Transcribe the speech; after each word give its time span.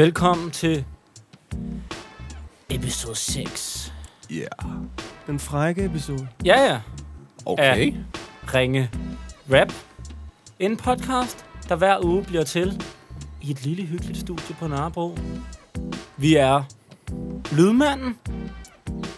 Velkommen 0.00 0.50
til 0.50 0.84
episode 2.70 3.16
6. 3.16 3.92
Ja. 4.30 4.34
Yeah. 4.36 4.48
Den 5.26 5.38
frække 5.38 5.84
episode. 5.84 6.28
Ja, 6.44 6.62
ja. 6.62 6.80
Okay. 7.46 7.62
Af 7.62 7.94
Ringe 8.54 8.90
Rap. 9.52 9.72
En 10.58 10.76
podcast, 10.76 11.44
der 11.68 11.76
hver 11.76 12.04
uge 12.04 12.24
bliver 12.24 12.44
til 12.44 12.82
i 13.42 13.50
et 13.50 13.64
lille 13.64 13.82
hyggeligt 13.82 14.18
studie 14.18 14.56
på 14.58 14.68
Nørrebro. 14.68 15.16
Vi 16.16 16.34
er 16.34 16.62
lydmanden, 17.52 18.18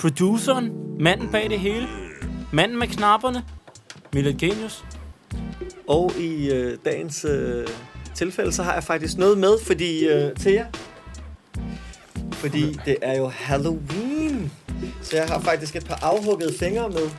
produceren, 0.00 0.72
manden 1.02 1.28
bag 1.30 1.50
det 1.50 1.60
hele, 1.60 1.88
manden 2.52 2.78
med 2.78 2.86
knapperne, 2.86 3.44
Millet 4.12 4.38
Genius. 4.38 4.84
Og 5.88 6.12
i 6.18 6.50
øh, 6.50 6.78
dagens 6.84 7.24
øh, 7.24 7.68
tilfælde, 8.14 8.52
så 8.52 8.62
har 8.62 8.74
jeg 8.74 8.84
faktisk 8.84 9.16
noget 9.18 9.38
med, 9.38 9.54
fordi 9.66 10.06
øh, 10.06 10.36
til 10.36 10.52
jer. 10.52 10.66
Fordi 12.32 12.78
det 12.84 12.96
er 13.02 13.18
jo 13.18 13.28
Halloween. 13.28 14.52
Så 15.02 15.16
jeg 15.16 15.26
har 15.26 15.40
faktisk 15.40 15.76
et 15.76 15.84
par 15.84 15.98
afhuggede 16.02 16.54
fingre 16.58 16.88
med. 16.88 17.10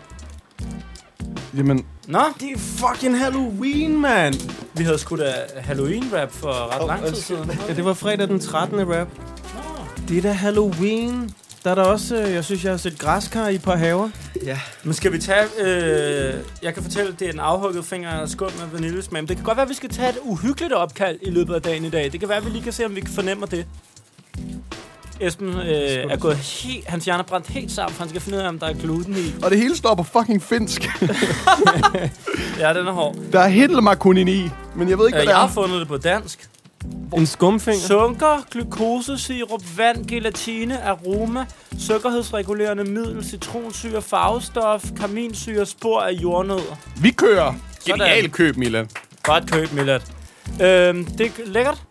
Jamen, 1.57 1.85
Nå, 2.07 2.19
Det 2.39 2.51
er 2.51 2.57
fucking 2.57 3.19
Halloween, 3.19 4.01
mand! 4.01 4.35
vi 4.77 4.83
havde 4.83 4.97
sgu 4.97 5.15
da 5.17 5.33
Halloween-rap 5.55 6.31
for 6.31 6.75
ret 6.75 6.81
Åh, 6.81 6.87
lang 6.87 7.05
tid 7.05 7.15
siden. 7.15 7.51
Ja, 7.67 7.73
det 7.73 7.85
var 7.85 7.93
fredag 7.93 8.27
den 8.27 8.39
13. 8.39 8.79
rap. 8.79 9.07
Nå. 9.17 9.61
Det 10.07 10.17
er 10.17 10.21
da 10.21 10.31
Halloween. 10.31 11.31
Der 11.63 11.71
er 11.71 11.75
der 11.75 11.83
også, 11.83 12.15
øh, 12.15 12.33
jeg 12.33 12.43
synes, 12.43 12.63
jeg 12.63 12.71
har 12.71 12.77
set 12.77 12.99
græskar 12.99 13.47
i 13.47 13.55
et 13.55 13.61
par 13.63 13.75
haver. 13.75 14.09
Ja. 14.45 14.59
Men 14.83 14.93
skal 14.93 15.11
vi 15.13 15.17
tage... 15.19 15.45
Øh, 15.59 16.33
jeg 16.63 16.73
kan 16.73 16.83
fortælle, 16.83 17.11
at 17.11 17.19
det 17.19 17.27
er 17.29 17.33
en 17.33 17.39
afhugget 17.39 17.85
finger 17.85 18.09
af 18.09 18.29
skål 18.29 18.51
med 18.59 18.67
vaniljesmag. 18.79 19.21
Men 19.23 19.27
det 19.27 19.35
kan 19.37 19.45
godt 19.45 19.57
være, 19.57 19.63
at 19.63 19.69
vi 19.69 19.73
skal 19.75 19.89
tage 19.89 20.09
et 20.09 20.17
uhyggeligt 20.21 20.73
opkald 20.73 21.19
i 21.21 21.29
løbet 21.29 21.53
af 21.55 21.61
dagen 21.61 21.85
i 21.85 21.89
dag. 21.89 22.11
Det 22.11 22.19
kan 22.19 22.29
være, 22.29 22.37
at 22.37 22.45
vi 22.45 22.49
lige 22.49 22.63
kan 22.63 22.73
se, 22.73 22.85
om 22.85 22.95
vi 22.95 23.01
kan 23.01 23.13
fornemme 23.13 23.45
det. 23.51 23.65
Esben 25.19 25.49
øh, 25.49 25.65
er 26.11 26.17
gået 26.17 26.37
helt... 26.37 26.87
Hans 26.87 27.05
hjerne 27.05 27.23
er 27.23 27.27
brændt 27.27 27.47
helt 27.47 27.71
sammen, 27.71 27.93
for 27.95 27.99
han 28.03 28.09
skal 28.09 28.21
finde 28.21 28.37
ud 28.37 28.43
af, 28.43 28.47
om 28.47 28.59
der 28.59 28.67
er 28.67 28.73
gluten 28.73 29.15
i. 29.17 29.33
og 29.43 29.51
det 29.51 29.59
hele 29.59 29.75
står 29.77 29.95
på 29.95 30.03
fucking 30.03 30.43
finsk. 30.43 30.81
Ja, 32.59 32.73
den 32.73 32.87
er 32.87 32.91
hård. 32.91 33.15
Der 33.33 33.39
er 33.39 33.47
Hitlemarkunin 33.47 34.27
i, 34.27 34.49
men 34.75 34.89
jeg 34.89 34.97
ved 34.97 35.07
ikke, 35.07 35.17
Øh, 35.17 35.19
hvad 35.19 35.21
det 35.21 35.29
jeg 35.29 35.37
har 35.37 35.47
er. 35.47 35.51
fundet 35.51 35.79
det 35.79 35.87
på 35.87 35.97
dansk. 35.97 36.49
En 37.17 37.25
skumfinger. 37.25 37.87
Sukker, 37.87 38.45
glukosesirup, 38.51 39.61
vand, 39.77 40.05
gelatine, 40.05 40.83
aroma, 40.83 41.45
sukkerhedsregulerende 41.79 42.83
middel, 42.83 43.25
citronsyre, 43.25 44.01
farvestof, 44.01 44.83
kaminsyre, 44.99 45.65
spor 45.65 46.01
af 46.01 46.11
jordnødder. 46.11 46.77
Vi 47.01 47.11
kører. 47.11 47.53
Genial 47.85 48.31
køb, 48.31 48.57
Milan. 48.57 48.89
Godt 49.23 49.51
køb, 49.51 49.73
Millet. 49.73 50.01
Øhm, 50.61 51.05
det 51.05 51.25
er 51.25 51.29
lækkert. 51.45 51.81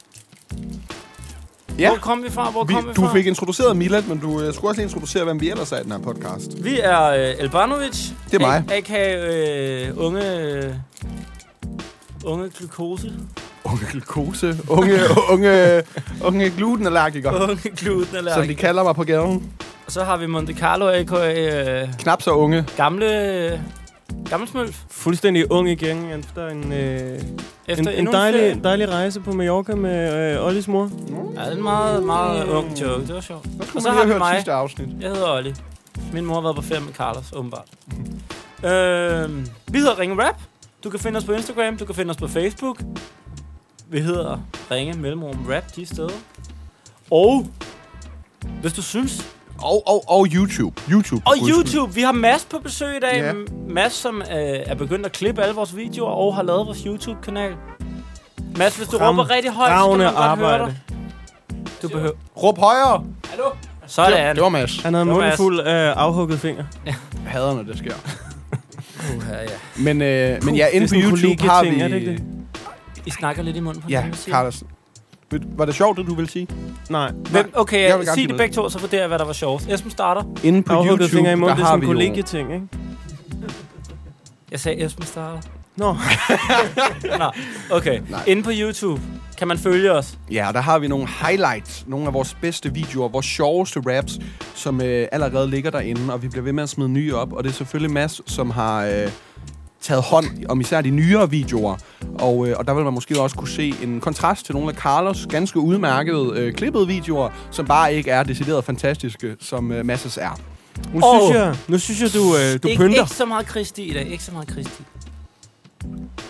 Ja. 1.78 1.88
Hvor 1.88 1.98
kom 1.98 2.22
vi 2.24 2.30
fra? 2.30 2.50
Hvor 2.50 2.64
Vi, 2.64 2.74
kom 2.74 2.88
vi 2.88 2.92
du 2.92 3.00
fra? 3.06 3.14
fik 3.14 3.26
introduceret 3.26 3.76
Milan, 3.76 4.04
men 4.08 4.18
du 4.18 4.28
uh, 4.48 4.54
skulle 4.54 4.70
også 4.70 4.80
lige 4.80 4.88
introducere, 4.88 5.24
hvem 5.24 5.40
vi 5.40 5.50
ellers 5.50 5.72
er 5.72 5.80
i 5.80 5.82
den 5.82 5.92
her 5.92 5.98
podcast. 5.98 6.64
Vi 6.64 6.80
er 6.80 7.02
øh, 7.02 7.34
Elbanovic. 7.38 8.08
Det 8.30 8.34
er 8.34 8.46
mig. 8.46 8.64
A.k.a. 8.72 9.16
Øh, 9.88 9.92
unge... 9.96 10.40
Øh, 10.40 10.74
unge 12.24 12.50
glukose. 12.58 13.12
Unge 13.72 13.86
glukose. 13.90 14.56
Unge, 14.68 14.98
unge, 15.32 15.82
unge 16.24 16.50
glutenallergiker, 16.50 17.42
Unge 17.42 17.70
gluten 17.76 18.16
som 18.34 18.46
de 18.46 18.54
kalder 18.54 18.82
mig 18.82 18.94
på 18.94 19.04
gaden. 19.04 19.52
Og 19.86 19.92
så 19.92 20.04
har 20.04 20.16
vi 20.16 20.26
Monte 20.26 20.54
Carlo, 20.54 20.88
a.k.a. 20.88 21.82
Øh, 21.82 21.88
Knap 21.98 22.22
så 22.22 22.30
unge. 22.30 22.64
gamle... 22.76 23.62
Gammel 24.30 24.48
smølf. 24.48 24.76
Fuldstændig 24.90 25.52
ung 25.52 25.68
igen 25.70 26.10
efter 26.10 26.48
en, 26.48 26.72
øh, 26.72 26.78
Efter 26.78 27.20
en, 27.68 27.78
endnu 27.78 27.90
en 27.90 28.06
en 28.06 28.12
dejlig, 28.12 28.40
ferie. 28.40 28.60
dejlig 28.64 28.88
rejse 28.88 29.20
på 29.20 29.32
Mallorca 29.32 29.74
med 29.74 30.32
øh, 30.36 30.46
Ollis 30.46 30.68
mor. 30.68 30.90
Ja, 31.36 31.40
det 31.40 31.48
er 31.52 31.56
en 31.56 31.62
meget, 31.62 32.04
meget 32.04 32.48
ung 32.48 32.80
joke. 32.80 33.06
Det 33.06 33.14
var 33.14 33.20
sjovt. 33.20 33.44
Så 33.44 33.72
Og 33.74 33.82
så 33.82 33.88
man 33.88 33.96
har 33.98 34.04
lige 34.04 34.06
vi 34.06 34.12
have 34.12 34.12
hørt 34.12 34.18
mig. 34.18 34.34
sidste 34.36 34.52
afsnit. 34.52 34.88
Jeg 35.00 35.10
hedder 35.10 35.36
Olli. 35.36 35.54
Min 36.12 36.24
mor 36.26 36.34
har 36.34 36.40
været 36.42 36.56
på 36.56 36.62
ferie 36.62 36.80
med 36.80 36.92
Carlos, 36.92 37.32
åbenbart. 37.36 37.64
øhm, 38.64 39.46
vi 39.68 39.78
hedder 39.78 39.98
Ringe 39.98 40.24
Rap. 40.24 40.40
Du 40.84 40.90
kan 40.90 41.00
finde 41.00 41.18
os 41.18 41.24
på 41.24 41.32
Instagram, 41.32 41.76
du 41.76 41.84
kan 41.84 41.94
finde 41.94 42.10
os 42.10 42.16
på 42.16 42.28
Facebook. 42.28 42.78
Vi 43.92 44.00
hedder 44.00 44.38
Ringe 44.70 44.92
Mellemrum 44.98 45.46
Rap 45.50 45.76
de 45.76 45.86
steder. 45.86 46.08
Og 47.10 47.46
hvis 48.60 48.72
du 48.72 48.82
synes... 48.82 49.26
Og, 49.58 49.82
og, 49.88 50.04
og 50.08 50.26
YouTube. 50.34 50.82
YouTube. 50.90 51.22
Og 51.26 51.32
guds 51.40 51.52
skyld. 51.54 51.74
YouTube! 51.74 51.94
Vi 51.94 52.00
har 52.02 52.12
Mads 52.12 52.44
på 52.50 52.58
besøg 52.58 52.96
i 52.96 53.00
dag. 53.00 53.16
Ja. 53.16 53.32
M- 53.32 53.72
Mads, 53.72 53.92
som 53.92 54.22
øh, 54.22 54.26
er 54.66 54.74
begyndt 54.74 55.06
at 55.06 55.12
klippe 55.12 55.42
alle 55.42 55.54
vores 55.54 55.76
videoer 55.76 56.10
og 56.10 56.34
har 56.34 56.42
lavet 56.42 56.66
vores 56.66 56.78
YouTube-kanal. 56.78 57.52
Mads, 58.56 58.76
hvis 58.76 58.88
du 58.88 58.98
Frem- 58.98 59.02
råber 59.18 59.30
rigtig 59.30 59.50
højt, 59.50 59.70
så 59.70 59.88
kan 59.90 59.98
man 59.98 60.06
godt 60.06 60.14
høre 60.16 60.24
arbejde. 60.28 60.64
dig. 60.64 60.76
Du 61.82 61.88
behøver... 61.88 62.12
Råb 62.42 62.58
højere. 62.58 63.04
Sådan. 63.86 64.34
Det 64.36 64.42
var 64.42 64.48
Mads. 64.48 64.82
Han 64.82 64.94
havde 64.94 65.06
Det 65.06 65.14
var 65.14 65.20
munden 65.20 65.36
fuld 65.36 65.60
af 65.60 65.92
afhugget 65.96 66.40
finger. 66.40 66.64
Jeg 66.86 66.94
hader, 67.26 67.54
når 67.54 67.62
det 67.62 67.78
sker. 67.78 67.94
Uha, 69.16 69.34
ja. 69.36 69.46
Men, 69.76 70.02
øh, 70.02 70.44
men 70.44 70.56
ja, 70.56 70.66
det 70.66 70.72
inde 70.76 70.88
på 70.88 70.94
YouTube 70.94 71.48
har 71.48 71.62
vi... 71.62 71.68
kollegie-ting, 71.68 71.82
er 71.82 71.88
det 71.88 71.96
ikke 71.96 72.12
det? 72.12 72.22
I 73.06 73.10
snakker 73.10 73.42
lidt 73.42 73.56
i 73.56 73.60
munden 73.60 73.82
på 73.82 73.88
Ja, 73.88 73.96
hinanden, 74.00 74.18
siger. 74.18 74.34
Carlos. 74.34 74.62
Ved- 75.30 75.40
Var 75.56 75.64
det 75.64 75.74
sjovt, 75.74 75.98
det 75.98 76.06
du 76.06 76.14
ville 76.14 76.30
sige? 76.30 76.46
Nej. 76.90 77.10
Hvem, 77.30 77.52
okay, 77.54 77.80
jeg 77.80 77.88
jeg 77.88 77.98
vil 77.98 78.06
gerne 78.06 78.06
sig 78.06 78.14
sige 78.14 78.22
det 78.22 78.28
noget. 78.28 78.38
begge 78.40 78.54
to, 78.54 78.68
så 78.68 78.78
vurderer 78.78 79.00
jeg, 79.02 79.08
hvad 79.08 79.18
der 79.18 79.24
var 79.24 79.32
sjovt. 79.32 79.66
Esben 79.68 79.90
starter. 79.90 80.22
Inde 80.44 80.62
på 80.62 80.72
Afhugget 80.72 81.10
YouTube, 81.10 81.30
i 81.32 81.34
munden, 81.34 81.48
der 81.48 81.54
det 81.54 81.60
er 81.62 81.64
har 81.66 81.72
sådan 81.72 81.80
vi 81.80 81.86
en 81.86 81.92
jo... 81.92 81.98
kollegieting, 81.98 82.54
ikke? 82.54 82.66
Jeg 84.52 84.60
sagde, 84.60 84.84
Esben 84.84 85.06
starter. 85.06 85.40
Nå. 85.76 85.96
Nå, 87.18 87.30
okay. 87.70 88.00
Nej. 88.08 88.20
Inde 88.26 88.42
på 88.42 88.50
YouTube 88.54 89.00
kan 89.38 89.48
man 89.48 89.58
følge 89.58 89.92
os. 89.92 90.18
Ja, 90.30 90.48
og 90.48 90.54
der 90.54 90.60
har 90.60 90.78
vi 90.78 90.88
nogle 90.88 91.08
highlights, 91.26 91.84
nogle 91.86 92.06
af 92.06 92.12
vores 92.14 92.36
bedste 92.40 92.74
videoer, 92.74 93.08
vores 93.08 93.26
sjoveste 93.26 93.80
raps, 93.86 94.18
som 94.54 94.80
øh, 94.80 95.08
allerede 95.12 95.50
ligger 95.50 95.70
derinde, 95.70 96.12
og 96.12 96.22
vi 96.22 96.28
bliver 96.28 96.44
ved 96.44 96.52
med 96.52 96.62
at 96.62 96.68
smide 96.68 96.88
nye 96.88 97.14
op. 97.16 97.32
Og 97.32 97.44
det 97.44 97.50
er 97.50 97.54
selvfølgelig 97.54 97.92
Mads, 97.94 98.32
som 98.32 98.50
har 98.50 98.84
øh, 98.84 99.08
taget 99.80 100.02
hånd 100.02 100.26
om 100.48 100.60
især 100.60 100.80
de 100.80 100.90
nyere 100.90 101.30
videoer. 101.30 101.76
Og, 102.22 102.48
øh, 102.48 102.56
og 102.58 102.66
der 102.66 102.74
vil 102.74 102.84
man 102.84 102.92
måske 102.92 103.20
også 103.20 103.36
kunne 103.36 103.48
se 103.48 103.74
en 103.82 104.00
kontrast 104.00 104.46
til 104.46 104.54
nogle 104.54 104.68
af 104.70 104.74
Carlos 104.76 105.26
ganske 105.30 105.58
udmærkede 105.58 106.32
øh, 106.36 106.52
klippede 106.54 106.86
videoer, 106.86 107.30
som 107.50 107.66
bare 107.66 107.94
ikke 107.94 108.10
er 108.10 108.22
decideret 108.22 108.64
fantastiske, 108.64 109.36
som 109.40 109.72
øh, 109.72 109.86
Masses 109.86 110.16
er. 110.16 110.38
Nu, 110.94 111.00
Åh. 111.06 111.20
synes 111.20 111.34
jeg, 111.36 111.56
nu 111.68 111.78
synes 111.78 112.00
jeg, 112.02 112.12
du, 112.14 112.36
øh, 112.36 112.58
du 112.62 112.68
Ik- 112.68 112.76
pynter. 112.76 113.00
Ikke 113.02 113.14
så 113.14 113.24
meget 113.24 113.46
Kristi 113.46 113.82
i 113.82 113.92
dag. 113.92 114.06
Ikke 114.10 114.24
så 114.24 114.32
meget 114.32 114.48
Kristi. 114.48 114.82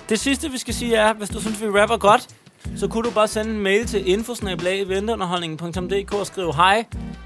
Det 0.08 0.20
sidste, 0.20 0.50
vi 0.50 0.58
skal 0.58 0.74
sige 0.74 0.94
er, 0.96 1.14
hvis 1.14 1.28
du 1.28 1.40
synes, 1.40 1.60
vi 1.62 1.66
rapper 1.66 1.96
godt, 1.96 2.26
så 2.76 2.88
kunne 2.88 3.04
du 3.04 3.10
bare 3.10 3.28
sende 3.28 3.50
en 3.50 3.60
mail 3.60 3.86
til 3.86 4.08
infosnablag.venteunderholdningen.dk 4.08 6.14
og 6.14 6.26
skrive 6.26 6.54
hej. 6.54 6.84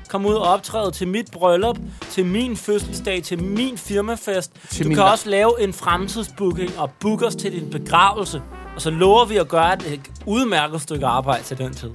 Kom 0.09 0.27
ud 0.27 0.35
og 0.35 0.43
optræde 0.43 0.91
til 0.91 1.09
mit 1.09 1.31
bryllup, 1.33 1.79
til 2.11 2.27
min 2.27 2.57
fødselsdag, 2.57 3.23
til 3.23 3.43
min 3.43 3.79
firmafest. 3.79 4.53
Til 4.71 4.85
du 4.85 4.89
min 4.89 4.97
kan 4.97 5.07
la- 5.07 5.11
også 5.11 5.31
lave 5.31 5.61
en 5.63 5.73
fremtidsbooking 5.73 6.79
og 6.79 6.91
booke 7.01 7.27
os 7.27 7.37
til 7.37 7.53
din 7.53 7.71
begravelse. 7.71 8.43
Og 8.75 8.81
så 8.83 8.91
lover 8.91 9.25
vi 9.25 9.37
at 9.37 9.49
gøre 9.49 9.75
et, 9.75 9.93
et 9.93 10.01
udmærket 10.27 10.81
stykke 10.81 11.07
arbejde 11.07 11.45
til 11.45 11.59
den 11.59 11.75
tid. 11.75 11.91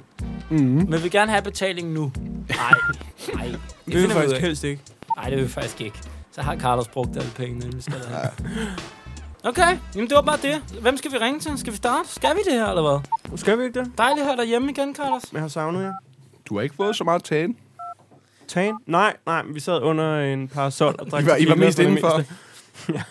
Mm-hmm. 0.50 0.66
Men 0.66 0.92
vi 0.92 1.02
vil 1.02 1.10
gerne 1.10 1.30
have 1.30 1.42
betaling 1.42 1.92
nu. 1.92 2.02
Nej, 2.48 2.72
nej. 3.34 3.46
Det 3.46 3.58
Det 3.86 3.94
vil 3.94 4.02
vi 4.08 4.08
faktisk 4.14 4.40
helst 4.40 4.64
ikke. 4.64 4.82
Nej, 5.16 5.28
det 5.28 5.36
vil 5.38 5.44
vi 5.44 5.50
faktisk 5.50 5.80
ikke. 5.80 5.98
Så 6.32 6.42
har 6.42 6.56
Carlos 6.56 6.88
brugt 6.88 7.16
alle 7.16 7.30
pengene, 7.36 7.74
vi 7.74 7.82
skal 7.82 7.94
have. 8.08 8.28
Okay, 9.44 9.78
jamen 9.94 10.08
det 10.08 10.14
var 10.16 10.22
bare 10.22 10.38
det. 10.42 10.62
Hvem 10.80 10.96
skal 10.96 11.12
vi 11.12 11.16
ringe 11.16 11.40
til? 11.40 11.58
Skal 11.58 11.72
vi 11.72 11.76
starte? 11.76 12.08
Skal 12.08 12.30
vi 12.34 12.40
det 12.50 12.52
her, 12.52 12.66
eller 12.66 12.82
hvad? 12.82 13.38
Skal 13.38 13.58
vi 13.58 13.64
ikke 13.64 13.80
det? 13.80 13.90
Dejligt 13.98 14.20
at 14.20 14.26
have 14.26 14.36
dig 14.36 14.46
hjemme 14.48 14.70
igen, 14.70 14.94
Carlos. 14.94 15.22
Jeg 15.32 15.40
har 15.40 15.48
savnet 15.48 15.82
jer. 15.82 15.92
Du 16.48 16.54
har 16.56 16.62
ikke 16.62 16.74
fået 16.76 16.96
så 16.96 17.04
meget 17.04 17.24
tagen. 17.24 17.56
Tan? 18.52 18.74
Nej, 18.86 19.16
nej, 19.26 19.42
vi 19.46 19.60
sad 19.60 19.82
under 19.82 20.20
en 20.20 20.48
parasol 20.48 20.94
og 20.98 21.06
drak 21.10 21.22
I 21.22 21.26
var, 21.26 21.36
I 21.36 21.48
var 21.48 21.54
mest 21.54 21.78
indenfor. 21.78 22.18
meste. 22.18 22.34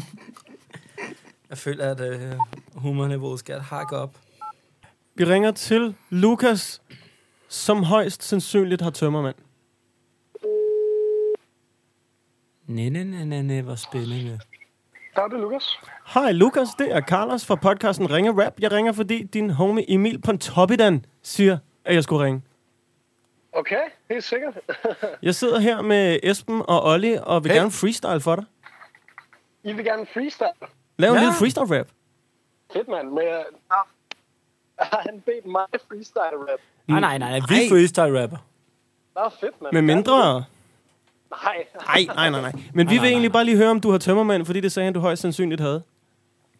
Jeg 1.50 1.58
føler, 1.58 1.90
at 1.90 2.00
uh, 2.00 2.38
humorniveauet 2.74 3.38
skal 3.38 3.60
hakke 3.60 3.96
op. 3.96 4.14
Vi 5.14 5.24
ringer 5.24 5.50
til 5.50 5.94
Lukas, 6.10 6.82
som 7.48 7.82
højst 7.82 8.22
sandsynligt 8.22 8.82
har 8.82 8.90
tømmermand. 8.90 9.36
Næ, 12.66 12.88
næ, 12.88 13.02
næ, 13.02 13.24
næ, 13.24 13.42
næ, 13.42 13.60
hvor 13.60 13.74
spændende. 13.74 14.40
Der 15.14 15.22
er 15.22 15.28
det, 15.28 15.40
Lukas. 15.40 15.64
Hej 16.14 16.32
Lukas, 16.32 16.68
det 16.78 16.94
er 16.94 17.00
Carlos 17.00 17.46
fra 17.46 17.54
podcasten 17.54 18.10
Ringe 18.10 18.44
Rap. 18.44 18.52
Jeg 18.60 18.72
ringer, 18.72 18.92
fordi 18.92 19.22
din 19.22 19.50
homie 19.50 19.90
Emil 19.90 20.20
Pontoppidan 20.20 21.04
siger, 21.22 21.58
at 21.84 21.94
jeg 21.94 22.02
skulle 22.04 22.24
ringe. 22.24 22.42
Okay, 23.52 23.82
helt 24.10 24.24
sikkert. 24.24 24.54
Jeg 25.22 25.34
sidder 25.34 25.58
her 25.58 25.82
med 25.82 26.18
Esben 26.22 26.62
og 26.68 26.84
Olli 26.84 27.16
og 27.22 27.44
vil 27.44 27.52
Hey. 27.52 27.58
gerne 27.58 27.70
freestyle 27.70 28.20
for 28.20 28.36
dig. 28.36 28.44
I 29.64 29.72
vil 29.72 29.84
gerne 29.84 30.06
freestyle. 30.06 30.48
Lav 30.98 31.10
en 31.10 31.14
Ja. 31.16 31.20
lille 31.20 31.34
freestyle 31.34 31.78
rap. 31.78 31.88
Fedt, 32.72 32.88
mand. 32.88 33.08
Men 33.10 33.22
jeg... 33.22 33.44
Har 34.78 35.02
han 35.06 35.20
bedt 35.20 35.46
mig 35.46 35.64
freestyle 35.88 36.40
rap? 36.52 36.60
Nej, 36.86 37.00
nej, 37.00 37.18
nej, 37.18 37.40
vi 37.48 37.54
Ej. 37.54 37.68
freestyle 37.70 38.22
rapper. 38.22 38.36
Nå, 39.14 39.28
fedt, 39.40 39.62
mand. 39.62 39.72
Med 39.72 39.82
mindre... 39.82 40.44
Nej. 41.44 41.66
Nej, 41.86 42.04
nej, 42.14 42.30
nej, 42.30 42.40
nej. 42.40 42.52
Men 42.74 42.90
vi 42.90 42.98
vil 42.98 43.08
egentlig 43.08 43.32
bare 43.32 43.44
lige 43.44 43.56
høre, 43.56 43.70
om 43.70 43.80
du 43.80 43.90
har 43.90 43.98
tømmermand, 43.98 44.46
fordi 44.46 44.60
det 44.60 44.72
sagde 44.72 44.84
han, 44.84 44.92
du 44.94 45.00
højst 45.00 45.22
sandsynligt 45.22 45.60
havde. 45.60 45.82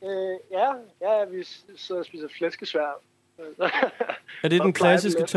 Øh, 0.05 0.11
ja, 0.51 0.69
ja, 1.01 1.25
vi 1.25 1.45
sidder 1.77 2.01
og 2.01 2.05
spiser 2.07 2.29
flæskesvær 2.39 3.01
Er 4.43 4.49
det 4.49 4.63
den 4.67 4.73
klassiske 4.73 5.17
den 5.19 5.23
lidt. 5.23 5.31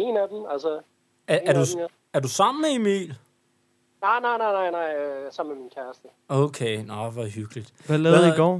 En 0.00 0.16
af 0.16 0.28
dem, 0.28 0.44
altså... 0.50 0.80
Er, 1.26 1.38
er, 1.44 1.52
du, 1.52 1.60
dem, 1.72 1.80
ja. 1.80 1.86
er 2.12 2.20
du 2.20 2.28
sammen 2.28 2.62
med 2.62 2.70
Emil? 2.70 3.18
Nej, 4.00 4.20
nej, 4.20 4.38
nej, 4.38 4.52
nej, 4.52 4.70
nej, 4.70 4.96
øh, 4.96 5.32
sammen 5.32 5.54
med 5.54 5.62
min 5.62 5.70
kæreste. 5.74 6.08
Okay, 6.28 6.84
nå, 6.84 7.10
hvor 7.10 7.24
hyggeligt. 7.24 7.74
Hvad 7.86 7.98
lavede 7.98 8.20
Hvad- 8.20 8.34
I 8.34 8.36
går? 8.36 8.54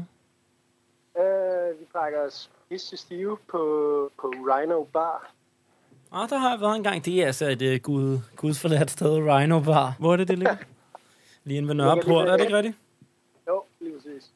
Øh, 1.18 1.80
vi 1.80 1.84
drak 1.94 2.12
os 2.26 2.50
til 2.78 2.98
stive 2.98 3.36
på, 3.48 3.58
på 4.20 4.26
Rhino 4.28 4.84
Bar. 4.84 5.32
Ah, 6.12 6.28
der 6.30 6.38
har 6.38 6.50
jeg 6.50 6.60
været 6.60 6.76
en 6.76 6.82
gang. 6.82 7.04
Det 7.04 7.22
er 7.22 7.26
altså 7.26 7.48
et 7.48 7.62
uh, 7.62 7.80
gud, 7.82 8.18
gudsforladt 8.36 8.90
sted, 8.90 9.18
Rhino 9.18 9.60
Bar. 9.60 9.94
Hvor 9.98 10.12
er 10.12 10.16
det, 10.16 10.28
det 10.28 10.38
ligger? 10.38 10.56
Lige 11.44 11.58
inde 11.58 11.68
ved 11.68 11.74
Nørreport, 11.74 12.28
er 12.28 12.36
det 12.36 12.44
ikke 12.44 12.56
rigtigt? 12.56 12.76
Jo, 13.48 13.62
lige 13.80 13.94
præcis. 13.96 14.30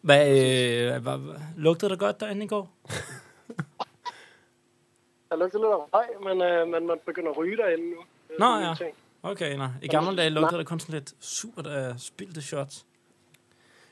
Hvad, 0.00 0.28
øh, 0.30 1.02
hvad, 1.02 1.18
lugtede 1.56 1.90
det 1.90 1.98
godt 1.98 2.20
derinde 2.20 2.44
i 2.44 2.48
går? 2.48 2.70
Der 5.30 5.36
lugter 5.36 5.58
lidt 5.58 5.72
af 5.72 5.78
røg, 5.94 6.08
men 6.24 6.42
øh, 6.42 6.68
man, 6.68 6.86
man 6.86 6.98
begynder 7.06 7.30
at 7.30 7.36
ryge 7.38 7.56
derinde 7.56 7.90
nu. 7.90 7.96
Nå, 8.38 8.56
ja. 8.56 8.74
ting. 8.78 8.94
Okay, 9.22 9.56
nej. 9.56 9.68
I 9.82 9.88
gamle 9.88 10.16
dage 10.16 10.30
lugtede 10.30 10.58
det 10.58 10.66
kun 10.66 10.80
sådan 10.80 10.94
lidt 10.94 11.14
surt 11.20 11.66
af 11.66 11.94
spildte 11.98 12.42
shots. 12.42 12.84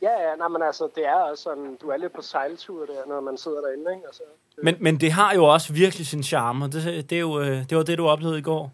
Ja, 0.02 0.28
ja, 0.30 0.36
nej, 0.36 0.48
men 0.48 0.62
altså, 0.62 0.88
det 0.94 1.06
er 1.06 1.14
også 1.14 1.42
sådan, 1.42 1.76
du 1.82 1.88
er 1.88 1.96
lidt 1.96 2.12
på 2.12 2.22
sejltur 2.22 2.86
der, 2.86 3.06
når 3.08 3.20
man 3.20 3.36
sidder 3.36 3.60
derinde, 3.60 3.94
ikke? 3.94 4.06
Altså, 4.06 4.22
det, 4.56 4.64
Men, 4.64 4.76
men 4.80 5.00
det 5.00 5.12
har 5.12 5.34
jo 5.34 5.44
også 5.44 5.72
virkelig 5.72 6.06
sin 6.06 6.22
charme, 6.22 6.64
og 6.64 6.72
det, 6.72 7.10
det, 7.10 7.16
er 7.16 7.20
jo, 7.20 7.40
øh, 7.40 7.68
det 7.70 7.76
var 7.76 7.82
det, 7.82 7.98
du 7.98 8.06
oplevede 8.06 8.38
i 8.38 8.42
går. 8.42 8.72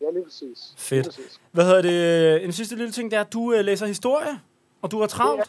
ja, 0.00 0.06
lige 0.12 0.24
præcis. 0.24 0.74
Fedt. 0.76 0.92
Lige 0.92 1.04
præcis. 1.04 1.40
Hvad 1.52 1.64
hedder 1.64 1.82
det? 1.82 2.44
En 2.44 2.52
sidste 2.52 2.76
lille 2.76 2.92
ting, 2.92 3.10
det 3.10 3.16
er, 3.16 3.20
at 3.20 3.32
du 3.32 3.52
øh, 3.52 3.64
læser 3.64 3.86
historie, 3.86 4.40
og 4.82 4.90
du 4.90 5.00
er 5.00 5.06
travlt. 5.06 5.38
Ja, 5.38 5.44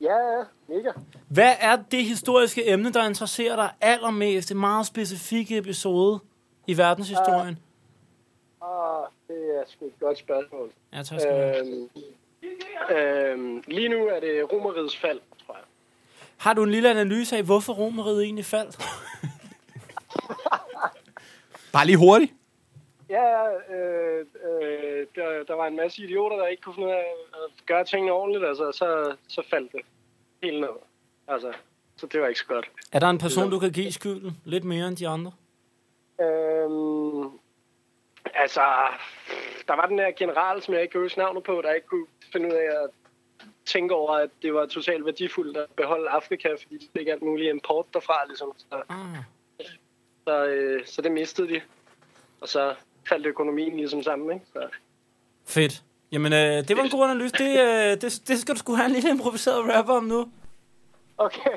ja, 0.00 0.42
mega. 0.68 0.90
Hvad 1.28 1.52
er 1.60 1.76
det 1.90 2.04
historiske 2.04 2.68
emne, 2.70 2.92
der 2.92 3.08
interesserer 3.08 3.56
dig 3.56 3.70
allermest? 3.80 4.50
En 4.50 4.58
meget 4.58 4.86
specifik 4.86 5.52
episode 5.52 6.20
i 6.66 6.76
verdenshistorien. 6.76 7.58
Og 8.60 9.08
det 9.28 9.36
er 9.36 9.62
sgu 9.66 9.86
et 9.86 9.92
godt 10.00 10.18
spørgsmål. 10.18 10.70
Ja, 10.92 11.02
tak 11.02 11.20
skal. 11.20 11.66
Øhm, 11.66 11.88
øhm, 12.96 13.62
lige 13.66 13.88
nu 13.88 14.06
er 14.06 14.20
det 14.20 14.52
Romerrigets 14.52 14.96
fald, 14.96 15.20
tror 15.46 15.54
jeg. 15.54 15.62
Har 16.36 16.54
du 16.54 16.62
en 16.62 16.70
lille 16.70 16.90
analyse 16.90 17.36
af, 17.36 17.42
hvorfor 17.42 17.72
romeriet 17.72 18.24
egentlig 18.24 18.44
faldt? 18.44 18.78
Bare 21.72 21.86
lige 21.86 21.96
hurtigt. 21.98 22.32
Ja, 23.08 23.48
øh, 23.74 24.20
øh, 24.20 25.06
der, 25.14 25.44
der 25.48 25.54
var 25.54 25.66
en 25.66 25.76
masse 25.76 26.02
idioter, 26.02 26.36
der 26.36 26.46
ikke 26.46 26.62
kunne 26.62 26.74
finde 26.74 26.88
ud 26.88 26.92
af 26.92 27.06
at 27.34 27.45
gøre 27.66 27.84
tingene 27.84 28.12
ordentligt, 28.12 28.44
altså, 28.44 28.72
så, 28.72 29.16
så 29.28 29.42
faldt 29.50 29.72
det 29.72 29.80
helt 30.42 30.60
ned. 30.60 30.68
Altså, 31.28 31.52
så 31.96 32.06
det 32.06 32.20
var 32.20 32.26
ikke 32.26 32.40
så 32.40 32.46
godt. 32.46 32.70
Er 32.92 32.98
der 32.98 33.10
en 33.10 33.18
person, 33.18 33.50
du 33.50 33.58
kan 33.58 33.72
give 33.72 33.92
skylden 33.92 34.36
lidt 34.44 34.64
mere 34.64 34.88
end 34.88 34.96
de 34.96 35.08
andre? 35.08 35.32
Øhm, 36.20 37.30
altså, 38.34 38.60
der 39.68 39.76
var 39.76 39.86
den 39.86 39.98
der 39.98 40.10
general, 40.10 40.62
som 40.62 40.74
jeg 40.74 40.82
ikke 40.82 40.92
kan 40.92 41.00
huske 41.00 41.18
navnet 41.18 41.42
på, 41.42 41.60
der 41.64 41.72
ikke 41.72 41.86
kunne 41.86 42.06
finde 42.32 42.46
ud 42.46 42.52
af 42.52 42.82
at 42.84 42.90
tænke 43.64 43.94
over, 43.94 44.12
at 44.12 44.30
det 44.42 44.54
var 44.54 44.66
totalt 44.66 45.04
værdifuldt 45.04 45.56
at 45.56 45.66
beholde 45.76 46.08
Afrika, 46.08 46.48
fordi 46.62 46.78
det 46.78 47.00
ikke 47.00 47.12
alt 47.12 47.22
muligt 47.22 47.50
import 47.50 47.86
derfra, 47.94 48.26
ligesom. 48.26 48.52
Så, 48.58 48.82
Ah. 48.88 49.16
så, 50.28 50.46
øh, 50.46 50.86
så 50.86 51.02
det 51.02 51.12
mistede 51.12 51.48
de. 51.48 51.60
Og 52.40 52.48
så 52.48 52.74
faldt 53.08 53.26
økonomien 53.26 53.76
ligesom 53.76 54.02
sammen, 54.02 54.34
ikke? 54.34 54.46
Så, 54.52 54.68
Fedt. 55.46 55.82
Jamen, 56.12 56.32
øh, 56.32 56.68
det 56.68 56.76
var 56.76 56.82
en 56.82 56.90
god 56.90 57.04
analyse. 57.10 57.34
Det, 57.38 57.60
øh, 57.60 57.90
det, 58.00 58.20
det 58.28 58.40
skal 58.40 58.54
du 58.54 58.58
sgu 58.58 58.74
have 58.74 58.86
en 58.86 58.92
lille 58.92 59.10
improviseret 59.10 59.76
rapper 59.76 59.94
om 59.94 60.04
nu. 60.04 60.26
okay, 61.18 61.50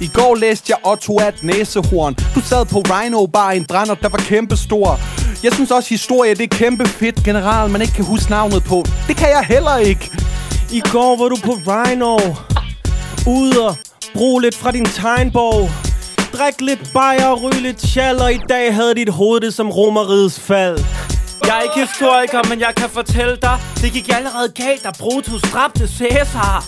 I 0.00 0.08
går 0.14 0.34
læste 0.34 0.72
jeg 0.72 0.90
Otto 0.92 1.16
at 1.16 1.42
næsehorn. 1.42 2.14
Du 2.34 2.40
sad 2.40 2.66
på 2.66 2.78
Rhino 2.78 3.26
Bar 3.26 3.52
i 3.52 3.56
en 3.56 3.66
brænder, 3.66 3.94
der 3.94 4.08
var 4.08 4.18
kæmpestor. 4.18 4.98
Jeg 5.44 5.52
synes 5.52 5.70
også, 5.70 5.88
historie 5.88 6.34
det 6.34 6.52
er 6.52 6.56
kæmpe 6.56 6.86
fedt. 6.88 7.24
General, 7.24 7.70
man 7.70 7.80
ikke 7.80 7.92
kan 7.92 8.04
huske 8.04 8.30
navnet 8.30 8.62
på. 8.64 8.84
Det 9.08 9.16
kan 9.16 9.28
jeg 9.28 9.44
heller 9.48 9.76
ikke. 9.76 10.10
I 10.72 10.80
går 10.92 11.16
var 11.16 11.28
du 11.28 11.36
på 11.44 11.52
Rhino. 11.52 12.18
Ude 13.36 13.68
og 13.68 13.76
brug 14.14 14.40
lidt 14.40 14.54
fra 14.54 14.70
din 14.70 14.84
tegnbog. 14.84 15.68
Drik 16.32 16.60
lidt 16.60 16.92
bajer 16.94 17.26
og 17.26 17.42
ryg 17.42 17.60
lidt 17.62 17.80
chal, 17.80 18.20
og 18.20 18.32
i 18.32 18.40
dag 18.48 18.74
havde 18.74 18.94
dit 18.94 19.08
hoved 19.08 19.40
det 19.40 19.54
som 19.54 19.70
romerigets 19.70 20.40
fald. 20.40 20.78
Jeg 21.44 21.56
er 21.58 21.60
ikke 21.62 21.80
historiker, 21.86 22.48
men 22.48 22.60
jeg 22.60 22.72
kan 22.76 22.90
fortælle 22.90 23.36
dig, 23.42 23.58
det 23.82 23.92
gik 23.92 24.08
allerede 24.16 24.48
galt, 24.48 24.84
da 24.84 24.90
Brutus 24.98 25.42
dræbte 25.42 25.88
Cæsar 25.88 26.64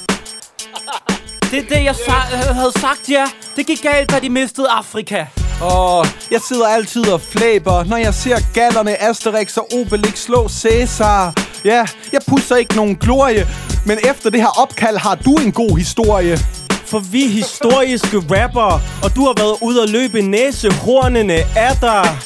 Det 1.50 1.58
er 1.58 1.68
det, 1.76 1.84
jeg 1.84 1.94
sa- 1.94 2.34
øh, 2.50 2.56
havde 2.56 2.72
sagt, 2.80 3.08
ja. 3.10 3.24
Det 3.56 3.66
gik 3.66 3.82
galt, 3.82 4.10
da 4.10 4.18
de 4.20 4.30
mistede 4.30 4.68
Afrika. 4.70 5.24
Åh, 5.62 6.06
jeg 6.30 6.40
sidder 6.48 6.66
altid 6.68 7.08
og 7.12 7.20
flæber, 7.20 7.84
når 7.84 7.96
jeg 7.96 8.14
ser 8.14 8.36
gallerne 8.54 9.02
Asterix 9.02 9.56
og 9.56 9.68
Obelix 9.72 10.18
slå 10.18 10.48
Cæsar. 10.48 11.34
Ja, 11.64 11.86
jeg 12.12 12.20
pusser 12.28 12.56
ikke 12.56 12.76
nogen 12.76 12.96
glorie, 12.96 13.48
men 13.86 13.98
efter 14.10 14.30
det 14.30 14.40
her 14.40 14.60
opkald 14.62 14.96
har 14.96 15.14
du 15.14 15.34
en 15.34 15.52
god 15.52 15.78
historie. 15.78 16.38
For 16.90 16.98
vi 16.98 17.24
er 17.24 17.28
historiske 17.28 18.16
rapper, 18.16 18.80
og 19.02 19.16
du 19.16 19.24
har 19.26 19.34
været 19.36 19.56
ude 19.60 19.82
og 19.82 19.88
løbe 19.88 20.22
næsehornene 20.22 21.34
af 21.34 21.76
dig. 21.80 22.18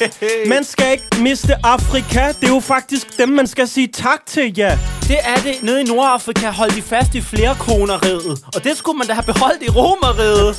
Man 0.47 0.63
skal 0.63 0.91
ikke 0.91 1.03
miste 1.19 1.55
Afrika, 1.63 2.27
det 2.27 2.43
er 2.49 2.53
jo 2.53 2.59
faktisk 2.59 3.17
dem, 3.17 3.29
man 3.29 3.47
skal 3.47 3.67
sige 3.67 3.87
tak 3.87 4.25
til, 4.25 4.53
ja. 4.57 4.77
Det 5.07 5.17
er 5.23 5.41
det. 5.43 5.63
Nede 5.63 5.81
i 5.81 5.83
Nordafrika 5.83 6.49
holdt 6.49 6.75
de 6.75 6.81
fast 6.81 7.15
i 7.15 7.21
flere 7.21 7.55
koneriget. 7.59 8.39
Og 8.55 8.63
det 8.63 8.77
skulle 8.77 8.97
man 8.97 9.07
da 9.07 9.13
have 9.13 9.23
beholdt 9.23 9.63
i 9.63 9.69
romeriet. 9.69 10.55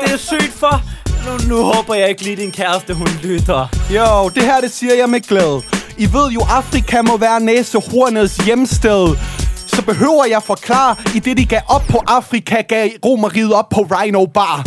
Det 0.00 0.12
er 0.12 0.16
sygt 0.16 0.52
for... 0.56 0.82
Nu, 1.26 1.56
nu 1.56 1.62
håber 1.62 1.94
jeg 1.94 2.08
ikke 2.08 2.22
lige, 2.22 2.36
din 2.36 2.52
kæreste, 2.52 2.94
hun 2.94 3.08
lytter. 3.22 3.68
Jo, 3.90 4.28
det 4.28 4.42
her 4.42 4.60
det 4.60 4.72
siger 4.72 4.94
jeg 4.94 5.08
med 5.08 5.20
glæde. 5.20 5.62
I 5.98 6.12
ved 6.12 6.30
jo, 6.30 6.40
Afrika 6.50 7.02
må 7.02 7.16
være 7.16 7.40
næsehornets 7.40 8.36
hjemsted. 8.36 9.16
Så 9.80 9.86
behøver 9.86 10.24
jeg 10.24 10.42
forklare, 10.42 10.96
i 11.14 11.18
det 11.18 11.36
de 11.36 11.46
gav 11.46 11.60
op 11.68 11.82
på 11.90 12.02
Afrika, 12.06 12.62
gav 12.62 12.88
romeriet 13.04 13.52
op 13.52 13.68
på 13.68 13.80
Rhino 13.80 14.26
Bar. 14.26 14.66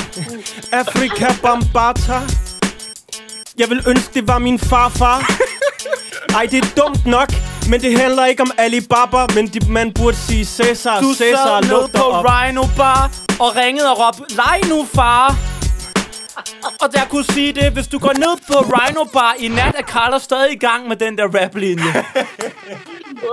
Afrika 0.82 1.26
Bambata. 1.42 2.20
Jeg 3.58 3.70
vil 3.70 3.82
ønske, 3.86 4.14
det 4.14 4.28
var 4.28 4.38
min 4.38 4.58
farfar. 4.58 5.18
Ej, 6.36 6.46
det 6.50 6.64
er 6.64 6.68
dumt 6.76 7.06
nok, 7.06 7.28
men 7.70 7.80
det 7.80 8.00
handler 8.00 8.26
ikke 8.26 8.42
om 8.42 8.50
Alibaba, 8.58 9.26
men 9.34 9.46
de, 9.46 9.72
man 9.72 9.92
burde 9.92 10.16
sige 10.16 10.44
Cæsar. 10.44 11.00
Du 11.00 11.14
Cæsar 11.14 11.60
lugter 11.60 11.98
på 11.98 12.04
op. 12.04 12.24
Rhino 12.24 12.64
Bar 12.76 13.10
og 13.40 13.56
ringede 13.56 13.90
og 13.90 13.98
råbte, 13.98 14.34
leg 14.36 14.60
nu, 14.68 14.86
far! 14.94 15.36
Og 16.80 16.92
der 16.92 17.04
kunne 17.10 17.24
sige 17.24 17.52
det, 17.52 17.72
hvis 17.72 17.86
du 17.86 17.98
går 17.98 18.12
ned 18.12 18.36
på 18.46 18.54
Rhino 18.54 19.04
Bar 19.12 19.34
i 19.38 19.48
nat, 19.48 19.74
er 19.78 19.82
Carlos 19.82 20.22
stadig 20.22 20.52
i 20.52 20.58
gang 20.58 20.88
med 20.88 20.96
den 20.96 21.18
der 21.18 21.24
rap-linje. 21.24 22.04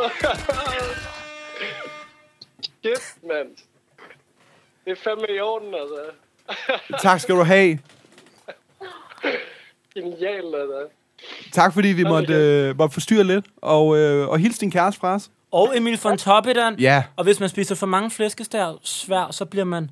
shit, 2.84 3.16
mand. 3.28 3.48
Det 4.86 4.92
er 4.92 4.96
fandme 5.04 5.28
i 5.36 5.40
orden, 5.40 5.74
altså. 5.74 6.02
Tak 7.08 7.20
skal 7.20 7.36
du 7.36 7.44
have. 7.44 7.80
Genialt, 9.94 10.56
altså. 10.56 10.88
Tak 11.52 11.74
fordi 11.74 11.88
vi 11.88 12.04
måtte, 12.04 12.34
øh, 12.34 12.78
måtte 12.78 12.94
forstyrre 12.94 13.24
lidt, 13.24 13.46
og, 13.62 13.98
øh, 13.98 14.28
og 14.30 14.40
hils 14.40 14.58
din 14.58 14.72
kæreste 14.72 15.00
fra 15.00 15.14
os. 15.14 15.30
Og 15.52 15.78
Emil 15.78 16.00
von 16.04 16.18
Toppidan. 16.18 16.76
Ja, 16.80 17.04
Og 17.16 17.24
hvis 17.24 17.40
man 17.40 17.50
spiser 17.50 17.76
for 17.76 17.86
mange 17.88 18.12
flæskestær 18.12 18.80
svær, 18.84 19.32
så 19.32 19.46
bliver 19.46 19.66
man 19.66 19.92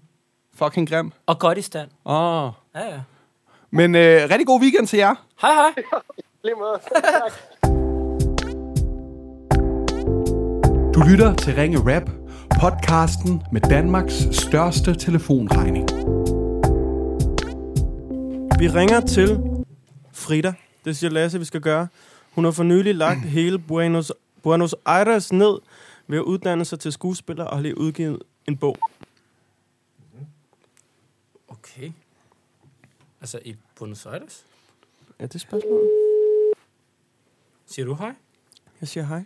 fucking 0.56 0.90
grim. 0.90 1.12
og 1.26 1.40
godt 1.40 1.58
i 1.58 1.62
stand. 1.62 1.90
Åh. 2.06 2.44
Oh. 2.46 2.52
Ja, 2.76 2.80
ja. 2.90 3.00
Men 3.72 3.96
øh, 3.96 4.22
rigtig 4.30 4.48
god 4.48 4.62
weekend 4.62 4.88
til 4.88 4.98
jer. 4.98 5.16
Hej, 5.42 5.54
hej. 5.54 5.74
Lige 6.44 6.56
måde. 6.56 6.80
tak. 6.94 7.70
Du 11.00 11.04
lytter 11.04 11.36
til 11.36 11.56
Ringe 11.56 11.78
Rap, 11.78 12.10
podcasten 12.62 13.42
med 13.52 13.62
Danmarks 13.62 14.14
største 14.32 14.96
telefonregning. 14.96 15.90
Vi 18.60 18.68
ringer 18.68 19.02
til 19.02 19.40
Frida. 20.14 20.54
Det 20.86 20.98
siger 20.98 21.10
Lasse, 21.10 21.40
vi 21.40 21.46
skal 21.46 21.62
gøre. 21.62 21.88
Hun 22.32 22.44
har 22.44 22.52
for 22.52 22.64
nylig 22.64 22.96
lagt 22.96 23.20
hele 23.20 23.60
Buenos, 23.60 24.12
Buenos 24.44 24.76
Aires 24.86 25.32
ned 25.32 25.60
ved 26.08 26.18
at 26.18 26.24
uddanne 26.24 26.66
sig 26.66 26.80
til 26.80 26.92
skuespiller 26.92 27.44
og 27.44 27.56
har 27.56 27.64
lige 27.64 27.78
udgivet 27.78 28.20
en 28.48 28.58
bog. 28.58 28.78
Okay. 31.48 31.92
Altså 33.22 33.40
i 33.46 33.56
Buenos 33.76 34.06
Aires? 34.06 34.46
Er 35.20 35.28
det 35.28 35.42
spørgsmålet? 35.42 35.90
Siger 37.66 37.86
du 37.86 37.94
hej? 37.94 38.14
Jeg 38.82 38.88
siger 38.88 39.04
hej. 39.04 39.24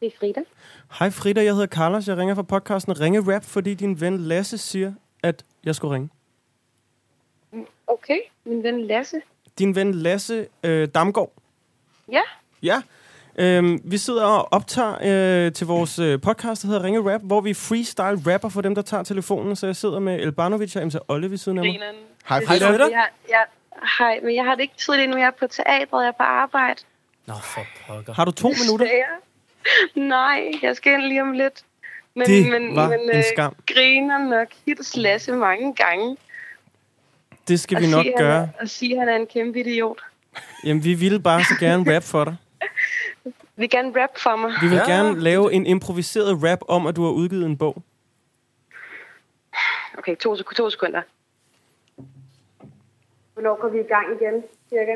Det 0.00 0.06
er 0.06 0.10
Frida. 0.18 0.40
Hej 0.98 1.10
Frida, 1.10 1.44
jeg 1.44 1.52
hedder 1.52 1.66
Carlos. 1.66 2.08
Jeg 2.08 2.16
ringer 2.16 2.34
fra 2.34 2.42
podcasten 2.42 3.00
Ringe 3.00 3.34
Rap, 3.34 3.44
fordi 3.44 3.74
din 3.74 4.00
ven 4.00 4.18
Lasse 4.18 4.58
siger, 4.58 4.92
at 5.22 5.44
jeg 5.64 5.74
skulle 5.74 5.94
ringe. 5.94 6.08
Okay, 7.86 8.18
min 8.44 8.62
ven 8.62 8.80
Lasse. 8.86 9.20
Din 9.58 9.74
ven 9.74 9.94
Lasse 9.94 10.46
øh, 10.62 10.88
Damgaard. 10.88 11.32
Ja, 12.12 12.22
Ja, 12.62 12.82
Øhm, 13.36 13.80
vi 13.84 13.98
sidder 13.98 14.24
og 14.24 14.52
optager 14.52 14.94
øh, 15.46 15.52
til 15.52 15.66
vores 15.66 15.98
øh, 15.98 16.20
podcast, 16.20 16.62
der 16.62 16.68
hedder 16.68 16.82
Ringe 16.84 17.14
Rap, 17.14 17.20
hvor 17.24 17.40
vi 17.40 17.54
freestyle 17.54 18.32
rapper 18.34 18.48
for 18.48 18.60
dem, 18.60 18.74
der 18.74 18.82
tager 18.82 19.02
telefonen. 19.02 19.56
Så 19.56 19.66
jeg 19.66 19.76
sidder 19.76 19.98
med 19.98 20.20
Elbanovic 20.20 20.76
og 20.76 20.86
MC 20.86 20.94
Olle 21.08 21.30
ved 21.30 21.38
siden 21.38 21.58
af 21.58 21.64
mig. 21.64 21.80
Hej, 22.28 22.38
Det 22.38 22.48
er 22.48 22.66
hej, 22.66 22.72
Peter. 22.72 22.88
Jeg, 23.28 23.44
hej, 23.98 24.20
men 24.22 24.34
jeg 24.34 24.44
har 24.44 24.54
det 24.54 24.62
ikke 24.62 24.74
tid 24.76 24.94
lige 24.94 25.06
nu. 25.06 25.16
Jeg 25.16 25.26
er 25.26 25.30
på 25.30 25.46
teatret, 25.46 26.02
jeg 26.02 26.08
er 26.08 26.12
på 26.12 26.22
arbejde. 26.22 26.80
Nå, 27.26 27.34
for 27.42 27.60
pokker. 27.86 28.12
Har 28.12 28.24
du 28.24 28.30
to 28.30 28.48
minutter? 28.48 28.86
Ja. 28.86 29.04
Nej, 29.94 30.50
jeg 30.62 30.76
skal 30.76 30.92
ind 30.92 31.02
lige 31.02 31.22
om 31.22 31.32
lidt. 31.32 31.64
Men, 32.14 32.26
Det 32.26 32.50
men, 32.50 32.76
var 32.76 32.88
men, 32.88 33.00
en 33.00 33.16
øh, 33.16 33.24
skam. 33.32 33.54
griner 33.66 34.18
nok 34.18 34.48
hils 34.66 34.96
Lasse 34.96 35.32
mange 35.32 35.74
gange. 35.74 36.16
Det 37.48 37.60
skal 37.60 37.76
Og 37.76 37.82
vi 37.82 37.86
nok 37.90 38.02
sige, 38.04 38.14
han 38.16 38.24
gøre. 38.26 38.42
er- 38.42 38.48
Og 38.60 38.68
sige, 38.68 38.92
at 38.92 38.98
han 38.98 39.08
er 39.08 39.16
en 39.16 39.26
kæmpe 39.26 39.60
idiot. 39.60 39.98
Jamen, 40.64 40.84
vi 40.84 40.94
ville 40.94 41.20
bare 41.20 41.44
så 41.44 41.54
gerne 41.60 41.94
rap 41.96 42.02
for 42.02 42.24
dig. 42.24 42.36
Vi 43.56 43.66
kan 43.66 43.84
gerne 43.84 44.02
rap 44.02 44.18
for 44.18 44.36
mig. 44.36 44.52
Vi 44.62 44.68
vil 44.68 44.76
Ja. 44.76 44.92
gerne 44.92 45.20
lave 45.20 45.52
en 45.52 45.66
improviseret 45.66 46.42
rap 46.44 46.58
om, 46.68 46.86
at 46.86 46.96
du 46.96 47.02
har 47.04 47.10
udgivet 47.10 47.46
en 47.46 47.58
bog. 47.58 47.82
Okay, 49.98 50.16
to, 50.16 50.36
to 50.36 50.70
sekunder. 50.70 51.02
Hvornår 53.34 53.60
går 53.60 53.68
vi 53.68 53.78
i 53.78 53.82
gang 53.88 54.06
igen, 54.20 54.42
cirka? 54.68 54.92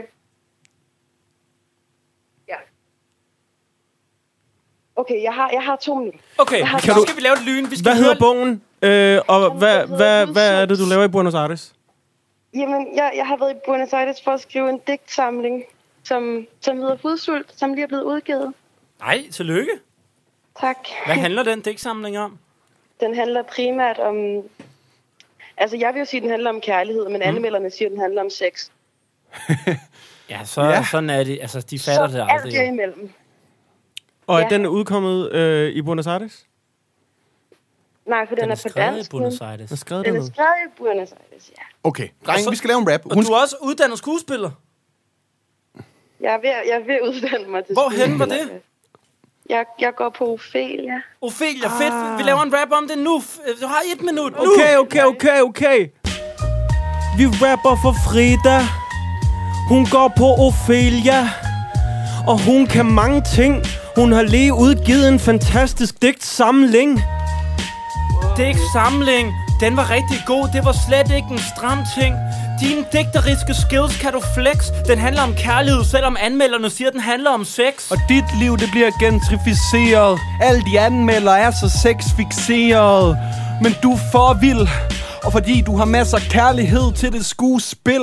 Okay, 4.97 5.23
jeg 5.23 5.33
har, 5.33 5.51
jeg 5.51 5.63
har 5.63 5.77
to 5.77 5.95
minutter. 5.95 6.21
Okay, 6.39 6.59
Jeg 6.59 6.69
har 6.69 6.79
kan 6.81 6.95
så- 6.95 7.01
du... 7.01 7.03
skal 7.07 7.17
vi 7.17 7.21
lave 7.21 7.33
et 7.35 7.43
lyn. 7.43 7.71
Vi 7.71 7.77
skal 7.77 7.83
Hvad 7.85 7.95
hedder 7.97 8.19
bogen? 8.19 8.63
Øh, 8.83 9.21
og 9.29 9.51
Den 9.51 9.59
hvad, 9.59 9.87
hvad, 9.87 10.27
hvad 10.27 10.63
er 10.63 10.67
det, 10.67 10.79
du 10.79 10.85
laver 10.85 11.05
i 11.05 11.09
Buenos 11.09 11.35
Aires? 11.35 11.75
Jamen, 12.55 12.97
jeg, 12.97 13.13
jeg 13.17 13.27
har 13.27 13.37
været 13.37 13.51
i 13.53 13.59
Buenos 13.67 13.93
Aires 13.93 14.23
for 14.25 14.31
at 14.31 14.41
skrive 14.41 14.71
en 14.71 14.81
digtsamling, 14.87 15.63
som, 16.05 16.47
som 16.61 16.77
hedder 16.77 16.97
Hudsult, 17.03 17.47
som 17.57 17.75
lige 17.75 17.83
er 17.83 17.87
blevet 17.89 18.03
udgivet. 18.03 18.53
Nej, 19.01 19.25
tillykke. 19.33 19.71
Tak. 20.61 20.77
Hvad 21.07 21.15
handler 21.17 21.43
den 21.43 21.61
digtsamling 21.61 22.19
om? 22.19 22.39
Den 23.01 23.15
handler 23.15 23.43
primært 23.43 23.99
om... 23.99 24.43
Altså, 25.57 25.77
jeg 25.77 25.95
vil 25.95 25.99
jo 26.01 26.05
sige, 26.05 26.19
at 26.19 26.23
den 26.23 26.31
handler 26.31 26.51
om 26.51 26.61
kærlighed, 26.61 27.09
men 27.09 27.23
anmelderne 27.23 27.71
siger, 27.71 27.89
at 27.89 27.93
den 27.93 28.01
handler 28.01 28.21
om 28.23 28.31
sex. 28.31 28.69
Ja, 30.31 30.41
så, 30.45 30.63
Ja. 30.63 30.85
sådan 30.91 31.11
er 31.11 31.25
det. 31.25 31.39
Altså, 31.43 31.61
de 31.61 31.79
fatter 31.79 32.09
Så 32.09 32.17
det 32.17 32.21
alt 32.23 32.31
aldrig. 32.33 32.53
jo. 32.55 32.59
derimellem. 32.61 33.13
Og 34.26 34.37
er 34.40 34.43
Ja. 34.43 34.49
den 34.49 34.66
udkommet 34.66 35.33
øh, 35.33 35.71
i 35.73 35.83
Buenos 35.83 36.07
Aires? 36.07 36.47
Nej, 38.07 38.28
for 38.28 38.35
den, 38.35 38.43
Den 38.43 38.50
er 38.50 38.54
er 38.54 38.61
på 38.64 38.69
skrevet 38.69 38.93
i 38.93 38.95
dansk. 38.97 39.11
Buenos. 39.11 39.40
Aires. 39.40 39.69
Der 39.69 39.75
er 39.75 39.76
skrevet 39.76 40.04
Den 40.07 40.16
er 40.16 40.23
skrevet 40.25 40.50
i 40.66 40.71
Buenos 40.78 41.12
Aires, 41.12 41.50
ja. 41.59 41.62
Okay, 41.85 42.09
drenge, 42.26 42.45
så- 42.45 42.50
vi 42.50 42.57
skal 42.57 42.69
lave 42.69 42.78
en 42.81 42.93
rap. 42.93 43.00
Og 43.07 43.16
du 43.16 43.21
er 43.21 43.40
også 43.43 43.57
uddannet 43.62 43.99
skuespiller. 43.99 44.50
Jeg 46.21 46.33
er 46.35 46.38
ved, 46.38 46.49
jeg 46.69 46.76
er 46.81 46.85
ved 46.87 46.95
at 46.95 47.00
uddanne 47.09 47.49
mig 47.50 47.64
til 47.64 47.73
Hvorhen 47.75 48.19
var 48.19 48.25
det? 48.25 48.50
Jeg, 49.50 49.64
jeg 49.81 49.93
går 49.97 50.09
på 50.19 50.33
Ophelia. 50.33 51.00
Ophelia, 51.21 51.69
fedt. 51.69 52.19
Vi 52.19 52.23
laver 52.23 52.43
en 52.43 52.54
rap 52.54 52.69
om 52.73 52.88
det 52.88 52.99
nu. 52.99 53.23
Du 53.62 53.66
har 53.66 53.83
et 53.95 54.02
minut. 54.02 54.33
Nu. 54.33 54.38
Okay, 54.54 54.76
okay, 54.76 55.04
okay, 55.04 55.40
okay. 55.40 55.88
Vi 57.19 57.25
rapper 57.26 57.75
for 57.83 57.95
Frida. 58.07 58.59
Hun 59.69 59.87
går 59.97 60.09
på 60.16 60.26
Ophelia. 60.47 61.21
Og 62.28 62.37
hun 62.47 62.66
kan 62.66 62.87
mange 62.87 63.23
ting. 63.37 63.62
Hun 63.97 64.13
har 64.13 64.23
lige 64.23 64.55
udgivet 64.55 65.09
en 65.09 65.19
fantastisk 65.19 66.03
digtsamling. 66.03 67.03
Digtsamling. 68.37 69.33
Den 69.61 69.77
var 69.77 69.91
rigtig 69.91 70.17
god. 70.27 70.49
Det 70.53 70.65
var 70.65 70.75
slet 70.89 71.17
ikke 71.17 71.29
en 71.31 71.41
stram 71.57 71.79
ting. 71.99 72.15
Dine 72.61 72.85
digteriske 72.93 73.55
skills 73.55 73.97
kan 73.97 74.13
du 74.13 74.23
flex. 74.35 74.57
Den 74.87 74.99
handler 74.99 75.23
om 75.23 75.35
kærlighed, 75.35 75.85
selvom 75.85 76.17
anmelderne 76.21 76.71
siger, 76.71 76.89
at 76.89 76.95
den 76.95 77.01
handler 77.01 77.31
om 77.31 77.45
sex. 77.45 77.91
Og 77.91 77.99
dit 78.09 78.25
liv, 78.39 78.59
det 78.59 78.69
bliver 78.71 78.91
gentrificeret. 79.01 80.19
Alle 80.41 80.63
de 80.73 80.81
anmelder 80.81 81.33
er 81.33 81.51
så 81.51 81.69
sexfixeret. 81.83 83.19
Men 83.63 83.75
du 83.83 83.93
er 83.93 83.99
for 84.13 84.39
vild. 84.41 84.69
Og 85.25 85.33
fordi 85.33 85.61
du 85.61 85.76
har 85.76 85.85
masser 85.85 86.16
af 86.16 86.23
kærlighed 86.23 86.93
til 86.93 87.12
det 87.12 87.26
skuespil. 87.26 88.00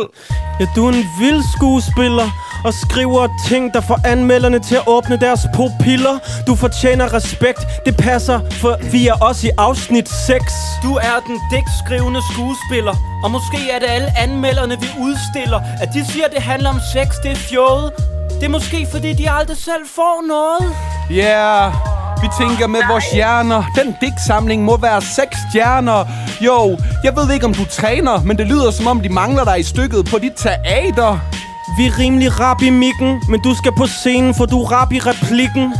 Ja, 0.60 0.66
du 0.76 0.86
er 0.86 0.90
en 0.90 1.06
vild 1.20 1.44
skuespiller 1.58 2.28
og 2.66 2.74
skriver 2.74 3.28
ting, 3.48 3.74
der 3.74 3.82
får 3.82 4.00
anmelderne 4.06 4.60
til 4.60 4.76
at 4.76 4.84
åbne 4.88 5.18
deres 5.18 5.40
pupiller. 5.56 6.20
Du 6.48 6.56
fortjener 6.56 7.14
respekt, 7.14 7.60
det 7.86 7.98
passer, 7.98 8.40
for 8.52 8.92
vi 8.92 9.08
er 9.08 9.14
også 9.14 9.48
i 9.48 9.52
afsnit 9.58 10.10
6. 10.10 10.44
Du 10.84 10.94
er 10.96 11.18
den 11.28 11.40
digtskrivende 11.52 12.22
skuespiller. 12.34 13.11
Og 13.24 13.32
måske 13.32 13.72
er 13.72 13.80
det 13.80 13.88
alle 13.90 14.20
anmelderne, 14.20 14.80
vi 14.80 14.88
udstiller. 15.00 15.62
At 15.82 15.90
de 15.94 16.06
siger, 16.12 16.26
at 16.26 16.32
det 16.36 16.44
handler 16.44 16.70
om 16.70 16.80
sex, 16.94 17.08
det 17.24 17.32
er 17.32 17.36
fjollet. 17.36 17.92
Det 18.40 18.44
er 18.44 18.50
måske, 18.50 18.88
fordi 18.92 19.14
de 19.14 19.32
aldrig 19.32 19.58
selv 19.58 19.86
får 19.96 20.28
noget. 20.28 20.76
Ja, 21.10 21.66
yeah, 21.66 21.74
vi 22.22 22.28
tænker 22.40 22.68
med 22.68 22.80
vores 22.90 23.12
hjerner. 23.14 23.64
Den 23.76 23.96
digtsamling 24.02 24.64
må 24.64 24.78
være 24.78 25.02
seks 25.02 25.38
stjerner. 25.50 26.06
Jo, 26.42 26.78
jeg 27.04 27.16
ved 27.16 27.34
ikke, 27.34 27.46
om 27.46 27.54
du 27.54 27.66
træner, 27.66 28.24
men 28.24 28.38
det 28.38 28.48
lyder 28.48 28.72
som 28.72 28.88
om, 28.88 29.02
de 29.02 29.10
mangler 29.10 29.44
dig 29.44 29.60
i 29.60 29.64
stykket 29.64 30.06
på 30.06 30.18
dit 30.18 30.34
teater. 30.36 31.20
Vi 31.78 31.86
er 31.86 32.00
rimelig 32.00 32.40
rap 32.40 32.62
i 32.62 32.70
mikken, 32.70 33.22
men 33.30 33.42
du 33.42 33.56
skal 33.56 33.72
på 33.78 33.86
scenen, 33.88 34.36
for 34.36 34.46
du 34.46 34.62
er 34.64 34.72
rap 34.72 34.92
i 34.92 35.00
replikken. 35.00 35.74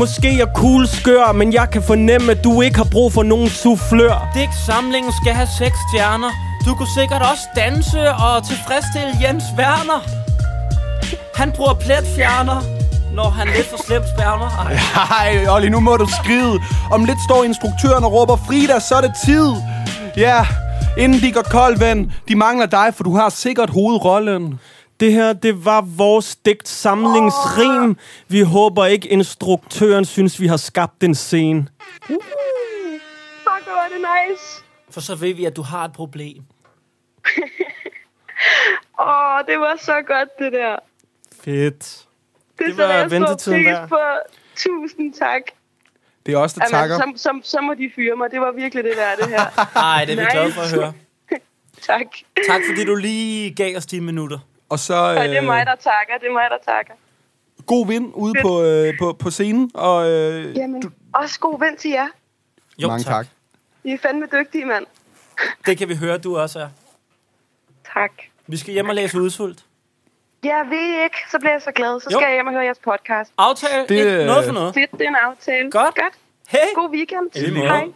Måske 0.00 0.40
er 0.40 0.46
cool 0.54 0.86
skør, 0.86 1.32
men 1.32 1.52
jeg 1.52 1.68
kan 1.72 1.82
fornemme, 1.82 2.32
at 2.32 2.44
du 2.44 2.60
ikke 2.60 2.76
har 2.76 2.88
brug 2.92 3.12
for 3.12 3.22
nogen 3.22 3.48
soufflør. 3.48 4.30
Digtsamlingen 4.34 5.12
skal 5.22 5.32
have 5.32 5.48
seks 5.58 5.76
stjerner. 5.88 6.30
Du 6.66 6.74
kunne 6.74 6.92
sikkert 6.98 7.22
også 7.22 7.44
danse 7.56 8.10
og 8.10 8.46
tilfredsstille 8.48 9.12
Jens 9.22 9.44
Werner. 9.58 10.00
Han 11.34 11.52
bruger 11.52 11.74
pletfjerner, 11.74 12.60
når 13.14 13.30
han 13.30 13.48
lidt 13.56 13.70
for 13.70 13.78
slemt 13.86 14.08
spærner. 14.16 14.48
Ej. 14.66 14.74
Hej, 15.10 15.54
Olli, 15.54 15.68
nu 15.68 15.80
må 15.80 15.96
du 15.96 16.06
skride. 16.22 16.60
Om 16.90 17.04
lidt 17.04 17.18
står 17.28 17.44
instruktøren 17.44 18.04
og 18.04 18.12
råber, 18.12 18.36
Frida, 18.46 18.78
så 18.78 18.94
er 18.94 19.00
det 19.00 19.12
tid. 19.24 19.52
Ja, 20.16 20.46
inden 20.98 21.20
de 21.20 21.32
går 21.32 21.42
kold, 21.42 21.78
ven. 21.78 22.12
De 22.28 22.34
mangler 22.36 22.66
dig, 22.66 22.88
for 22.96 23.04
du 23.04 23.16
har 23.16 23.28
sikkert 23.28 23.70
hovedrollen. 23.70 24.60
Det 25.00 25.12
her, 25.12 25.32
det 25.32 25.64
var 25.64 25.80
vores 25.96 26.36
digtsamlingsrim. 26.36 27.96
Vi 28.28 28.40
håber 28.40 28.86
ikke, 28.86 29.08
instruktøren 29.08 30.04
synes, 30.04 30.40
vi 30.40 30.46
har 30.46 30.56
skabt 30.56 31.02
en 31.04 31.14
scene. 31.14 31.66
Fuck, 32.06 32.20
hvor 33.64 33.84
er 33.84 33.88
det 33.88 34.06
nice. 34.30 34.64
For 34.90 35.00
så 35.00 35.14
ved 35.14 35.34
vi, 35.34 35.44
at 35.44 35.56
du 35.56 35.62
har 35.62 35.84
et 35.84 35.92
problem. 35.92 36.42
Åh, 39.00 39.06
oh, 39.06 39.40
det 39.46 39.60
var 39.60 39.76
så 39.82 40.02
godt, 40.06 40.28
det 40.38 40.52
der. 40.52 40.76
Fedt. 41.44 42.06
Det, 42.58 42.66
Det 42.66 42.76
var 42.76 42.84
jeg 42.92 43.10
ventetiden 43.10 43.64
værd. 43.64 43.88
på. 43.88 43.98
Tusind 44.56 45.14
tak. 45.14 45.42
Det 46.26 46.34
er 46.34 46.38
os, 46.38 46.54
der 46.54 46.60
Jamen, 46.72 46.88
takker. 46.90 46.96
så, 47.16 47.22
så, 47.22 47.40
så 47.50 47.60
må 47.60 47.74
de 47.74 47.90
fyre 47.96 48.16
mig. 48.16 48.30
Det 48.30 48.40
var 48.40 48.52
virkelig 48.52 48.84
det 48.84 48.92
værd, 48.96 49.18
det 49.18 49.28
her. 49.28 49.44
Nej, 49.74 50.04
det 50.04 50.12
er 50.12 50.16
vi 50.16 50.22
Nice. 50.22 50.32
glade 50.36 50.52
for 50.52 50.60
at 50.62 50.70
høre. 50.70 50.92
tak. 51.88 52.06
Tak, 52.48 52.60
fordi 52.70 52.84
du 52.84 52.94
lige 52.94 53.54
gav 53.54 53.76
os 53.76 53.86
10 53.86 54.00
minutter. 54.00 54.38
Og 54.70 54.78
så 54.78 54.94
Og 54.94 55.14
det 55.14 55.36
er 55.36 55.40
øh, 55.42 55.46
mig, 55.46 55.66
der 55.66 55.74
takker. 55.74 56.18
Det 56.20 56.26
er 56.28 56.32
mig, 56.32 56.46
der 56.50 56.72
takker. 56.72 56.94
god 57.66 57.86
vind 57.86 58.12
ude 58.14 58.34
på, 58.42 58.62
øh, 58.62 58.94
på, 58.98 59.12
på 59.12 59.30
scenen. 59.30 59.70
Og, 59.74 60.10
øh, 60.10 60.56
Jamen, 60.56 60.80
du... 60.82 60.90
også 61.14 61.40
god 61.40 61.60
vind 61.64 61.76
til 61.76 61.90
jer. 61.90 62.08
Jo, 62.78 62.88
mange 62.88 63.04
tak. 63.04 63.26
I 63.84 63.92
er 63.92 63.98
fandme 63.98 64.26
dygtige, 64.32 64.64
mand. 64.64 64.86
Det 65.66 65.78
kan 65.78 65.88
vi 65.88 65.96
høre, 65.96 66.18
du 66.18 66.38
også 66.38 66.58
er. 66.60 66.68
Tak. 67.94 68.10
Vi 68.46 68.56
skal 68.56 68.72
hjem 68.74 68.88
og 68.88 68.94
læse 68.94 69.20
udsult. 69.20 69.64
Ja, 70.44 70.56
ved 70.58 71.02
ikke, 71.04 71.16
så 71.30 71.38
bliver 71.38 71.52
jeg 71.52 71.62
så 71.62 71.72
glad. 71.72 72.00
Så 72.00 72.08
Jo. 72.12 72.18
skal 72.18 72.26
jeg 72.26 72.34
hjem 72.34 72.46
og 72.46 72.52
høre 72.52 72.64
jeres 72.64 72.78
podcast. 72.78 73.32
Aftale 73.38 73.80
Det, 73.80 73.88
det, 73.88 74.06
øh, 74.20 74.26
noget 74.26 74.44
for 74.44 74.52
noget. 74.52 74.74
Fedt, 74.74 74.92
det 74.92 75.00
er 75.00 75.08
en 75.08 75.16
aftale. 75.22 75.70
Godt. 75.70 75.94
Godt. 75.94 76.14
Hey! 76.48 76.58
God 76.74 76.90
weekend. 76.90 77.54
Måde. 77.54 77.66
Hej. 77.68 77.88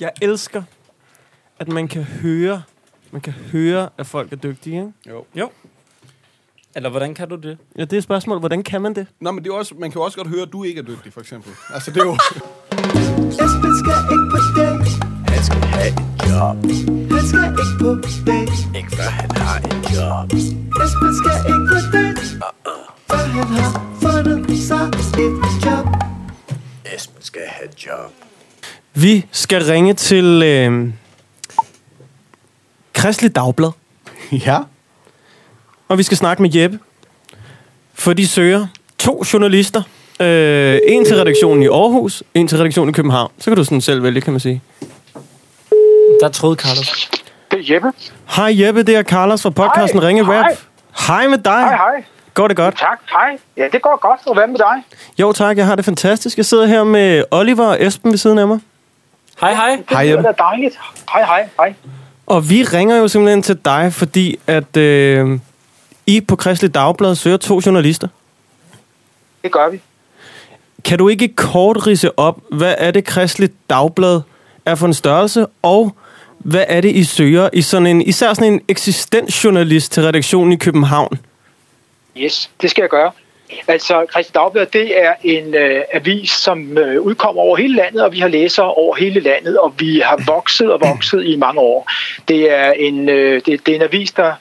Jeg 0.00 0.10
elsker, 0.22 0.62
at 1.62 1.68
man 1.68 1.88
kan 1.88 2.02
høre, 2.02 2.62
man 3.10 3.20
kan 3.20 3.32
høre, 3.32 3.88
at 3.98 4.06
folk 4.06 4.32
er 4.32 4.36
dygtige. 4.36 4.80
Ikke? 5.06 5.24
Jo. 5.36 5.50
Eller 6.76 6.90
hvordan 6.90 7.14
kan 7.14 7.28
du 7.28 7.36
det? 7.36 7.58
Ja, 7.76 7.80
det 7.84 7.92
er 7.92 7.98
et 7.98 8.04
spørgsmål. 8.04 8.38
Hvordan 8.38 8.62
kan 8.62 8.82
man 8.82 8.94
det? 8.94 9.06
Nå, 9.20 9.30
men 9.30 9.44
det 9.44 9.50
er 9.50 9.54
også, 9.54 9.74
man 9.78 9.90
kan 9.90 9.98
jo 9.98 10.04
også 10.04 10.16
godt 10.16 10.28
høre, 10.28 10.42
at 10.42 10.52
du 10.52 10.64
ikke 10.64 10.78
er 10.78 10.84
dygtig, 10.84 11.12
for 11.12 11.20
eksempel. 11.20 11.52
Altså, 11.74 11.90
det 11.90 12.00
er 12.00 12.04
jo... 12.04 12.16
Esben 13.44 13.72
skal 13.82 13.98
ikke 14.14 14.28
på 14.32 14.40
date. 14.56 14.90
Han 15.32 15.42
skal 15.44 15.62
have 15.74 15.88
et 15.88 15.98
job. 16.28 16.56
Han 17.12 17.26
skal 17.30 17.44
ikke 17.62 17.78
på 17.80 17.90
date. 18.26 18.54
Ikke 18.78 18.90
før 18.96 19.10
han 19.20 19.30
har 19.36 19.56
et 19.58 19.76
job. 19.94 20.24
Esben 20.84 21.12
skal 21.20 21.36
ikke 21.50 21.64
på 21.72 21.78
date. 21.96 22.22
Før 23.10 23.24
han 23.36 23.46
har 23.56 23.70
fundet 24.02 24.58
sig 24.68 24.84
et 25.24 25.34
job. 25.66 25.86
Esben 26.94 27.22
skal 27.22 27.42
have 27.46 27.68
et 27.70 27.86
job. 27.86 28.12
Vi 28.94 29.26
skal 29.32 29.64
ringe 29.64 29.94
til 29.94 30.42
øh, 30.42 30.92
Kristelig 33.02 33.36
Dagblad, 33.36 33.70
ja. 34.46 34.58
og 35.88 35.98
vi 35.98 36.02
skal 36.02 36.16
snakke 36.16 36.42
med 36.42 36.54
Jeppe. 36.54 36.78
For 37.94 38.12
de 38.12 38.28
søger 38.28 38.66
to 38.98 39.22
journalister. 39.32 39.82
Øh, 40.20 40.78
en 40.86 41.04
til 41.04 41.16
redaktionen 41.16 41.62
i 41.62 41.66
Aarhus, 41.66 42.22
en 42.34 42.48
til 42.48 42.58
redaktionen 42.58 42.90
i 42.90 42.92
København. 42.92 43.30
Så 43.38 43.50
kan 43.50 43.56
du 43.56 43.64
sådan 43.64 43.80
selv 43.80 44.02
vælge, 44.02 44.20
kan 44.20 44.32
man 44.32 44.40
sige. 44.40 44.62
Der 46.20 46.28
troede 46.28 46.56
Carlos. 46.56 47.10
Det 47.50 47.70
er 47.70 47.74
Jeppe. 47.74 47.92
Hej 48.36 48.64
Jeppe, 48.64 48.82
det 48.82 48.96
er 48.96 49.02
Carlos 49.02 49.42
fra 49.42 49.50
podcasten 49.50 50.00
Hej. 50.00 50.08
Ringe 50.08 50.22
Rap. 50.22 50.28
Hej. 50.28 50.56
Hej 51.06 51.28
med 51.28 51.38
dig. 51.38 51.52
Hej, 51.64 51.76
hej. 51.76 52.04
Går 52.34 52.48
det 52.48 52.56
godt? 52.56 52.78
Tak, 52.78 53.00
hej. 53.10 53.38
Ja, 53.56 53.68
det 53.72 53.82
går 53.82 53.98
godt. 54.00 54.20
Og 54.26 54.34
hvad 54.34 54.46
med 54.46 54.58
dig? 54.58 54.84
Jo 55.18 55.32
tak, 55.32 55.56
jeg 55.56 55.66
har 55.66 55.76
det 55.76 55.84
fantastisk. 55.84 56.36
Jeg 56.36 56.44
sidder 56.46 56.66
her 56.66 56.84
med 56.84 57.24
Oliver 57.30 57.66
og 57.66 57.86
Esben 57.86 58.10
ved 58.10 58.18
siden 58.18 58.38
af 58.38 58.46
mig. 58.48 58.60
Hej, 59.40 59.54
hej. 59.54 59.82
Hej, 59.90 60.02
Det 60.02 60.10
Jeppe. 60.10 60.28
er 60.28 60.32
da 60.32 60.42
dejligt. 60.42 60.78
Hej, 61.12 61.24
hej, 61.24 61.48
hej. 61.58 61.74
Og 62.32 62.50
vi 62.50 62.62
ringer 62.62 62.96
jo 62.96 63.08
simpelthen 63.08 63.42
til 63.42 63.58
dig, 63.64 63.92
fordi 63.92 64.38
at 64.46 64.76
øh, 64.76 65.38
I 66.06 66.20
på 66.20 66.36
Kristelig 66.36 66.74
Dagblad 66.74 67.14
søger 67.14 67.36
to 67.36 67.60
journalister. 67.66 68.08
Det 69.42 69.52
gør 69.52 69.68
vi. 69.68 69.80
Kan 70.84 70.98
du 70.98 71.08
ikke 71.08 71.28
kort 71.28 71.86
rise 71.86 72.18
op, 72.18 72.38
hvad 72.50 72.74
er 72.78 72.90
det 72.90 73.04
Kristeligt 73.04 73.52
Dagblad 73.70 74.20
er 74.66 74.74
for 74.74 74.86
en 74.86 74.94
størrelse, 74.94 75.46
og 75.62 75.96
hvad 76.38 76.64
er 76.68 76.80
det, 76.80 76.96
I 76.96 77.04
søger 77.04 77.48
i 77.52 77.62
sådan 77.62 77.86
en, 77.86 78.02
især 78.02 78.34
sådan 78.34 78.52
en 78.52 78.60
eksistensjournalist 78.68 79.92
til 79.92 80.02
redaktionen 80.02 80.52
i 80.52 80.56
København? 80.56 81.18
Yes, 82.16 82.50
det 82.62 82.70
skal 82.70 82.82
jeg 82.82 82.90
gøre. 82.90 83.10
Altså, 83.68 84.06
Christi 84.10 84.32
Dagblad, 84.32 84.66
det 84.66 85.02
er 85.04 85.12
en 85.22 85.54
øh, 85.54 85.82
avis, 85.92 86.30
som 86.30 86.78
øh, 86.78 87.00
udkommer 87.00 87.42
over 87.42 87.56
hele 87.56 87.74
landet, 87.74 88.04
og 88.04 88.12
vi 88.12 88.18
har 88.18 88.28
læsere 88.28 88.74
over 88.74 88.96
hele 88.96 89.20
landet, 89.20 89.58
og 89.58 89.74
vi 89.78 90.00
har 90.04 90.22
vokset 90.26 90.72
og 90.72 90.80
vokset 90.80 91.26
i 91.26 91.36
mange 91.36 91.60
år. 91.60 91.90
Det 92.28 92.50
er 92.50 92.72
en, 92.72 93.08
øh, 93.08 93.42
det, 93.46 93.66
det 93.66 93.72
er 93.72 93.76
en 93.76 93.82
avis, 93.82 94.12
der 94.12 94.32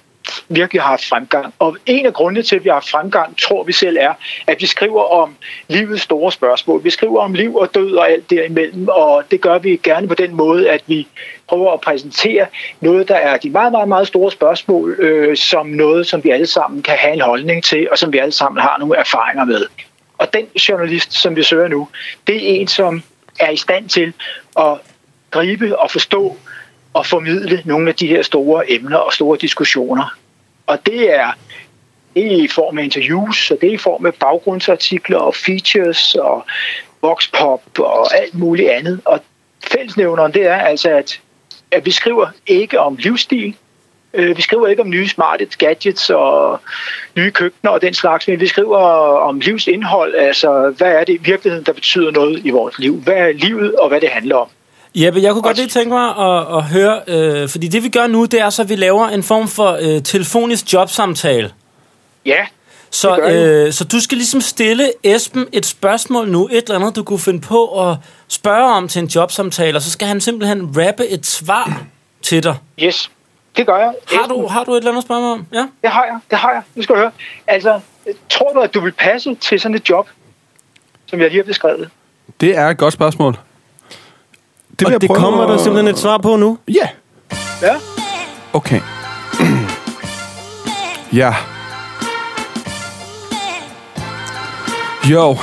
virkelig 0.49 0.81
har 0.81 0.89
haft 0.89 1.05
fremgang. 1.05 1.53
Og 1.59 1.77
en 1.85 2.05
af 2.05 2.13
grundene 2.13 2.43
til, 2.43 2.55
at 2.55 2.63
vi 2.63 2.69
har 2.69 2.73
haft 2.73 2.89
fremgang, 2.89 3.37
tror 3.37 3.63
vi 3.63 3.73
selv 3.73 3.97
er, 3.99 4.13
at 4.47 4.61
vi 4.61 4.65
skriver 4.65 5.03
om 5.03 5.35
livets 5.67 6.01
store 6.01 6.31
spørgsmål. 6.31 6.83
Vi 6.83 6.89
skriver 6.89 7.21
om 7.21 7.33
liv 7.33 7.55
og 7.55 7.75
død 7.75 7.95
og 7.95 8.11
alt 8.11 8.29
derimellem, 8.29 8.87
og 8.87 9.23
det 9.31 9.41
gør 9.41 9.57
vi 9.57 9.79
gerne 9.83 10.07
på 10.07 10.15
den 10.15 10.35
måde, 10.35 10.69
at 10.69 10.81
vi 10.87 11.07
prøver 11.51 11.73
at 11.73 11.81
præsentere 11.81 12.45
noget, 12.81 13.07
der 13.07 13.15
er 13.15 13.37
de 13.37 13.49
meget, 13.49 13.71
meget, 13.71 13.87
meget 13.87 14.07
store 14.07 14.31
spørgsmål, 14.31 14.91
øh, 14.99 15.37
som 15.37 15.67
noget, 15.67 16.07
som 16.07 16.23
vi 16.23 16.29
alle 16.29 16.47
sammen 16.47 16.81
kan 16.81 16.95
have 16.97 17.13
en 17.13 17.21
holdning 17.21 17.63
til, 17.63 17.87
og 17.91 17.97
som 17.97 18.13
vi 18.13 18.17
alle 18.17 18.31
sammen 18.31 18.61
har 18.61 18.77
nogle 18.79 18.97
erfaringer 18.97 19.45
med. 19.45 19.65
Og 20.17 20.33
den 20.33 20.45
journalist, 20.69 21.13
som 21.13 21.35
vi 21.35 21.43
søger 21.43 21.67
nu, 21.67 21.87
det 22.27 22.35
er 22.35 22.61
en, 22.61 22.67
som 22.67 23.03
er 23.39 23.49
i 23.49 23.57
stand 23.57 23.89
til 23.89 24.13
at 24.59 24.77
gribe 25.31 25.79
og 25.79 25.91
forstå 25.91 26.37
og 26.93 27.05
formidle 27.05 27.61
nogle 27.65 27.89
af 27.89 27.95
de 27.95 28.07
her 28.07 28.21
store 28.21 28.71
emner 28.71 28.97
og 28.97 29.13
store 29.13 29.37
diskussioner. 29.41 30.17
Og 30.67 30.85
det 30.85 31.15
er, 31.15 31.31
det 32.15 32.33
er 32.33 32.43
i 32.43 32.47
form 32.47 32.77
af 32.77 32.83
interviews, 32.83 33.51
og 33.51 33.57
det 33.61 33.69
er 33.69 33.73
i 33.73 33.77
form 33.77 34.05
af 34.05 34.13
baggrundsartikler 34.13 35.19
og 35.19 35.35
features 35.35 36.15
og 36.15 36.45
voxpop 37.01 37.61
og 37.79 38.17
alt 38.17 38.33
muligt 38.33 38.69
andet. 38.69 39.01
Og 39.05 39.19
fællesnævneren, 39.63 40.33
det 40.33 40.47
er 40.47 40.55
altså, 40.55 40.89
at, 40.89 41.19
at 41.71 41.85
vi 41.85 41.91
skriver 41.91 42.27
ikke 42.47 42.79
om 42.79 42.95
livsstil, 42.95 43.55
Øh, 44.13 44.37
Vi 44.37 44.41
skriver 44.41 44.67
ikke 44.67 44.81
om 44.81 44.89
nye 44.89 45.07
smarte 45.07 45.47
gadgets 45.57 46.09
og 46.09 46.59
nye 47.15 47.31
køkkener 47.31 47.71
og 47.71 47.81
den 47.81 47.93
slags, 47.93 48.27
men 48.27 48.39
vi 48.39 48.47
skriver 48.47 48.77
om 49.27 49.39
livsindhold, 49.39 50.15
altså 50.15 50.73
hvad 50.77 50.87
er 50.87 51.03
det 51.03 51.13
i 51.13 51.17
virkeligheden, 51.17 51.65
der 51.65 51.73
betyder 51.73 52.11
noget 52.11 52.45
i 52.45 52.49
vores 52.49 52.79
liv? 52.79 52.95
Hvad 52.95 53.13
er 53.13 53.31
livet, 53.33 53.75
og 53.75 53.87
hvad 53.87 54.01
det 54.01 54.09
handler 54.09 54.35
om? 54.35 54.47
Jeppe, 54.95 55.21
jeg 55.21 55.31
kunne 55.31 55.41
godt 55.41 55.57
lige 55.57 55.67
tænke 55.67 55.89
mig 55.89 56.07
at, 56.17 56.57
at 56.57 56.63
høre, 56.63 57.01
øh, 57.07 57.49
fordi 57.49 57.67
det 57.67 57.83
vi 57.83 57.89
gør 57.89 58.07
nu, 58.07 58.25
det 58.25 58.41
er 58.41 58.49
så, 58.49 58.61
at 58.61 58.69
vi 58.69 58.75
laver 58.75 59.07
en 59.07 59.23
form 59.23 59.47
for 59.47 59.77
øh, 59.81 60.03
telefonisk 60.03 60.73
jobsamtale. 60.73 61.51
Ja, 62.25 62.45
Så, 62.91 63.17
øh, 63.17 63.73
så 63.73 63.83
du 63.83 63.99
skal 63.99 64.17
ligesom 64.17 64.41
stille 64.41 64.91
Esben 65.03 65.47
et 65.51 65.65
spørgsmål 65.65 66.27
nu, 66.29 66.47
et 66.51 66.57
eller 66.57 66.75
andet, 66.75 66.95
du 66.95 67.03
kunne 67.03 67.19
finde 67.19 67.41
på 67.41 67.89
at 67.89 67.97
spørge 68.27 68.73
om 68.73 68.87
til 68.87 68.99
en 69.01 69.07
jobsamtale, 69.07 69.77
og 69.77 69.81
så 69.81 69.91
skal 69.91 70.07
han 70.07 70.21
simpelthen 70.21 70.73
rappe 70.77 71.07
et 71.07 71.25
svar 71.25 71.81
til 72.21 72.43
dig. 72.43 72.55
yes, 72.79 73.11
det 73.57 73.65
gør 73.65 73.77
jeg. 73.77 73.93
Har 74.07 74.27
du, 74.27 74.47
har 74.47 74.63
du 74.63 74.73
et 74.73 74.77
eller 74.77 74.91
andet 74.91 75.03
spørgsmål 75.03 75.31
om? 75.31 75.45
Ja. 75.53 75.67
Det 75.81 75.89
har 75.89 76.03
jeg, 76.03 76.19
det 76.29 76.37
har 76.37 76.51
jeg. 76.51 76.61
Nu 76.75 76.83
skal 76.83 76.95
du 76.95 76.99
høre. 76.99 77.11
Altså, 77.47 77.79
tror 78.29 78.53
du, 78.53 78.59
at 78.59 78.73
du 78.73 78.79
vil 78.79 78.91
passe 78.91 79.35
til 79.35 79.59
sådan 79.59 79.75
et 79.75 79.89
job, 79.89 80.09
som 81.05 81.19
jeg 81.19 81.29
lige 81.29 81.39
har 81.39 81.45
beskrevet? 81.45 81.89
Det 82.41 82.57
er 82.57 82.67
et 82.69 82.77
godt 82.77 82.93
spørgsmål. 82.93 83.37
Det 84.79 84.95
Og 84.95 85.01
det 85.01 85.09
kommer 85.09 85.47
der 85.47 85.57
simpelthen 85.57 85.87
et 85.87 85.99
svar 85.99 86.17
på 86.17 86.35
nu. 86.35 86.57
Ja. 86.67 86.89
Ja. 87.61 87.75
Okay. 88.53 88.81
ja. 91.21 91.35
Jo. 95.09 95.37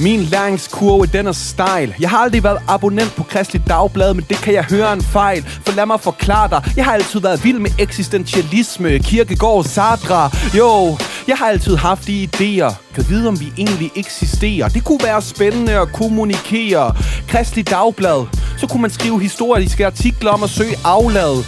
Min 0.00 0.20
læringskurve, 0.20 1.06
den 1.06 1.26
er 1.26 1.32
stejl. 1.32 1.94
Jeg 2.00 2.10
har 2.10 2.18
aldrig 2.18 2.44
været 2.44 2.58
abonnent 2.68 3.14
på 3.16 3.22
Kristelig 3.22 3.62
Dagblad, 3.68 4.14
men 4.14 4.24
det 4.28 4.36
kan 4.36 4.54
jeg 4.54 4.64
høre 4.64 4.92
en 4.92 5.02
fejl. 5.02 5.42
For 5.42 5.72
lad 5.72 5.86
mig 5.86 6.00
forklare 6.00 6.48
dig. 6.48 6.72
Jeg 6.76 6.84
har 6.84 6.92
altid 6.92 7.20
været 7.20 7.44
vild 7.44 7.58
med 7.58 7.70
eksistentialisme, 7.78 8.98
Kierkegaard, 8.98 9.64
Sartre. 9.64 10.30
Jo, 10.56 10.98
jeg 11.28 11.36
har 11.36 11.46
altid 11.46 11.76
haft 11.76 12.06
de 12.06 12.28
idéer. 12.34 12.74
Kan 12.94 13.04
vide, 13.08 13.28
om 13.28 13.40
vi 13.40 13.52
egentlig 13.58 13.90
eksisterer. 13.96 14.68
Det 14.68 14.84
kunne 14.84 15.00
være 15.02 15.22
spændende 15.22 15.72
at 15.72 15.92
kommunikere. 15.92 16.94
Kristelig 17.28 17.70
Dagblad. 17.70 18.26
Så 18.58 18.66
kunne 18.66 18.82
man 18.82 18.90
skrive 18.90 19.20
historiske 19.20 19.86
artikler 19.86 20.30
om 20.30 20.42
at 20.42 20.50
søge 20.50 20.76
aflad. 20.84 21.44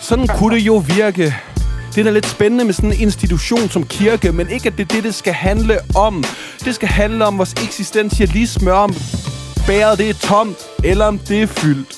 Sådan 0.00 0.26
kunne 0.26 0.56
det 0.56 0.62
jo 0.62 0.82
virke. 0.86 1.34
Det 1.96 2.02
er 2.02 2.04
da 2.04 2.10
lidt 2.10 2.26
spændende 2.26 2.64
med 2.64 2.72
sådan 2.74 2.92
en 2.92 3.00
institution 3.00 3.70
som 3.70 3.86
kirke, 3.86 4.32
men 4.32 4.50
ikke 4.50 4.66
at 4.66 4.78
det 4.78 4.82
er 4.82 4.94
det, 4.94 5.04
det 5.04 5.14
skal 5.14 5.32
handle 5.32 5.78
om. 5.94 6.24
Det 6.64 6.74
skal 6.74 6.88
handle 6.88 7.26
om 7.26 7.38
vores 7.38 7.52
eksistentialisme, 7.52 8.72
om 8.72 8.94
bæret 9.66 9.98
det 9.98 10.10
er 10.10 10.14
tomt, 10.14 10.56
eller 10.84 11.04
om 11.04 11.18
det 11.18 11.42
er 11.42 11.46
fyldt. 11.46 11.96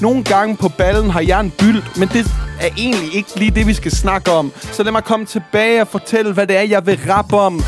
Nogle 0.00 0.24
gange 0.24 0.56
på 0.56 0.68
ballen 0.68 1.10
har 1.10 1.20
jeg 1.20 1.40
en 1.40 1.52
byld, 1.58 1.82
men 1.96 2.08
det 2.08 2.26
er 2.60 2.68
egentlig 2.76 3.14
ikke 3.14 3.28
lige 3.36 3.50
det, 3.50 3.66
vi 3.66 3.74
skal 3.74 3.92
snakke 3.92 4.30
om. 4.32 4.52
Så 4.72 4.82
lad 4.82 4.92
mig 4.92 5.04
komme 5.04 5.26
tilbage 5.26 5.80
og 5.80 5.88
fortælle, 5.88 6.32
hvad 6.32 6.46
det 6.46 6.56
er, 6.56 6.62
jeg 6.62 6.86
vil 6.86 6.98
rappe 7.08 7.36
om. 7.36 7.64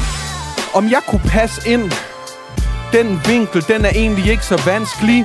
Om 0.74 0.90
jeg 0.90 1.00
kunne 1.08 1.22
passe 1.26 1.70
ind. 1.70 1.92
Den 2.92 3.20
vinkel, 3.26 3.64
den 3.68 3.84
er 3.84 3.90
egentlig 3.90 4.30
ikke 4.30 4.46
så 4.46 4.62
vanskelig. 4.66 5.24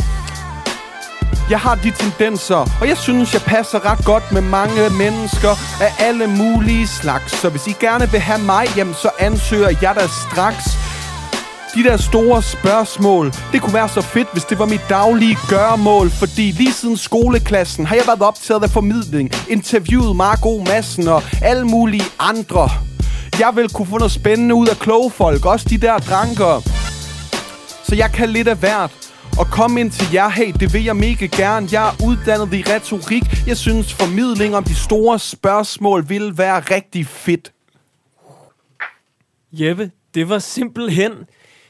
Jeg 1.49 1.59
har 1.59 1.75
de 1.75 1.91
tendenser, 1.91 2.77
og 2.81 2.87
jeg 2.87 2.97
synes, 2.97 3.33
jeg 3.33 3.41
passer 3.41 3.91
ret 3.91 4.05
godt 4.05 4.31
med 4.31 4.41
mange 4.41 4.89
mennesker 4.89 5.49
af 5.81 5.93
alle 5.99 6.27
mulige 6.27 6.87
slags. 6.87 7.31
Så 7.41 7.49
hvis 7.49 7.67
I 7.67 7.73
gerne 7.79 8.11
vil 8.11 8.19
have 8.19 8.39
mig, 8.39 8.65
jamen 8.77 8.93
så 8.93 9.09
ansøger 9.19 9.69
jeg 9.81 9.95
da 9.95 10.07
straks. 10.07 10.65
De 11.75 11.83
der 11.83 11.97
store 11.97 12.41
spørgsmål, 12.41 13.33
det 13.51 13.61
kunne 13.61 13.73
være 13.73 13.89
så 13.89 14.01
fedt, 14.01 14.27
hvis 14.33 14.43
det 14.43 14.59
var 14.59 14.65
mit 14.65 14.81
daglige 14.89 15.37
gøremål. 15.47 16.09
Fordi 16.09 16.51
lige 16.51 16.73
siden 16.73 16.97
skoleklassen 16.97 17.85
har 17.85 17.95
jeg 17.95 18.03
været 18.07 18.21
optaget 18.21 18.63
af 18.63 18.69
formidling, 18.69 19.31
interviewet 19.49 20.15
Marco 20.15 20.63
Madsen 20.67 21.07
og 21.07 21.23
alle 21.41 21.67
mulige 21.67 22.05
andre. 22.19 22.69
Jeg 23.39 23.51
vil 23.55 23.69
kunne 23.69 23.87
få 23.87 23.97
noget 23.97 24.11
spændende 24.11 24.55
ud 24.55 24.67
af 24.67 24.77
kloge 24.79 25.11
folk, 25.11 25.45
også 25.45 25.69
de 25.69 25.77
der 25.77 25.97
dranker. 25.97 26.61
Så 27.83 27.95
jeg 27.95 28.11
kan 28.11 28.29
lidt 28.29 28.47
af 28.47 28.55
hvert. 28.55 29.08
Og 29.39 29.45
kom 29.45 29.77
ind 29.77 29.91
til 29.91 30.13
jer, 30.13 30.29
hey, 30.29 30.53
det 30.59 30.73
vil 30.73 30.83
jeg 30.83 30.95
mega 30.95 31.25
gerne. 31.25 31.67
Jeg 31.71 31.89
er 31.89 31.93
uddannet 32.07 32.53
i 32.53 32.63
retorik. 32.73 33.23
Jeg 33.47 33.57
synes, 33.57 33.93
formidling 33.93 34.55
om 34.55 34.63
de 34.63 34.75
store 34.75 35.19
spørgsmål 35.19 36.09
vil 36.09 36.37
være 36.37 36.59
rigtig 36.59 37.07
fedt. 37.07 37.53
Jeppe, 39.51 39.91
det 40.13 40.29
var 40.29 40.39
simpelthen 40.39 41.11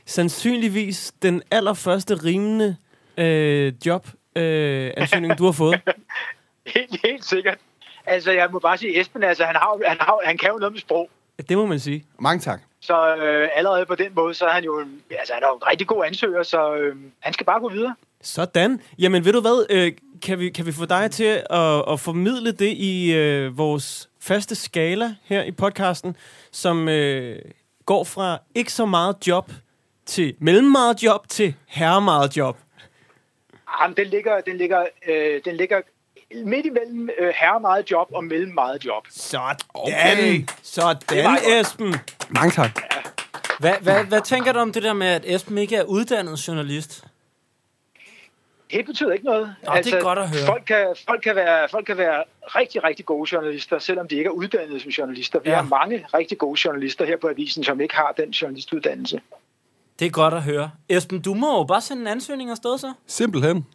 sandsynligvis 0.06 1.14
den 1.22 1.42
allerførste 1.52 2.16
rimende 2.16 2.76
øh, 3.18 3.74
job 3.86 4.08
øh, 4.36 4.92
ansøgning, 4.98 5.38
du 5.38 5.46
har 5.46 5.52
fået. 5.52 5.82
Helt, 6.76 7.02
helt 7.06 7.26
sikkert. 7.26 7.58
Altså, 8.06 8.32
jeg 8.32 8.48
må 8.52 8.60
bare 8.60 8.78
sige, 8.78 9.00
Esben, 9.00 9.24
altså, 9.24 9.44
han, 9.44 9.56
har, 9.56 9.80
han, 9.88 9.98
har, 10.00 10.20
han 10.26 10.38
kan 10.38 10.50
jo 10.50 10.58
noget 10.58 10.74
med 10.74 10.80
sprog. 10.80 11.10
Det 11.50 11.58
må 11.58 11.66
man 11.66 11.80
sige. 11.80 12.06
Mange 12.20 12.40
tak. 12.40 12.62
Så 12.82 13.16
øh, 13.16 13.50
allerede 13.54 13.86
på 13.86 13.96
den 13.96 14.12
måde, 14.16 14.34
så 14.34 14.46
er 14.46 14.52
han 14.52 14.64
jo 14.64 14.86
altså, 15.20 15.34
han 15.34 15.44
er 15.44 15.48
jo 15.48 15.56
en 15.56 15.68
rigtig 15.68 15.88
god 15.88 16.06
ansøger, 16.06 16.44
så 16.44 16.76
øh, 16.76 16.96
han 17.20 17.34
skal 17.34 17.46
bare 17.46 17.60
gå 17.60 17.70
videre. 17.70 17.96
Sådan. 18.22 18.82
Jamen, 19.00 19.26
ved 19.26 19.34
du 19.34 19.42
hvad? 19.42 19.66
Øh, 19.70 19.92
kan, 20.22 20.40
vi, 20.40 20.50
kan 20.50 20.66
vi 20.66 20.72
få 20.72 20.86
dig 20.86 21.12
til 21.12 21.44
at, 21.50 21.92
at 21.92 22.00
formidle 22.00 22.52
det 22.52 22.74
i 22.78 23.14
øh, 23.14 23.58
vores 23.58 24.10
faste 24.22 24.56
skala 24.56 25.16
her 25.24 25.44
i 25.44 25.52
podcasten, 25.52 26.16
som 26.52 26.90
øh, 26.90 27.40
går 27.86 28.04
fra 28.04 28.38
ikke 28.56 28.74
så 28.74 28.86
meget 28.86 29.16
job 29.28 29.52
til 30.06 30.36
mellemmeget 30.40 31.04
job 31.04 31.28
til 31.28 31.56
herremeget 31.68 32.38
job? 32.38 32.58
Jamen, 33.82 33.98
den 33.98 34.08
ligger, 34.08 34.42
den 34.42 34.58
ligger, 34.58 34.86
øh, 35.10 35.42
den 35.46 35.56
ligger 35.56 35.82
midt 36.46 36.66
imellem 36.66 37.10
øh, 37.20 37.34
herre 37.36 37.60
meget 37.60 37.92
job 37.92 38.08
og 38.14 38.24
mellem 38.24 38.54
meget 38.54 38.86
job. 38.86 39.04
Sådan. 39.10 39.56
Okay. 39.74 40.44
Sådan. 40.62 41.38
Esben. 41.62 41.96
Mange 42.30 42.52
tak. 42.52 42.80
Hvad, 43.60 43.74
hvad, 43.82 44.04
hvad 44.04 44.22
tænker 44.22 44.52
du 44.52 44.60
om 44.60 44.72
det 44.74 44.84
der 44.84 44.94
med, 44.94 45.08
at 45.08 45.24
Esben 45.26 45.58
ikke 45.58 45.76
er 45.76 45.84
uddannet 45.84 46.48
journalist? 46.48 47.04
Det 48.72 48.86
betyder 48.86 49.12
ikke 49.14 49.26
noget. 49.26 49.56
Nå, 49.66 49.74
det 49.84 49.94
er 49.94 50.02
godt 50.02 50.20
at 50.20 50.30
høre. 50.30 50.46
Folk 50.46 50.64
kan, 50.68 50.96
folk, 51.08 51.22
kan 51.22 51.36
være, 51.36 51.70
folk 51.70 51.86
kan 51.86 51.98
være 51.98 52.24
rigtig, 52.46 52.84
rigtig 52.84 53.06
gode 53.06 53.30
journalister, 53.36 53.80
selvom 53.80 54.08
de 54.08 54.16
ikke 54.16 54.28
er 54.28 54.32
uddannet 54.32 54.82
som 54.82 54.90
journalister. 54.90 55.40
Vi 55.40 55.50
Ja. 55.50 55.56
har 55.56 55.64
mange 55.64 56.06
rigtig 56.14 56.38
gode 56.38 56.60
journalister 56.66 57.06
her 57.06 57.18
på 57.18 57.28
Avisen, 57.28 57.64
som 57.64 57.82
ikke 57.82 57.96
har 57.96 58.14
den 58.18 58.30
journalistuddannelse. 58.30 59.22
Det 60.00 60.06
er 60.06 60.10
godt 60.10 60.34
at 60.34 60.44
høre. 60.44 60.72
Esben, 60.90 61.22
du 61.22 61.34
må 61.34 61.58
jo 61.58 61.64
bare 61.64 61.82
sende 61.82 62.02
en 62.02 62.08
ansøgning 62.08 62.50
afsted 62.52 62.78
så. 62.78 62.94
Simpelthen. 63.08 63.66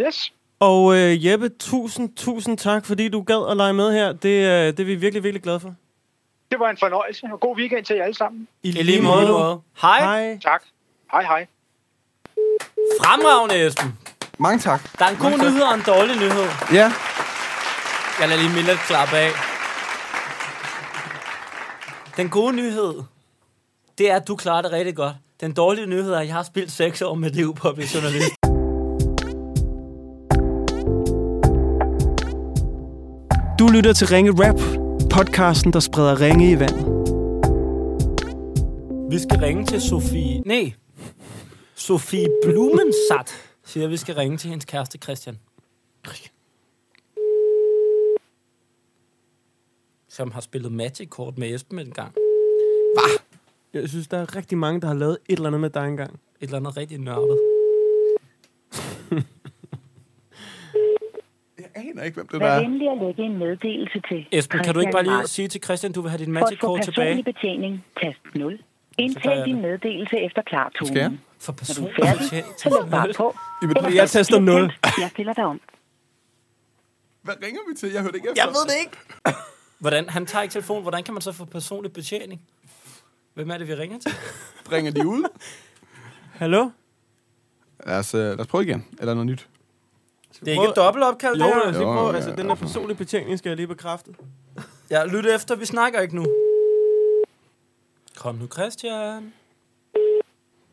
Yes. 0.00 0.32
Og 0.60 0.96
øh, 0.96 1.26
Jeppe, 1.26 1.48
tusind, 1.48 2.14
tusind 2.16 2.58
tak, 2.58 2.86
fordi 2.86 3.08
du 3.08 3.22
gad 3.22 3.50
at 3.50 3.56
lege 3.56 3.72
med 3.72 3.92
her. 3.92 4.12
Det, 4.12 4.28
øh, 4.28 4.66
det 4.66 4.80
er 4.80 4.84
vi 4.84 4.94
virkelig, 4.94 5.22
virkelig 5.22 5.42
glade 5.42 5.60
for. 5.60 5.74
Det 6.50 6.60
var 6.60 6.70
en 6.70 6.76
fornøjelse, 6.76 7.26
og 7.32 7.40
god 7.40 7.56
weekend 7.56 7.84
til 7.84 7.96
jer 7.96 8.04
alle 8.04 8.16
sammen. 8.16 8.48
I 8.62 8.68
I 8.68 8.72
lige 8.82 9.02
måde. 9.02 9.60
Hej. 9.80 10.00
Hej. 10.00 10.38
Tak. 10.42 10.62
Hej, 11.12 11.22
hej. 11.22 11.46
Fremragende, 13.00 13.66
Esben. 13.66 13.98
Mange 14.38 14.58
tak. 14.58 14.98
Der 14.98 15.04
er 15.04 15.08
en 15.10 15.16
god 15.16 15.30
nyhed 15.30 15.62
og 15.62 15.74
en 15.74 15.82
dårlig 15.86 16.16
nyhed. 16.16 16.48
Ja, 16.72 16.92
Jeg 18.20 18.28
lader 18.28 18.40
lige 18.42 18.54
Millet 18.54 18.78
klappe 18.78 19.16
af. 19.16 19.30
Den 22.16 22.28
gode 22.28 22.56
nyhed, 22.56 23.02
det 23.98 24.10
er, 24.10 24.16
at 24.16 24.28
du 24.28 24.36
klarer 24.36 24.62
det 24.62 24.72
rigtig 24.72 24.96
godt. 24.96 25.14
Den 25.40 25.52
dårlige 25.52 25.86
nyhed 25.86 26.12
er, 26.12 26.18
at 26.18 26.26
jeg 26.26 26.34
har 26.34 26.42
spildt 26.42 26.72
seks 26.72 27.02
år 27.02 27.14
med 27.14 27.30
liv 27.30 27.54
på 27.54 27.68
at 27.68 27.74
blive 27.74 27.88
journalist. 27.94 28.37
Du 33.58 33.66
lytter 33.66 33.92
til 33.92 34.06
Ringe 34.06 34.32
Rap, 34.34 34.60
podcasten, 35.10 35.72
der 35.72 35.80
spreder 35.80 36.20
ringe 36.20 36.50
i 36.50 36.58
vandet. 36.58 36.86
Vi 39.10 39.18
skal 39.18 39.38
ringe 39.38 39.66
til 39.66 39.80
Sofie... 39.80 40.40
Nej. 40.40 40.72
Sofie 41.74 42.28
Blumensat 42.44 43.30
siger, 43.64 43.84
at 43.84 43.90
vi 43.90 43.96
skal 43.96 44.14
ringe 44.14 44.36
til 44.36 44.50
hendes 44.50 44.64
kæreste 44.64 44.98
Christian. 44.98 45.38
Som 50.08 50.30
har 50.30 50.40
spillet 50.40 50.72
Magic-kort 50.72 51.38
med 51.38 51.54
Esben 51.54 51.78
en 51.78 51.90
gang. 51.90 52.14
Jeg 53.72 53.88
synes, 53.88 54.08
der 54.08 54.18
er 54.18 54.36
rigtig 54.36 54.58
mange, 54.58 54.80
der 54.80 54.86
har 54.86 54.94
lavet 54.94 55.18
et 55.28 55.36
eller 55.36 55.46
andet 55.46 55.60
med 55.60 55.70
dig 55.70 55.88
engang. 55.88 56.12
Et 56.14 56.20
eller 56.40 56.56
andet 56.56 56.76
rigtig 56.76 56.98
nørdet. 56.98 57.38
jeg 61.58 61.70
aner 61.98 62.04
ikke, 62.06 62.14
hvem 62.14 62.28
det 62.28 62.40
Vær 62.40 62.46
er. 62.46 62.60
venlig 62.60 62.88
at 62.90 62.98
lægge 63.06 63.22
en 63.22 63.38
meddelelse 63.38 64.00
til 64.08 64.26
Esben, 64.32 64.60
kan 64.64 64.74
du 64.74 64.80
ikke 64.80 64.92
bare 64.92 65.02
lige 65.04 65.26
sige 65.26 65.48
til 65.48 65.60
Christian, 65.64 65.92
du 65.92 66.00
vil 66.00 66.10
have 66.10 66.18
For 66.18 66.24
at 66.24 66.28
få 66.28 66.32
Magic-kort 66.32 66.82
tilbage? 66.82 67.06
personlig 67.06 67.24
betjening, 67.34 67.84
tast 68.02 68.18
0. 68.34 68.42
gør 68.42 68.50
jeg 68.50 68.58
Indtal 68.98 69.44
din 69.44 69.62
meddelelse 69.62 70.16
efter 70.18 70.42
klartonen. 70.42 70.86
Skal 70.86 71.00
jeg? 71.00 71.12
For 71.40 71.52
personlig 71.52 71.94
er 72.02 72.14
betjening. 72.18 72.54
så 72.58 72.68
læg 72.82 72.90
bare 72.90 73.12
på. 73.16 73.34
Jamen, 73.62 73.94
jeg 73.94 74.10
taster 74.10 74.40
bliver 74.40 74.58
0. 74.58 74.68
tændt. 74.68 74.98
Jeg 75.00 75.10
stiller 75.10 75.32
dig 75.32 75.44
om. 75.44 75.60
Hvad 77.22 77.34
ringer 77.44 77.60
vi 77.70 77.74
til? 77.76 77.92
Jeg 77.92 78.02
hørte 78.02 78.16
ikke 78.16 78.28
efter. 78.30 78.42
Jeg 78.44 78.48
ved 78.48 78.64
det 78.70 78.76
ikke. 78.84 78.96
Hvordan, 79.78 80.08
han 80.08 80.26
tager 80.26 80.42
ikke 80.42 80.52
telefonen. 80.52 80.82
Hvordan 80.82 81.02
kan 81.04 81.14
man 81.14 81.20
så 81.20 81.32
få 81.32 81.44
personlig 81.44 81.92
betjening? 81.92 82.40
Hvem 83.34 83.50
er 83.50 83.58
det, 83.58 83.68
vi 83.68 83.74
ringer 83.74 83.98
til? 83.98 84.12
Ringer 84.72 84.92
de 84.92 85.06
ud? 85.06 85.24
Hallo? 86.34 86.70
Lad 87.86 87.98
os, 87.98 88.14
øh, 88.14 88.20
lad 88.20 88.40
os 88.40 88.46
prøve 88.46 88.64
igen. 88.64 88.86
Eller 89.00 89.14
noget 89.14 89.26
nyt. 89.26 89.48
Det 90.40 90.48
er 90.48 90.52
ikke 90.52 90.64
et 90.68 90.76
dobbeltopkald, 90.76 91.36
Jo, 91.36 91.44
det 91.46 91.54
lad 91.54 91.62
her. 91.62 91.70
os 91.70 91.76
lige 91.76 91.88
Jo, 91.88 91.94
prøve. 91.94 92.08
ja, 92.08 92.14
Altså, 92.14 92.30
ja. 92.30 92.36
den 92.36 92.48
der 92.48 92.54
personlige 92.54 92.96
betjening 92.96 93.38
skal 93.38 93.50
jeg 93.50 93.56
lige 93.56 93.66
bekræfte. 93.66 94.10
Ja, 94.90 95.04
lyt 95.04 95.26
efter. 95.26 95.56
Vi 95.56 95.64
snakker 95.64 96.00
ikke 96.00 96.16
nu. 96.16 96.26
Kom 98.18 98.34
nu, 98.34 98.46
Christian. 98.46 99.32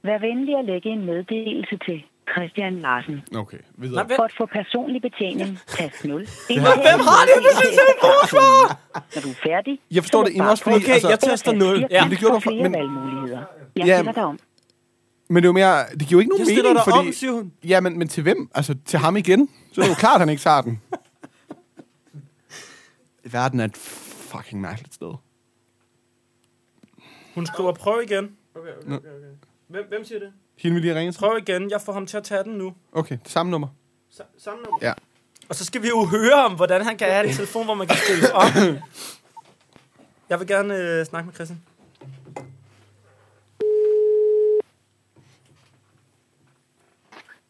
Vær 0.03 0.17
venlig 0.19 0.55
at 0.59 0.65
lægge 0.65 0.89
en 0.89 1.05
meddelelse 1.05 1.77
til 1.85 2.03
Christian 2.33 2.79
Larsen. 2.79 3.21
Okay, 3.35 3.57
Nej, 3.57 3.65
videre. 3.77 4.03
vent. 4.09 4.15
For 4.15 4.23
at 4.23 4.33
få 4.37 4.45
personlig 4.45 5.01
betjening, 5.01 5.59
tast 5.67 6.05
0. 6.05 6.11
Hvem 6.47 6.99
har 7.09 7.21
det 7.27 7.35
på 7.45 7.51
sin 7.61 7.71
telefonsvar? 7.81 8.79
Når 9.15 9.21
du 9.21 9.29
er 9.29 9.39
færdig, 9.49 9.79
Jeg 9.91 10.03
forstår 10.03 10.19
så 10.19 10.23
det 10.23 10.31
læg 10.31 10.33
egentlig 10.33 10.43
bare 10.43 10.51
også, 10.53 10.63
fordi... 10.63 10.75
Okay, 10.75 10.93
altså, 10.93 11.09
jeg 11.09 11.19
taster 11.19 11.51
0. 11.51 11.79
Ja. 11.79 11.87
Jamen, 11.91 12.11
det 12.11 12.19
gjorde 12.19 12.35
du 12.35 12.39
for- 12.39 12.49
flere 12.51 12.63
men- 12.69 12.73
valgmuligheder. 12.79 13.41
Jeg 13.75 13.85
Ja, 13.87 14.11
dig 14.15 14.23
om. 14.23 14.39
Men 15.27 15.35
det 15.43 15.47
er 15.47 15.49
jo 15.49 15.53
mere... 15.53 15.85
Det 15.89 15.99
giver 15.99 16.11
jo 16.11 16.19
ikke 16.19 16.29
nogen 16.29 16.47
Jeg 16.47 16.55
mening, 16.57 16.75
dig 16.75 16.83
fordi... 16.83 17.07
om, 17.07 17.13
siger 17.13 17.31
hun. 17.31 17.51
Ja, 17.63 17.79
men, 17.79 17.97
men 17.99 18.07
til 18.07 18.23
hvem? 18.23 18.49
Altså, 18.55 18.75
til 18.85 18.99
ham 18.99 19.17
igen? 19.17 19.49
Så 19.71 19.81
er 19.81 19.85
det 19.85 19.89
jo 19.89 19.95
klart, 19.95 20.19
han 20.19 20.29
ikke 20.29 20.41
tager 20.41 20.61
den. 20.61 20.81
Verden 23.31 23.59
er 23.59 23.65
et 23.65 23.77
fucking 23.77 24.61
mærkeligt 24.61 24.93
sted. 24.93 25.13
Hun 27.35 27.45
skriver, 27.45 27.71
prøv 27.73 28.01
igen. 28.01 28.37
Okay, 28.55 28.69
okay, 28.69 28.85
okay. 28.85 28.95
okay. 28.97 29.27
Hvem, 29.67 29.85
hvem 29.89 30.05
siger 30.05 30.19
det? 30.19 30.31
Hende 30.57 30.75
vil 30.75 30.81
lige 30.81 30.95
ringe 30.95 31.11
til. 31.11 31.19
Prøv 31.19 31.37
igen. 31.37 31.69
Jeg 31.71 31.81
får 31.81 31.93
ham 31.93 32.05
til 32.05 32.17
at 32.17 32.23
tage 32.23 32.43
den 32.43 32.53
nu. 32.53 32.73
Okay, 32.91 33.17
det 33.23 33.31
samme 33.31 33.49
nummer. 33.51 33.67
Sa- 34.13 34.23
Samme 34.43 34.63
nummer? 34.63 34.79
Ja. 34.81 34.93
Og 35.49 35.55
så 35.55 35.65
skal 35.65 35.81
vi 35.81 35.87
jo 35.87 36.05
høre 36.05 36.33
om, 36.45 36.55
hvordan 36.55 36.81
han 36.85 36.97
kan 36.97 37.07
have 37.11 37.27
en 37.27 37.33
telefon, 37.33 37.65
hvor 37.65 37.73
man 37.73 37.87
kan 37.87 37.97
stille 37.97 38.33
op. 38.33 38.51
Jeg 40.29 40.39
vil 40.39 40.47
gerne 40.47 40.75
øh, 40.77 41.05
snakke 41.05 41.25
med 41.25 41.33
Christian. 41.33 41.61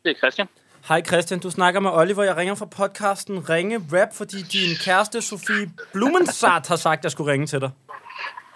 Det 0.06 0.12
er 0.12 0.15
Christian. 0.18 0.48
Hej 0.88 1.02
Christian, 1.06 1.39
du 1.39 1.50
snakker 1.50 1.80
med 1.80 1.91
Oliver. 1.91 2.24
Jeg 2.24 2.38
ringer 2.38 2.56
fra 2.56 2.65
podcasten 2.65 3.50
Ringe 3.50 3.82
Rap, 3.94 4.15
fordi 4.15 4.41
din 4.41 4.76
kæreste 4.86 5.22
Sofie 5.22 5.72
Blumensart 5.94 6.68
har 6.68 6.76
sagt, 6.76 7.00
at 7.00 7.04
jeg 7.04 7.12
skulle 7.12 7.32
ringe 7.32 7.48
til 7.48 7.62
dig. 7.62 7.72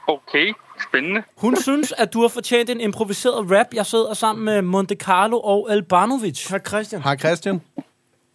Okay, 0.07 0.53
spændende. 0.89 1.23
Hun 1.37 1.61
synes, 1.61 1.93
at 1.97 2.13
du 2.13 2.21
har 2.21 2.27
fortjent 2.27 2.69
en 2.69 2.81
improviseret 2.81 3.51
rap. 3.51 3.65
Jeg 3.73 3.85
sidder 3.85 4.13
sammen 4.13 4.45
med 4.45 4.61
Monte 4.61 4.95
Carlo 4.95 5.39
og 5.39 5.71
Albanovic. 5.71 6.47
Tak, 6.47 6.67
Christian. 6.67 7.01
Hej 7.03 7.17
Christian. 7.17 7.61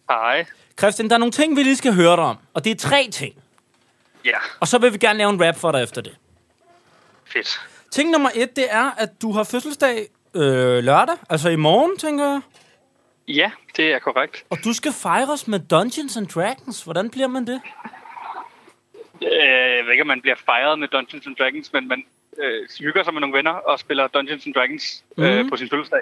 Hej. 0.09 0.45
Christian, 0.79 1.09
der 1.09 1.15
er 1.15 1.19
nogle 1.19 1.31
ting, 1.31 1.57
vi 1.57 1.63
lige 1.63 1.75
skal 1.75 1.93
høre 1.93 2.15
dig 2.15 2.23
om. 2.23 2.37
Og 2.53 2.63
det 2.63 2.71
er 2.71 2.75
tre 2.75 3.07
ting. 3.11 3.33
Ja, 4.25 4.37
Og 4.59 4.67
så 4.67 4.77
vil 4.77 4.93
vi 4.93 4.97
gerne 4.97 5.17
lave 5.17 5.29
en 5.29 5.45
rap 5.47 5.55
for 5.57 5.71
dig 5.71 5.83
efter 5.83 6.01
det. 6.01 6.15
fedt. 7.33 7.59
Ting 7.91 8.11
nummer 8.11 8.29
et, 8.35 8.55
det 8.55 8.65
er, 8.69 8.91
at 8.97 9.09
du 9.21 9.31
har 9.31 9.43
fødselsdag 9.43 10.07
øh, 10.33 10.83
lørdag. 10.83 11.15
Altså 11.29 11.49
i 11.49 11.55
morgen, 11.55 11.97
tænker 11.97 12.25
jeg. 12.25 12.41
Ja, 13.27 13.51
det 13.77 13.93
er 13.93 13.99
korrekt. 13.99 14.45
Og 14.49 14.57
du 14.63 14.73
skal 14.73 14.91
fejres 14.93 15.47
med 15.47 15.59
Dungeons 15.59 16.17
and 16.17 16.27
Dragons. 16.27 16.83
Hvordan 16.83 17.09
bliver 17.09 17.27
man 17.27 17.47
det? 17.47 17.61
Øh, 19.23 19.75
jeg 19.77 19.83
ved 19.85 19.91
ikke, 19.91 20.01
om 20.01 20.07
man 20.07 20.21
bliver 20.21 20.35
fejret 20.45 20.79
med 20.79 20.87
Dungeons 20.87 21.27
and 21.27 21.35
Dragons, 21.35 21.73
men 21.73 21.87
man 21.87 22.03
øh, 22.43 22.67
hygger 22.79 23.03
sig 23.03 23.13
med 23.13 23.21
nogle 23.21 23.37
venner 23.37 23.51
og 23.51 23.79
spiller 23.79 24.07
Dungeons 24.07 24.45
and 24.45 24.53
Dragons 24.53 25.03
øh, 25.17 25.39
Mhm. 25.39 25.49
på 25.49 25.57
sin 25.57 25.69
fødselsdag. 25.69 25.99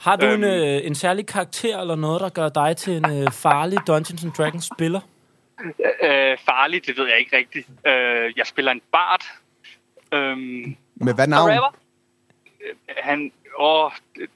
Har 0.00 0.16
du 0.16 0.26
en, 0.26 0.44
Øhm. 0.44 0.52
øh, 0.52 0.86
en 0.86 0.94
særlig 0.94 1.26
karakter 1.26 1.80
eller 1.80 1.94
noget, 1.96 2.20
der 2.20 2.28
gør 2.28 2.48
dig 2.48 2.76
til 2.76 2.92
en 2.96 3.22
øh, 3.22 3.32
farlig 3.32 3.78
Dungeons 3.86 4.24
and 4.24 4.32
Dragons 4.32 4.70
spiller? 4.76 5.00
Øh, 6.02 6.36
farligt, 6.44 6.86
det 6.86 6.98
ved 6.98 7.06
jeg 7.08 7.18
ikke 7.18 7.36
rigtigt. 7.36 7.68
Øh, 7.86 8.32
jeg 8.36 8.46
spiller 8.46 8.72
en 8.72 8.82
bard. 8.92 9.24
Øhm, 10.12 10.76
Med 10.94 11.14
hvad 11.14 11.26
navn? 11.26 11.50
Øh, 11.50 12.70
han... 12.96 13.32
Åh, 13.58 13.90
det- 14.16 14.30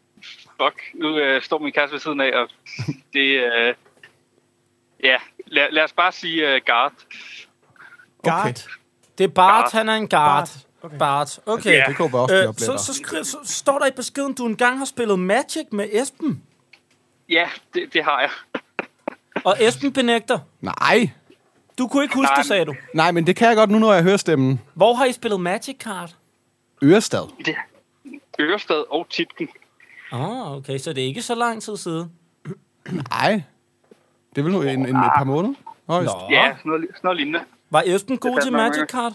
fuck. 0.63 0.83
Nu 0.95 1.19
øh, 1.19 1.43
står 1.43 1.59
min 1.59 1.73
kæreste 1.73 1.93
ved 1.93 2.01
siden 2.01 2.21
af, 2.21 2.31
og 2.41 2.49
det... 3.13 3.29
Øh, 3.45 3.75
ja, 5.05 5.17
lad, 5.47 5.67
lad 5.71 5.85
os 5.85 5.93
bare 5.93 6.13
sige 6.13 6.55
øh, 6.55 6.61
Garth. 6.65 6.95
Guard. 8.23 8.69
Det 9.19 9.25
er 9.25 9.29
Bart, 9.29 9.63
Bart. 9.63 9.73
han 9.73 9.89
er 9.89 9.95
en 9.95 10.09
guard. 10.09 10.49
Bart. 10.49 10.59
Okay. 10.83 10.99
Bart. 10.99 11.41
Okay. 11.47 11.71
Ja. 11.71 11.85
Det 11.89 11.97
kunne 11.97 12.19
også 12.19 12.35
Øh, 12.35 12.55
så, 12.57 12.85
så, 12.87 12.95
skri, 12.95 13.25
så 13.25 13.39
står 13.45 13.79
der 13.79 13.87
i 13.87 13.91
beskeden, 13.91 14.35
du 14.35 14.47
engang 14.47 14.79
har 14.79 14.85
spillet 14.85 15.19
Magic 15.19 15.67
med 15.73 15.89
Esben. 15.93 16.43
Ja, 17.29 17.49
det, 17.75 17.93
det 17.93 18.05
har 18.05 18.21
jeg. 18.21 18.31
Og 19.47 19.57
Esben 19.61 19.93
benægter. 19.93 20.39
Nej. 20.61 21.11
Du 21.79 21.89
kunne 21.89 22.03
ikke 22.03 22.15
huske 22.15 22.31
Nej. 22.31 22.37
det, 22.37 22.47
sagde 22.47 22.65
du. 22.65 22.75
Nej, 22.95 23.11
men 23.13 23.27
det 23.27 23.37
kan 23.37 23.49
jeg 23.49 23.57
godt 23.57 23.71
nu, 23.71 23.79
når 23.79 23.93
jeg 23.93 24.03
hører 24.03 24.17
stemmen. 24.17 24.61
Hvor 24.75 24.95
har 24.95 25.05
I 25.05 25.13
spillet 25.13 25.41
Magic 25.41 25.77
Card? 25.79 26.15
Ørestad. 26.83 27.29
det. 27.45 27.57
Ørested 28.41 28.85
og 28.91 29.07
Titken. 29.11 29.49
Ah, 30.13 30.57
okay, 30.57 30.79
så 30.79 30.93
det 30.93 31.03
er 31.03 31.07
ikke 31.07 31.23
så 31.23 31.35
lang 31.35 31.63
tid 31.63 31.77
siden. 31.77 32.13
Nej. 33.11 33.43
Det 34.35 34.39
er 34.39 34.43
vel 34.43 34.53
nu 34.53 34.63
en, 34.63 34.69
en, 34.87 34.97
et 34.97 35.11
par 35.17 35.25
måneder? 35.25 35.55
Højst. 35.89 36.07
Nå. 36.07 36.29
Ja, 36.31 36.45
sådan 36.59 36.69
noget, 36.71 36.85
sådan 36.89 37.01
noget 37.03 37.17
lignende. 37.17 37.41
Var 37.71 37.83
Esben 37.87 38.19
god 38.19 38.35
Det 38.37 38.43
til 38.43 38.53
Magic 38.53 38.89
Card? 38.91 39.13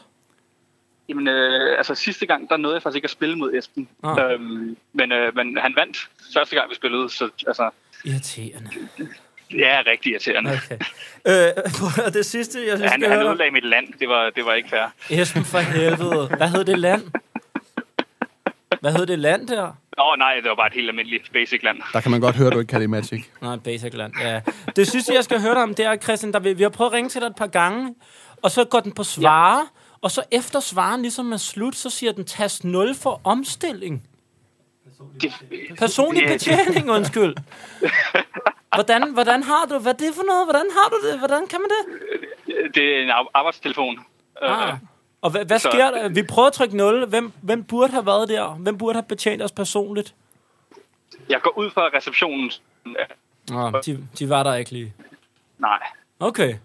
Jamen, 1.10 1.28
øh, 1.28 1.78
altså 1.78 1.96
sidste 1.96 2.26
gang, 2.26 2.50
der 2.50 2.58
nåede 2.58 2.76
jeg 2.76 2.84
faktisk 2.84 2.96
ikke 2.96 3.06
at 3.06 3.10
spille 3.12 3.36
mod 3.36 3.54
Esben. 3.54 3.88
Ah. 4.04 4.32
Øhm, 4.34 4.78
men, 4.94 5.12
øh, 5.12 5.36
men 5.36 5.58
han 5.58 5.74
vandt 5.78 5.98
første 6.34 6.56
gang, 6.56 6.70
vi 6.70 6.76
spillede, 6.76 7.10
så 7.10 7.30
altså, 7.48 7.70
Irriterende. 8.06 8.70
det 9.52 9.68
er 9.68 9.88
rigtig 9.88 10.12
irriterende. 10.12 10.52
Okay. 10.52 10.78
Øh, 11.28 11.52
og 12.06 12.14
det 12.14 12.26
sidste, 12.26 12.60
jeg 12.68 12.78
synes, 12.78 12.92
Han, 12.92 13.02
skal 13.02 13.10
han 13.12 13.20
dig. 13.20 13.28
ødelagde 13.30 13.52
mit 13.52 13.66
land. 13.66 13.94
Det 14.00 14.10
var, 14.10 14.30
det 14.30 14.46
var 14.46 14.54
ikke 14.54 14.70
fair. 14.70 14.88
Esben 15.22 15.46
for 15.46 15.60
helvede. 15.60 16.28
Hvad 16.38 16.50
hed 16.50 16.66
det 16.66 16.80
land? 16.80 17.02
Hvad 18.82 18.92
hed 18.92 19.06
det 19.06 19.20
land 19.20 19.48
der? 19.48 19.72
Nå, 19.98 20.16
nej, 20.18 20.36
det 20.36 20.50
var 20.50 20.56
bare 20.56 20.68
et 20.68 20.74
helt 20.74 20.90
almindeligt 20.90 21.34
basic 21.34 21.64
land. 21.64 21.78
Der 21.94 22.02
kan 22.02 22.12
man 22.12 22.22
godt 22.22 22.36
høre, 22.36 22.48
at 22.48 22.54
du 22.54 22.60
ikke 22.60 22.70
kan 22.70 22.82
det 22.82 22.90
Magic. 22.90 23.26
Nej, 23.42 23.56
basic 23.58 23.94
land, 23.94 24.14
ja. 24.22 24.42
Det 24.76 24.88
sidste, 24.88 25.14
jeg 25.14 25.24
skal 25.24 25.42
høre 25.42 25.54
dig 25.54 25.64
om, 25.64 25.74
det 25.76 25.86
er, 25.86 25.96
Christian, 25.96 26.34
der 26.34 26.40
vi, 26.40 26.54
vi 26.54 26.64
har 26.64 26.70
prøvet 26.70 26.90
at 26.92 26.94
ringe 26.96 27.10
til 27.10 27.22
dig 27.22 27.28
et 27.28 27.36
par 27.36 27.48
gange, 27.48 27.96
og 28.42 28.52
så 28.52 28.64
går 28.66 28.80
den 28.80 28.92
på 28.92 29.04
svare, 29.04 29.58
ja. 29.58 29.66
og 30.02 30.12
så 30.12 30.24
efter 30.32 30.60
svaren 30.60 31.02
ligesom 31.02 31.32
er 31.32 31.38
slut, 31.38 31.76
så 31.76 31.90
siger 31.90 32.12
den 32.12 32.26
tast 32.26 32.64
0 32.64 32.96
for 32.96 33.22
omstilling. 33.24 34.04
Det, 35.22 35.34
Personlig 35.80 36.24
det- 36.24 36.32
betjening, 36.32 36.90
undskyld. 36.92 37.36
Hvordan, 38.76 39.14
hvordan 39.14 39.44
har 39.44 39.66
du, 39.70 39.80
hvad 39.80 39.94
er 39.94 39.98
det 39.98 40.16
for 40.16 40.24
noget? 40.24 40.46
Hvordan 40.46 40.66
har 40.78 40.90
du 40.90 41.08
det? 41.12 41.20
Hvordan 41.20 41.48
kan 41.48 41.60
man 41.62 41.70
det? 41.76 41.84
det 42.76 42.98
er 42.98 43.04
en 43.04 43.10
ar- 43.10 43.32
arbejdstelefon. 43.34 44.00
Ah. 44.42 44.74
Og 45.26 45.32
hvad, 45.32 45.46
hvad 45.46 45.60
så- 45.60 45.70
sker 45.72 45.92
der? 45.92 46.10
Vi 46.10 46.24
prøver 46.24 46.48
at 46.48 46.54
trykke 46.54 46.78
0. 46.78 47.06
Hvem, 47.06 47.32
hvem 47.42 47.64
burde 47.64 47.92
have 47.94 48.06
været 48.06 48.30
der? 48.30 48.50
Hvem 48.50 48.78
burde 48.78 48.94
have 48.94 49.04
betjent 49.04 49.42
os 49.44 49.52
personligt? 49.52 50.16
jeg 51.30 51.42
går 51.42 51.58
ud 51.58 51.72
fra 51.72 51.82
receptionen. 51.98 52.52
Ah, 53.54 53.74
de, 53.86 54.08
de 54.20 54.30
var 54.30 54.44
der 54.44 54.56
ikke 54.56 54.72
lige. 54.72 54.94
Nej. 55.58 55.80
Okay. 56.20 56.56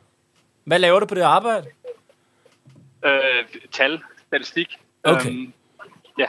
Hvad 0.64 0.79
laver 0.79 1.01
du 1.01 1.07
på 1.07 1.14
det 1.14 1.20
arbejde? 1.20 1.66
Øh, 3.05 3.44
tal, 3.73 4.01
statistik. 4.27 4.79
Okay. 5.05 5.31
Øhm, 5.31 5.53
ja. 6.18 6.27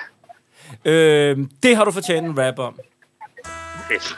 Øh, 0.86 1.38
det 1.64 1.76
har 1.76 1.86
du 1.86 1.92
fortjent 1.92 2.28
en 2.28 2.40
rap 2.40 2.60
om. 2.60 2.80
Yes. 3.92 4.16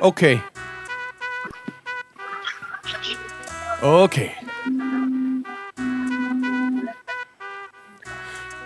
Okay. 0.00 0.38
Okay. 3.82 4.28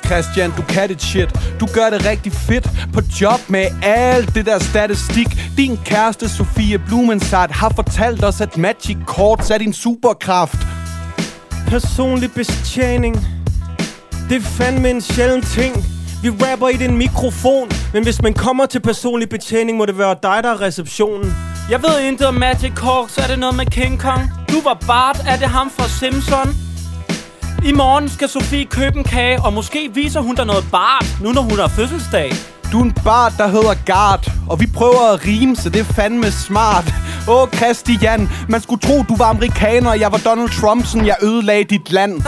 Christian, 0.08 0.50
du 0.56 0.62
kan 0.62 0.88
dit 0.88 1.02
shit. 1.02 1.28
Du 1.60 1.66
gør 1.66 1.90
det 1.90 2.06
rigtig 2.06 2.32
fedt 2.32 2.70
på 2.94 3.00
job 3.20 3.40
med 3.48 3.66
alt 3.82 4.34
det 4.34 4.46
der 4.46 4.58
statistik. 4.58 5.28
Din 5.56 5.78
kæreste 5.84 6.28
Sofie 6.28 6.78
Blumensart 6.78 7.50
har 7.50 7.72
fortalt 7.76 8.24
os, 8.24 8.40
at 8.40 8.56
Magic 8.56 8.96
Chords 9.12 9.50
er 9.50 9.58
din 9.58 9.72
superkraft. 9.72 10.58
Personlig 11.66 12.32
betjening. 12.32 13.16
Det 14.28 14.36
er 14.36 14.40
fandme 14.40 14.90
en 14.90 15.00
sjælden 15.00 15.42
ting. 15.42 15.84
Vi 16.22 16.30
rapper 16.30 16.68
i 16.68 16.76
din 16.76 16.96
mikrofon, 16.96 17.70
men 17.92 18.02
hvis 18.02 18.22
man 18.22 18.34
kommer 18.34 18.66
til 18.66 18.80
personlig 18.80 19.28
betjening, 19.28 19.78
må 19.78 19.86
det 19.86 19.98
være 19.98 20.16
dig, 20.22 20.40
der 20.42 20.50
er 20.50 20.60
receptionen. 20.60 21.36
Jeg 21.70 21.82
ved 21.82 22.00
intet 22.08 22.26
om 22.26 22.34
Magic 22.34 22.72
Hawks. 22.82 23.18
Er 23.18 23.26
det 23.26 23.38
noget 23.38 23.56
med 23.56 23.66
King 23.66 24.00
Kong? 24.00 24.30
Du 24.52 24.60
var 24.64 24.82
Bart. 24.86 25.24
Er 25.26 25.36
det 25.36 25.48
ham 25.48 25.70
fra 25.70 25.88
Simpson? 25.88 26.67
I 27.64 27.72
morgen 27.72 28.08
skal 28.08 28.28
Sofie 28.28 28.64
købe 28.64 28.98
en 28.98 29.04
kage, 29.04 29.42
og 29.42 29.52
måske 29.52 29.90
viser 29.94 30.20
hun 30.20 30.34
dig 30.34 30.46
noget 30.46 30.64
Bart, 30.72 31.06
nu 31.22 31.32
når 31.32 31.42
hun 31.42 31.58
har 31.58 31.68
fødselsdag. 31.68 32.32
Du 32.72 32.80
er 32.80 32.84
en 32.84 32.92
bart, 33.04 33.32
der 33.38 33.48
hedder 33.48 33.74
Gard, 33.86 34.32
og 34.50 34.60
vi 34.60 34.66
prøver 34.66 35.12
at 35.12 35.26
rime, 35.26 35.56
så 35.56 35.68
det 35.68 35.80
er 35.80 35.84
fandme 35.84 36.30
smart. 36.30 36.94
Åh, 37.28 37.48
Christian, 37.56 38.28
man 38.48 38.60
skulle 38.60 38.80
tro, 38.80 39.02
du 39.08 39.16
var 39.16 39.24
amerikaner, 39.24 39.90
og 39.90 40.00
jeg 40.00 40.12
var 40.12 40.18
Donald 40.18 40.50
Trump, 40.60 40.86
sådan 40.86 41.06
jeg 41.06 41.16
ødelagde 41.22 41.64
dit 41.64 41.92
land. 41.92 42.22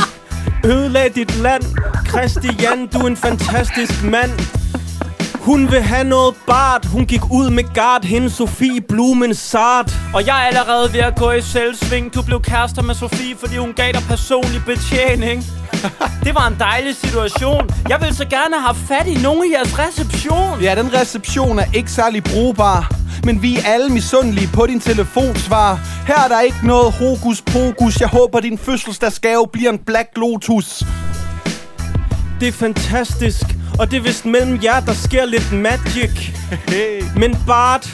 Ødelag 0.72 1.12
dit 1.14 1.36
land. 1.36 1.62
Christian, 2.08 2.86
du 2.86 2.98
er 2.98 3.06
en 3.06 3.16
fantastisk 3.16 4.04
mand. 4.04 4.61
Hun 5.42 5.70
vil 5.70 5.82
have 5.82 6.04
noget 6.04 6.34
bart. 6.46 6.86
Hun 6.86 7.06
gik 7.06 7.20
ud 7.30 7.50
med 7.50 7.64
gard, 7.74 8.04
hende 8.04 8.30
Sofie 8.30 8.80
Blumen 8.80 9.34
Sart. 9.34 9.98
Og 10.14 10.26
jeg 10.26 10.42
er 10.42 10.46
allerede 10.46 10.92
ved 10.92 11.00
at 11.00 11.16
gå 11.18 11.30
i 11.30 11.40
selvsving. 11.40 12.14
Du 12.14 12.22
blev 12.22 12.42
kærester 12.42 12.82
med 12.82 12.94
Sofie, 12.94 13.36
fordi 13.36 13.56
hun 13.56 13.72
gav 13.72 13.92
dig 13.92 14.02
personlig 14.08 14.62
betjening. 14.66 15.44
det 16.24 16.34
var 16.34 16.46
en 16.48 16.56
dejlig 16.58 16.96
situation. 16.96 17.70
Jeg 17.88 18.00
vil 18.00 18.16
så 18.16 18.24
gerne 18.24 18.56
have 18.60 18.74
fat 18.74 19.06
i 19.06 19.22
nogen 19.22 19.44
i 19.50 19.52
jeres 19.52 19.78
reception. 19.78 20.60
Ja, 20.62 20.74
den 20.74 20.94
reception 20.94 21.58
er 21.58 21.64
ikke 21.74 21.90
særlig 21.90 22.24
brugbar. 22.24 22.94
Men 23.24 23.42
vi 23.42 23.56
er 23.56 23.62
alle 23.64 23.88
misundelige 23.88 24.48
på 24.54 24.66
din 24.66 24.80
telefonsvar. 24.80 25.80
Her 26.06 26.18
er 26.24 26.28
der 26.28 26.40
ikke 26.40 26.66
noget 26.66 26.92
hokus 26.92 27.42
pokus. 27.42 28.00
Jeg 28.00 28.08
håber, 28.08 28.40
din 28.40 28.58
fødselsdagsgave 28.58 29.46
bliver 29.52 29.70
en 29.70 29.78
Black 29.78 30.08
Lotus. 30.16 30.82
Det 32.40 32.48
er 32.48 32.52
fantastisk. 32.52 33.42
Og 33.78 33.90
det 33.90 33.96
er 33.96 34.00
vist 34.02 34.26
mellem 34.26 34.60
jer, 34.62 34.80
der 34.80 34.92
sker 34.92 35.24
lidt 35.24 35.52
magic. 35.52 36.10
Hey. 36.68 37.02
Men 37.16 37.36
Bart 37.46 37.84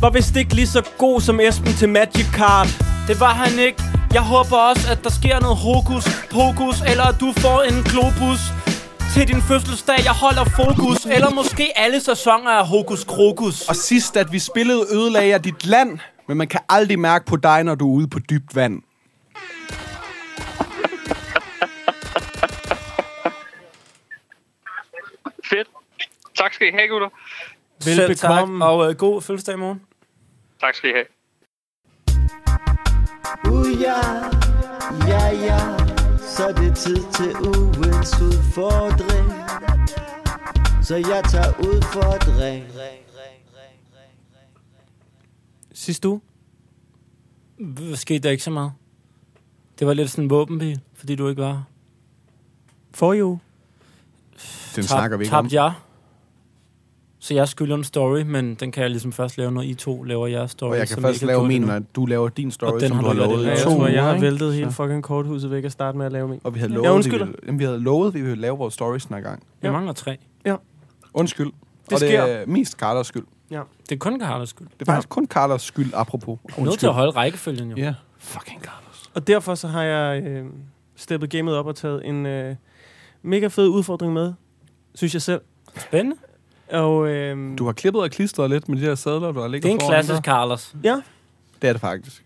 var 0.00 0.10
vist 0.10 0.36
ikke 0.36 0.54
lige 0.54 0.66
så 0.66 0.82
god 0.98 1.20
som 1.20 1.40
Esben 1.40 1.72
til 1.72 1.88
Magic 1.88 2.26
Card. 2.32 2.66
Det 3.08 3.20
var 3.20 3.34
han 3.34 3.58
ikke. 3.58 3.82
Jeg 4.12 4.22
håber 4.22 4.56
også, 4.56 4.92
at 4.92 5.04
der 5.04 5.10
sker 5.10 5.40
noget 5.40 5.56
hokus 5.56 6.04
pokus, 6.30 6.80
eller 6.90 7.04
at 7.04 7.16
du 7.20 7.32
får 7.36 7.62
en 7.62 7.82
globus 7.82 8.40
til 9.14 9.28
din 9.28 9.42
fødselsdag. 9.42 9.98
Jeg 10.04 10.12
holder 10.12 10.44
fokus, 10.44 11.06
eller 11.06 11.30
måske 11.30 11.72
alle 11.78 12.00
sæsoner 12.00 12.50
af 12.50 12.66
hokus 12.66 13.04
krokus. 13.04 13.68
Og 13.68 13.76
sidst, 13.76 14.16
at 14.16 14.32
vi 14.32 14.38
spillede, 14.38 14.86
ødelagde 14.92 15.28
jeg 15.28 15.44
dit 15.44 15.66
land. 15.66 15.98
Men 16.28 16.36
man 16.36 16.48
kan 16.48 16.60
aldrig 16.68 16.98
mærke 16.98 17.24
på 17.26 17.36
dig, 17.36 17.64
når 17.64 17.74
du 17.74 17.90
er 17.90 17.96
ude 17.96 18.08
på 18.08 18.18
dybt 18.30 18.56
vand. 18.56 18.82
Tak 26.38 26.52
skal 26.54 26.68
I 26.68 26.70
have, 26.70 26.88
gutter. 26.88 27.08
Selv 27.80 28.16
tak, 28.16 28.30
Velbekomme. 28.30 28.64
og 28.64 28.90
øh, 28.90 28.96
god 28.96 29.22
fødselsdag 29.22 29.54
i 29.54 29.58
morgen. 29.58 29.82
Tak 30.60 30.74
skal 30.74 30.90
I 30.90 30.92
have. 30.92 31.06
Uh, 33.52 33.80
ja, 33.80 33.98
ja, 35.08 35.24
ja, 35.46 35.58
så 36.18 36.46
er 36.48 36.52
det 36.52 36.76
tid 36.76 36.96
til 36.96 37.36
ugens 37.36 38.20
udfordring. 38.22 39.28
Så 40.84 40.96
jeg 40.96 41.24
tager 41.30 41.58
udfordring. 41.58 42.64
Sidste 45.74 46.08
uge. 46.08 46.20
Skete 47.94 48.18
der 48.18 48.30
ikke 48.30 48.42
så 48.42 48.50
meget? 48.50 48.72
Det 49.78 49.86
var 49.86 49.94
lidt 49.94 50.10
sådan 50.10 50.24
en 50.24 50.30
våbenbil, 50.30 50.80
fordi 50.94 51.14
du 51.14 51.28
ikke 51.28 51.42
var 51.42 51.52
her. 51.52 51.62
For 52.94 53.14
uge. 53.14 53.40
Den 54.76 54.84
Tab- 54.84 54.88
snakker 54.88 55.16
vi 55.16 55.24
ikke 55.24 55.36
om. 55.36 55.44
Tabte 55.44 55.62
jeg. 55.62 55.72
Så 57.20 57.34
jeg 57.34 57.48
skylder 57.48 57.76
en 57.76 57.84
story, 57.84 58.20
men 58.20 58.54
den 58.54 58.72
kan 58.72 58.82
jeg 58.82 58.90
ligesom 58.90 59.12
først 59.12 59.38
lave, 59.38 59.52
når 59.52 59.62
I 59.62 59.74
to 59.74 60.02
laver 60.02 60.26
jeres 60.26 60.50
story. 60.50 60.70
Og 60.70 60.78
jeg 60.78 60.88
kan 60.88 61.02
først 61.02 61.22
er 61.22 61.26
lave 61.26 61.46
min, 61.46 61.62
når 61.62 61.78
du 61.78 62.06
laver 62.06 62.28
din 62.28 62.50
story, 62.50 62.72
Og 62.72 62.80
den 62.80 62.88
som 62.88 62.96
har 62.96 63.02
du 63.02 63.08
har 63.08 63.26
lovet 63.26 63.44
Ja, 63.44 63.50
jeg 63.50 63.58
to 63.58 63.70
tror, 63.70 63.86
jeg 63.88 64.04
har 64.04 64.18
væltet 64.18 64.54
hele 64.54 64.72
fucking 64.72 65.02
korthuset 65.02 65.50
væk 65.50 65.64
at 65.64 65.72
starte 65.72 65.98
med 65.98 66.06
at 66.06 66.12
lave 66.12 66.28
min. 66.28 66.40
Og 66.44 66.54
vi 66.54 66.60
havde 66.60 66.72
Jeg 66.72 66.76
lovet, 66.76 66.88
vi 66.88 66.94
undskylder. 66.94 67.24
ville, 67.24 67.38
jamen, 67.46 67.58
vi 67.58 67.64
havde 67.64 67.80
lovet, 67.80 68.14
vi 68.14 68.22
ville 68.22 68.40
lave 68.40 68.58
vores 68.58 68.74
stories 68.74 69.04
en 69.04 69.22
gang. 69.22 69.42
Jeg 69.62 69.72
mangler 69.72 69.92
tre. 69.92 70.16
Undskyld. 71.14 71.46
Det 71.46 71.54
og 71.84 72.00
det 72.00 72.08
sker. 72.08 72.22
er 72.22 72.46
mest 72.46 72.72
Carlos 72.72 73.06
skyld. 73.06 73.24
Det 73.50 73.92
er 73.92 73.96
kun 73.96 74.20
Carlos 74.20 74.48
skyld. 74.48 74.68
Det 74.80 74.88
er 74.88 74.92
faktisk 74.92 75.08
kun 75.08 75.26
Carlos 75.26 75.62
skyld, 75.62 75.90
apropos. 75.94 76.38
Du 76.56 76.60
er 76.60 76.64
nødt 76.64 76.78
til 76.78 76.86
at 76.86 76.94
holde 76.94 77.10
rækkefølgen, 77.10 77.70
jo. 77.70 77.76
Ja. 77.76 77.94
Fucking 78.18 78.62
Carlos. 78.62 79.10
Og 79.14 79.26
derfor 79.26 79.54
så 79.54 79.68
har 79.68 79.82
jeg 79.82 80.22
øh, 80.22 80.44
steppet 80.96 81.30
gamet 81.30 81.54
op 81.54 81.66
og 81.66 81.76
taget 81.76 82.06
en 82.08 82.26
øh, 82.26 82.54
mega 83.22 83.46
fed 83.46 83.68
udfordring 83.68 84.12
med, 84.12 84.32
synes 84.94 85.14
jeg 85.14 85.22
selv. 85.22 85.40
Spændende. 85.76 86.16
Og 86.70 87.08
øh, 87.08 87.58
Du 87.58 87.64
har 87.64 87.72
klippet 87.72 88.02
og 88.02 88.10
klistret 88.10 88.50
lidt 88.50 88.68
med 88.68 88.78
de 88.80 88.86
der 88.86 88.94
sædler, 88.94 89.32
du 89.32 89.40
har 89.40 89.48
ligget 89.48 89.62
Det 89.62 89.70
er 89.70 89.74
en 89.74 89.80
foran 89.80 89.92
klassisk 89.94 90.16
dig. 90.16 90.24
Carlos. 90.24 90.74
ja, 90.84 90.96
Det 91.62 91.68
er 91.68 91.72
det 91.72 91.80
faktisk. 91.80 92.24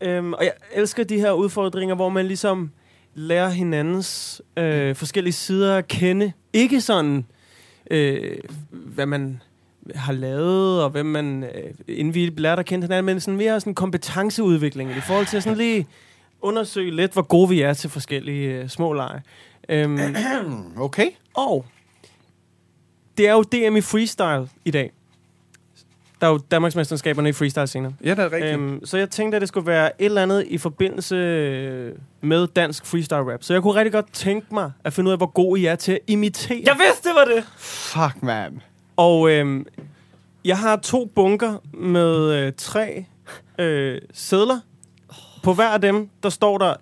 Øhm, 0.00 0.32
og 0.32 0.44
jeg 0.44 0.52
elsker 0.74 1.04
de 1.04 1.18
her 1.20 1.32
udfordringer, 1.32 1.94
hvor 1.94 2.08
man 2.08 2.26
ligesom 2.26 2.70
lærer 3.14 3.48
hinandens 3.48 4.42
øh, 4.56 4.96
forskellige 4.96 5.32
sider 5.32 5.76
at 5.76 5.88
kende. 5.88 6.32
Ikke 6.52 6.80
sådan, 6.80 7.26
øh, 7.90 8.36
hvad 8.70 9.06
man 9.06 9.40
har 9.94 10.12
lavet, 10.12 10.82
og 10.82 10.90
hvem 10.90 11.06
man, 11.06 11.44
øh, 11.44 11.50
inden 11.88 12.14
vi 12.14 12.26
lærte 12.36 12.60
at 12.60 12.66
kende 12.66 12.84
hinanden, 12.84 13.04
men 13.06 13.20
sådan 13.20 13.36
mere 13.38 13.60
sådan 13.60 13.74
kompetenceudvikling 13.74 14.90
i 14.90 15.00
forhold 15.00 15.26
til 15.26 15.36
at 15.36 15.42
sådan 15.42 15.58
lige 15.58 15.86
undersøge 16.42 16.90
lidt, 16.96 17.12
hvor 17.12 17.22
gode 17.22 17.48
vi 17.48 17.60
er 17.60 17.72
til 17.74 17.90
forskellige 17.90 18.48
øh, 18.62 18.68
små 18.68 18.92
lege. 18.92 19.22
Øhm, 19.68 19.98
Okay. 20.76 21.06
og 21.34 21.64
det 23.18 23.28
er 23.28 23.32
jo 23.32 23.42
DM 23.42 23.76
i 23.76 23.80
freestyle 23.80 24.48
i 24.64 24.70
dag. 24.70 24.92
Der 26.20 26.28
er 26.28 26.32
jo 26.32 26.38
Danmarksmesterskaberne 26.50 27.28
i 27.28 27.32
freestyle 27.32 27.66
senere. 27.66 27.92
Ja, 28.04 28.10
det 28.10 28.18
er 28.18 28.32
rigtigt. 28.32 28.54
Øhm, 28.54 28.86
så 28.86 28.98
jeg 28.98 29.10
tænkte, 29.10 29.36
at 29.36 29.40
det 29.40 29.48
skulle 29.48 29.66
være 29.66 30.02
et 30.02 30.04
eller 30.04 30.22
andet 30.22 30.46
i 30.48 30.58
forbindelse 30.58 31.14
med 32.20 32.46
dansk 32.46 32.86
freestyle 32.86 33.32
rap. 33.32 33.42
Så 33.42 33.52
jeg 33.52 33.62
kunne 33.62 33.74
rigtig 33.74 33.92
godt 33.92 34.12
tænke 34.12 34.46
mig 34.54 34.72
at 34.84 34.92
finde 34.92 35.08
ud 35.08 35.12
af, 35.12 35.18
hvor 35.18 35.26
god 35.26 35.58
I 35.58 35.66
er 35.66 35.74
til 35.74 35.92
at 35.92 35.98
imitere. 36.06 36.62
Jeg 36.66 36.76
vidste, 36.86 37.08
det 37.08 37.16
var 37.16 37.24
det! 37.24 37.44
Fuck, 37.56 38.22
man. 38.22 38.62
Og 38.96 39.30
øhm, 39.30 39.66
jeg 40.44 40.58
har 40.58 40.76
to 40.76 41.04
bunker 41.14 41.54
med 41.74 42.32
øh, 42.32 42.52
tre 42.56 43.04
øh, 43.58 44.00
sædler. 44.12 44.60
På 45.42 45.54
hver 45.54 45.68
af 45.68 45.80
dem, 45.80 46.08
der 46.22 46.28
står 46.28 46.58
der 46.58 46.74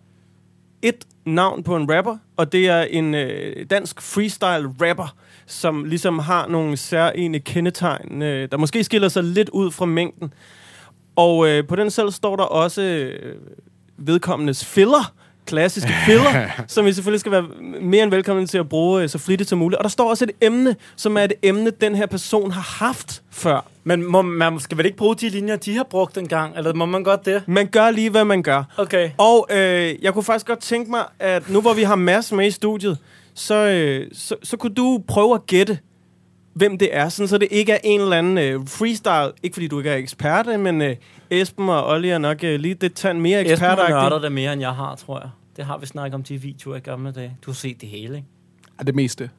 et 0.83 1.05
navn 1.27 1.63
på 1.63 1.77
en 1.77 1.97
rapper, 1.97 2.17
og 2.37 2.53
det 2.53 2.69
er 2.69 2.83
en 2.83 3.15
øh, 3.15 3.67
dansk 3.71 4.01
freestyle 4.01 4.69
rapper, 4.81 5.15
som 5.47 5.85
ligesom 5.85 6.19
har 6.19 6.49
nogle 6.49 6.77
særlige 6.77 7.41
kendetegn, 7.41 8.23
øh, 8.23 8.49
der 8.51 8.57
måske 8.57 8.85
skiller 8.85 9.09
sig 9.09 9.25
lidt 9.25 9.49
ud 9.49 9.71
fra 9.71 9.87
mængden. 9.87 10.33
Og 11.17 11.49
øh, 11.49 11.67
på 11.67 11.77
den 11.77 11.91
selv 11.91 12.11
står 12.11 12.37
der 12.37 12.45
også 12.45 12.83
øh, 12.83 13.35
vedkommendes 13.97 14.65
filler, 14.65 15.13
klassiske 15.47 15.93
filler, 16.07 16.49
som 16.67 16.87
I 16.87 16.93
selvfølgelig 16.93 17.21
skal 17.21 17.33
være 17.33 17.45
mere 17.81 18.03
end 18.03 18.11
velkommen 18.11 18.47
til 18.47 18.59
at 18.59 18.69
bruge 18.69 19.03
øh, 19.03 19.09
så 19.09 19.19
flittigt 19.19 19.51
som 19.51 19.59
muligt. 19.59 19.79
Og 19.79 19.85
der 19.85 19.91
står 19.91 20.11
også 20.11 20.25
et 20.25 20.31
emne, 20.41 20.77
som 20.97 21.17
er 21.17 21.23
et 21.23 21.33
emne, 21.43 21.71
den 21.71 21.95
her 21.95 22.07
person 22.07 22.51
har 22.51 22.85
haft 22.85 23.23
før. 23.31 23.67
Men 23.85 24.11
må, 24.11 24.23
man 24.23 24.61
skal 24.61 24.79
vel 24.79 24.87
ikke 24.87 24.99
bruge 24.99 25.17
de 25.17 25.29
linjer, 25.29 25.57
de 25.57 25.77
har 25.77 25.85
brugt 25.91 26.19
engang? 26.19 26.57
Eller 26.57 26.75
må 26.75 26.87
man 26.87 27.05
godt 27.05 27.27
det? 27.27 27.43
Man 27.49 27.67
gør 27.67 27.91
lige, 27.91 28.11
hvad 28.11 28.25
man 28.25 28.43
gør. 28.43 28.75
Okay. 28.77 29.11
Og 29.19 29.47
øh, 29.51 29.95
jeg 30.03 30.13
kunne 30.13 30.25
faktisk 30.25 30.47
godt 30.47 30.61
tænke 30.61 30.91
mig, 30.91 31.05
at 31.19 31.51
nu 31.51 31.61
hvor 31.61 31.75
vi 31.75 31.83
har 31.83 31.95
Mads 31.95 32.33
med 32.33 32.47
i 32.47 32.51
studiet, 32.51 32.99
så, 33.35 33.55
øh, 33.55 34.07
så, 34.13 34.37
så 34.43 34.57
kunne 34.57 34.75
du 34.75 35.03
prøve 35.09 35.35
at 35.35 35.47
gætte, 35.47 35.79
hvem 36.55 36.79
det 36.79 36.97
er, 36.97 37.09
sådan 37.09 37.29
så 37.29 37.39
det 37.39 37.49
ikke 37.51 37.73
er 37.73 37.79
en 37.85 38.01
eller 38.01 38.17
anden 38.17 38.39
øh, 38.39 38.61
freestyle, 38.67 39.33
ikke 39.43 39.55
fordi 39.55 39.69
du 39.69 39.79
ikke 39.79 39.91
er 39.91 39.97
ekspert, 39.97 40.49
øh, 40.49 40.61
men 40.61 40.83
øh, 40.83 40.97
Esben 41.31 41.69
og 41.69 41.87
Olli 41.87 42.09
er 42.09 42.19
nok 42.19 42.45
øh, 42.45 42.61
lige 42.61 42.75
det 42.75 42.95
tand 42.95 43.21
mere 43.21 43.41
Esben 43.41 43.59
har 43.59 43.73
ekspert 43.73 43.91
nørdet 43.91 44.23
det 44.23 44.33
mere, 44.33 44.53
end 44.53 44.61
jeg 44.61 44.75
har, 44.75 44.95
tror 44.95 45.21
jeg. 45.21 45.31
Det 45.57 45.65
har 45.65 45.79
vi 45.79 45.87
snakket 45.87 46.15
om 46.15 46.23
de 46.23 46.37
videoer 46.37 46.77
i 46.77 46.81
gamle 46.81 47.13
dage. 47.13 47.37
Du 47.43 47.51
har 47.51 47.55
set 47.55 47.81
det 47.81 47.89
hele, 47.89 48.17
ikke? 48.17 48.29
Er 48.79 48.85
det 48.85 48.95
meste. 48.95 49.31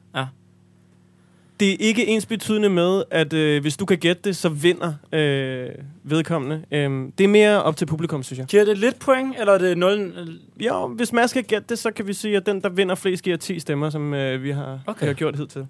Det 1.62 1.72
er 1.72 1.76
ikke 1.78 2.06
ens 2.06 2.26
betydende 2.26 2.68
med, 2.68 3.02
at 3.10 3.32
øh, 3.32 3.60
hvis 3.62 3.76
du 3.76 3.84
kan 3.84 3.98
gætte 3.98 4.22
det, 4.24 4.36
så 4.36 4.48
vinder 4.48 4.92
øh, 5.12 5.68
vedkommende. 6.04 6.64
Øh, 6.72 6.90
det 7.18 7.24
er 7.24 7.28
mere 7.28 7.62
op 7.62 7.76
til 7.76 7.86
publikum, 7.86 8.22
synes 8.22 8.38
jeg. 8.38 8.46
Giver 8.46 8.64
det 8.64 8.78
lidt 8.78 8.98
point, 8.98 9.34
eller 9.40 9.52
er 9.52 9.58
det 9.58 9.78
0? 9.78 10.40
Jo, 10.60 10.86
hvis 10.86 11.12
man 11.12 11.28
skal 11.28 11.44
gætte 11.44 11.66
det, 11.68 11.78
så 11.78 11.90
kan 11.90 12.06
vi 12.06 12.12
sige, 12.12 12.36
at 12.36 12.46
den, 12.46 12.60
der 12.60 12.68
vinder 12.68 12.94
flest, 12.94 13.22
giver 13.22 13.36
10 13.36 13.58
stemmer, 13.60 13.90
som 13.90 14.14
øh, 14.14 14.42
vi, 14.42 14.50
har, 14.50 14.78
Okay. 14.86 15.00
vi 15.00 15.06
har 15.06 15.14
gjort 15.14 15.36
hidtil. 15.36 15.66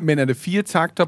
Men 0.00 0.18
er 0.18 0.24
det 0.24 0.36
fire 0.36 0.62
takter? 0.62 1.06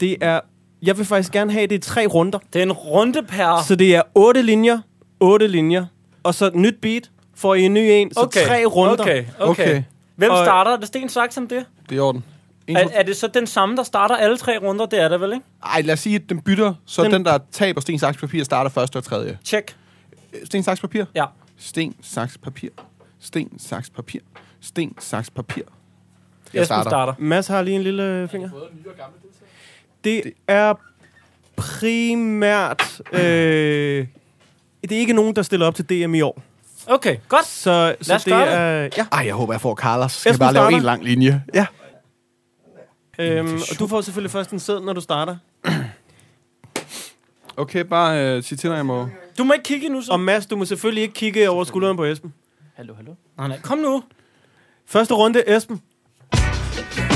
Det 0.00 0.16
er... 0.20 0.40
Jeg 0.82 0.98
vil 0.98 1.04
faktisk 1.06 1.32
gerne 1.32 1.52
have, 1.52 1.62
at 1.62 1.70
det 1.70 1.76
er 1.76 1.80
tre 1.80 2.06
runder. 2.06 2.38
Det 2.52 2.58
er 2.58 2.62
en 2.62 2.72
runde 2.72 3.22
per... 3.22 3.62
Så 3.66 3.74
det 3.76 3.94
er 3.96 4.02
otte 4.14 4.42
linjer, 4.42 4.78
otte 5.20 5.46
linjer, 5.46 5.86
og 6.22 6.34
så 6.34 6.46
et 6.46 6.54
nyt 6.54 6.74
beat, 6.82 7.10
får 7.36 7.54
I 7.54 7.62
en 7.62 7.74
ny 7.74 7.78
en, 7.78 8.14
så 8.14 8.20
Okay, 8.20 8.40
tre 8.46 8.64
runder. 8.66 8.92
Okay, 9.04 9.24
okay. 9.40 9.62
okay. 9.64 9.82
Hvem 10.16 10.30
Og- 10.30 10.44
starter? 10.44 10.70
Er 10.70 10.76
det 10.76 10.86
Sten 10.86 11.08
sagt 11.08 11.34
som 11.34 11.48
det? 11.48 11.64
Det 11.82 11.92
er 11.92 11.96
i 11.96 11.98
orden. 12.00 12.24
En, 12.66 12.76
Er, 12.76 12.88
er 12.92 13.02
det 13.02 13.16
så 13.16 13.26
den 13.26 13.46
samme, 13.46 13.76
der 13.76 13.82
starter 13.82 14.16
alle 14.16 14.36
tre 14.36 14.58
runder? 14.58 14.86
Det 14.86 15.00
er 15.00 15.08
det 15.08 15.20
vel, 15.20 15.32
ikke? 15.32 15.44
ej, 15.64 15.80
lad 15.80 15.92
os 15.92 16.00
sige, 16.00 16.16
at 16.16 16.22
den 16.28 16.40
bytter, 16.40 16.74
så 16.86 17.02
Den- 17.04 17.12
den, 17.12 17.24
der 17.24 17.38
taber 17.52 17.80
sten, 17.80 17.98
saks, 17.98 18.16
papir, 18.18 18.44
starter 18.44 18.70
første 18.70 18.96
og 18.96 19.04
tredje. 19.04 19.38
Check. 19.44 19.76
Sten, 20.44 20.62
saks, 20.62 20.80
papir. 20.80 21.04
Ja. 21.14 21.24
Sten, 21.58 21.94
saks, 22.02 22.38
papir. 22.38 22.68
Sten, 23.20 23.58
saks, 23.58 23.90
papir. 23.90 24.20
Sten, 24.60 24.94
saks, 24.98 25.30
papir. 25.30 25.62
Jeg 26.54 26.62
Esben 26.62 26.66
starter. 26.66 26.90
starter. 26.90 27.14
Mads 27.18 27.46
har 27.46 27.62
lige 27.62 27.76
en 27.76 27.82
lille 27.82 28.28
finger. 28.28 28.48
Det 30.04 30.22
er 30.48 30.74
primært... 31.56 33.00
Øh, 33.12 34.06
det 34.82 34.92
er 34.92 34.98
ikke 34.98 35.12
nogen, 35.12 35.36
der 35.36 35.42
stiller 35.42 35.66
op 35.66 35.74
til 35.74 35.84
DM 35.84 36.14
i 36.14 36.20
år. 36.20 36.42
Okay, 36.86 37.16
godt. 37.28 37.46
Så, 37.46 37.94
så 38.00 38.14
os 38.14 38.24
det 38.24 38.32
gøre 38.32 38.46
det. 38.46 38.52
er... 38.54 38.88
Ja. 38.98 39.06
Ej, 39.12 39.26
jeg 39.26 39.34
håber, 39.34 39.52
jeg 39.52 39.60
får 39.60 39.74
Carlos. 39.74 40.12
Skal 40.12 40.30
jeg 40.30 40.38
bare 40.38 40.52
lave 40.52 40.62
starter. 40.64 40.76
en 40.76 40.82
lang 40.82 41.04
linje? 41.04 41.42
Ja. 41.54 41.66
Øhm, 43.18 43.54
og 43.54 43.78
du 43.78 43.86
får 43.86 44.00
selvfølgelig 44.00 44.30
først 44.30 44.50
en 44.50 44.58
sæd, 44.58 44.80
når 44.80 44.92
du 44.92 45.00
starter. 45.00 45.36
Okay, 47.56 47.80
bare 47.80 48.36
øh, 48.36 48.42
sig 48.42 48.58
til, 48.58 48.68
når 48.70 48.76
jeg 48.76 48.86
må... 48.86 49.08
Du 49.38 49.44
må 49.44 49.52
ikke 49.52 49.62
kigge 49.62 49.88
nu, 49.88 50.02
så. 50.02 50.12
Og 50.12 50.20
Mads, 50.20 50.46
du 50.46 50.56
må 50.56 50.64
selvfølgelig 50.64 51.02
ikke 51.02 51.14
kigge 51.14 51.50
over 51.50 51.64
skulderen 51.64 51.96
på 51.96 52.04
Esben. 52.04 52.34
Hallo, 52.76 52.94
hallo. 52.94 53.12
Nej, 53.38 53.48
nej. 53.48 53.60
Kom 53.60 53.78
nu. 53.78 54.02
Første 54.86 55.14
runde, 55.14 55.56
Esben. 55.56 55.82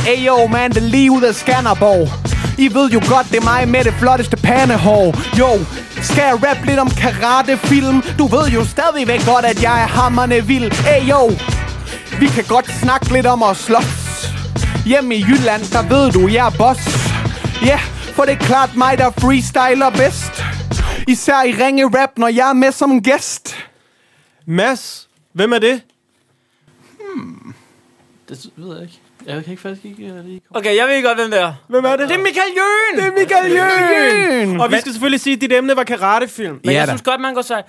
Ey 0.08 0.26
yo, 0.26 0.46
man, 0.46 0.70
det 0.70 0.76
er 0.76 0.88
lige 0.88 1.10
ud 1.10 1.22
af 1.22 1.34
Skanderborg 1.34 2.08
I 2.58 2.74
ved 2.74 2.90
jo 2.90 3.00
godt, 3.14 3.26
det 3.30 3.36
er 3.36 3.44
mig 3.44 3.68
med 3.68 3.84
det 3.84 3.92
flotteste 3.92 4.36
pandehår 4.36 5.06
Jo, 5.38 5.50
skal 6.02 6.22
jeg 6.22 6.34
rap 6.34 6.64
lidt 6.66 6.78
om 6.78 6.90
karatefilm? 6.90 8.02
Du 8.18 8.26
ved 8.26 8.46
jo 8.48 8.64
stadigvæk 8.64 9.20
godt, 9.26 9.44
at 9.44 9.62
jeg 9.62 9.82
er 9.82 9.86
hammerne 9.86 10.46
vild 10.46 10.64
Ey 10.64 11.10
yo, 11.10 11.26
vi 12.20 12.26
kan 12.26 12.44
godt 12.48 12.66
snakke 12.80 13.12
lidt 13.12 13.26
om 13.26 13.42
at 13.42 13.56
slås 13.56 14.07
Hjemme 14.88 15.14
i 15.16 15.24
Jylland, 15.28 15.62
der 15.72 15.88
ved 15.88 16.12
du, 16.12 16.28
jeg 16.28 16.46
er 16.46 16.50
boss 16.58 16.80
Ja, 17.62 17.66
yeah, 17.68 17.80
for 18.14 18.22
det 18.22 18.32
er 18.32 18.38
klart 18.38 18.76
mig, 18.76 18.98
der 18.98 19.10
freestyler 19.10 19.90
bedst 19.90 20.44
Især 21.08 21.42
i 21.42 21.52
ringe 21.64 21.84
rap, 21.86 22.18
når 22.18 22.28
jeg 22.28 22.48
er 22.48 22.52
med 22.52 22.72
som 22.72 23.02
gæst 23.02 23.56
Mads, 24.46 25.08
hvem 25.32 25.52
er 25.52 25.58
det? 25.58 25.82
Det 28.28 28.50
ved 28.56 28.74
jeg 28.74 28.82
ikke. 28.82 29.00
Jeg 29.26 29.44
kan 29.44 29.50
ikke 29.50 29.62
faktisk 29.62 29.84
ikke 29.84 30.12
uh, 30.12 30.24
lige 30.24 30.40
komme. 30.40 30.58
Okay, 30.58 30.76
jeg 30.76 30.88
ved 30.88 31.02
godt, 31.02 31.18
hvem 31.18 31.30
det 31.30 31.40
er. 31.40 31.52
Hvem 31.68 31.84
er 31.84 31.96
det? 31.96 32.08
Det 32.08 32.14
er 32.14 32.22
Michael 32.22 32.52
Jøen! 32.56 32.96
Det 32.96 33.04
er 33.04 33.20
Michael 33.20 33.52
Jøen! 33.52 34.48
Jøen! 34.48 34.60
Og 34.60 34.70
vi 34.72 34.76
skal 34.80 34.92
selvfølgelig 34.92 35.20
sige, 35.20 35.34
at 35.34 35.40
dit 35.40 35.52
emne 35.52 35.76
var 35.76 35.84
karatefilm. 35.84 36.60
Men 36.64 36.72
Ja 36.72 36.78
jeg 36.78 36.86
da. 36.86 36.92
synes 36.92 37.02
godt, 37.02 37.20
man 37.20 37.34
kan 37.34 37.42
sige... 37.42 37.62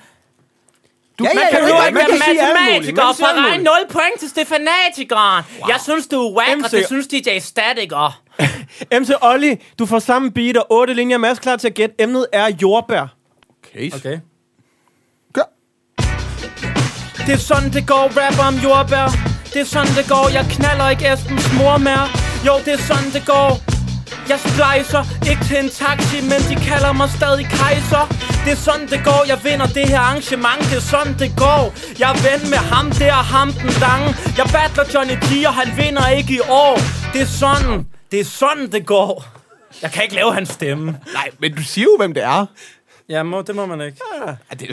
Du, 1.20 1.24
Ja, 1.24 1.30
Man 1.36 1.44
ja, 1.44 1.50
kan 1.52 1.60
jo 1.60 1.66
ikke 1.66 1.76
være 1.76 1.92
matematiker 1.94 3.04
og 3.04 3.16
forregne 3.16 3.42
muligt. 3.42 3.64
0 3.64 3.74
point 3.90 4.20
til 4.20 4.30
Stefanatikeren. 4.30 5.44
Wow. 5.60 5.68
Jeg 5.70 5.80
synes, 5.84 6.08
du 6.08 6.22
er 6.28 6.32
whack, 6.38 6.52
og 6.52 6.58
MC. 6.58 6.72
det 6.72 6.86
synes 6.86 7.08
DJ 7.08 7.40
Static 7.40 7.92
også. 7.92 8.18
MC 9.02 9.10
Olli, 9.22 9.56
du 9.80 9.86
får 9.86 10.00
samme 10.00 10.32
beat 10.32 10.58
og 10.58 10.66
otte 10.70 10.94
linjer. 10.94 11.18
Mads 11.18 11.40
klar 11.40 11.56
til 11.56 11.68
at 11.68 11.74
gætte. 11.74 11.96
Emnet 12.00 12.26
er 12.34 12.48
jordbær. 12.62 13.16
Okay. 13.76 13.92
Okay. 13.96 14.18
Gør. 15.34 15.48
Det 17.26 17.34
er 17.34 17.38
sådan, 17.38 17.70
det 17.74 17.88
går, 17.88 18.04
rapper 18.20 18.44
om 18.48 18.56
jordbær. 18.56 19.08
Det 19.54 19.62
er 19.62 19.66
sådan, 19.66 19.94
det 20.00 20.06
går, 20.10 20.30
jeg 20.34 20.46
knaller 20.50 20.90
ikke 20.90 21.14
Esbens 21.14 21.54
mor 21.58 21.78
mere. 21.78 22.08
Jo, 22.48 22.54
det 22.66 22.74
er 22.74 22.78
sådan, 22.78 23.10
det 23.14 23.24
går. 23.26 23.50
Jeg 24.30 24.40
splicer 24.40 25.04
ikke 25.32 25.44
til 25.50 25.58
en 25.66 25.70
taxi, 25.84 26.18
men 26.32 26.40
de 26.50 26.56
kalder 26.70 26.92
mig 26.94 27.10
stadig 27.20 27.46
kejser. 27.62 28.04
Det 28.46 28.52
er 28.58 28.62
sådan, 28.68 28.88
det 28.94 29.02
går, 29.10 29.22
jeg 29.32 29.40
vinder 29.48 29.68
det 29.78 29.86
her 29.92 30.00
arrangement. 30.00 30.62
Det 30.70 30.78
er 30.82 30.88
sådan, 30.94 31.14
det 31.24 31.32
går. 31.46 31.64
Jeg 32.02 32.08
er 32.16 32.18
ven 32.28 32.42
med 32.54 32.58
ham 32.74 32.86
der, 32.92 33.12
ham 33.34 33.48
den 33.54 33.70
lange. 33.86 34.10
Jeg 34.40 34.46
battler 34.58 34.86
Johnny 34.94 35.16
G, 35.28 35.30
og 35.50 35.54
han 35.62 35.68
vinder 35.82 36.08
ikke 36.18 36.34
i 36.34 36.40
år. 36.66 36.76
Det 37.14 37.22
er 37.22 37.32
sådan, 37.44 37.86
det 38.12 38.20
er 38.20 38.26
sådan, 38.42 38.66
det 38.72 38.86
går. 38.86 39.26
Jeg 39.82 39.92
kan 39.92 40.04
ikke 40.04 40.16
lave 40.16 40.34
hans 40.34 40.50
stemme. 40.50 40.86
Nej, 41.14 41.28
men 41.40 41.56
du 41.56 41.64
siger 41.64 41.86
jo, 41.86 41.96
hvem 42.00 42.14
det 42.14 42.24
er. 42.24 42.46
Ja, 43.10 43.24
må, 43.24 43.42
det 43.42 43.56
må 43.56 43.66
man 43.66 43.82
ikke. 43.82 43.98
Ja, 44.28 44.56
det, 44.56 44.68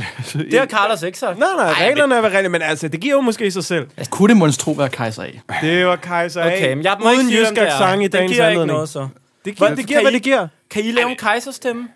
Det 0.50 0.58
har 0.58 0.66
Carlos 0.66 1.02
ikke 1.02 1.18
sagt. 1.18 1.38
Nej, 1.38 1.48
nej, 1.56 1.72
reglerne 1.86 2.14
er 2.14 2.20
reglerne, 2.20 2.48
men 2.48 2.62
altså, 2.62 2.88
det 2.88 3.00
giver 3.00 3.14
jo 3.14 3.20
måske 3.20 3.50
sig 3.50 3.64
selv. 3.64 3.86
Kunne 4.10 4.28
det 4.28 4.36
måns 4.36 4.58
tro 4.58 4.72
være 4.72 4.88
kejser 4.88 5.22
af? 5.22 5.40
Det 5.60 5.86
var 5.86 5.96
kejser 5.96 6.42
A. 6.42 6.46
Okay, 6.46 6.72
men 6.74 6.84
jeg 6.84 6.96
må 7.00 7.06
Uden 7.06 7.18
ikke 7.20 7.28
sige, 7.30 7.40
jysk 7.40 7.52
hvem 7.52 7.64
det 7.66 7.72
er. 7.72 7.80
accent 7.84 8.00
i 8.02 8.04
Det 8.04 8.12
dagens 8.12 8.32
giver 8.32 8.48
ikke 8.48 8.60
anledning. 8.60 8.72
noget, 8.76 8.88
så. 8.88 9.08
Det 9.46 9.56
giver, 9.56 9.68
Hvad- 9.68 9.76
det 9.76 9.86
giver 9.86 9.98
kan 9.98 10.04
hvad 10.04 10.12
I- 10.12 10.14
det 10.14 10.22
giver. 10.22 10.48
Kan 10.70 10.84
I 10.84 10.90
lave 10.92 11.10
en 11.10 11.16
kejserstemme? 11.16 11.88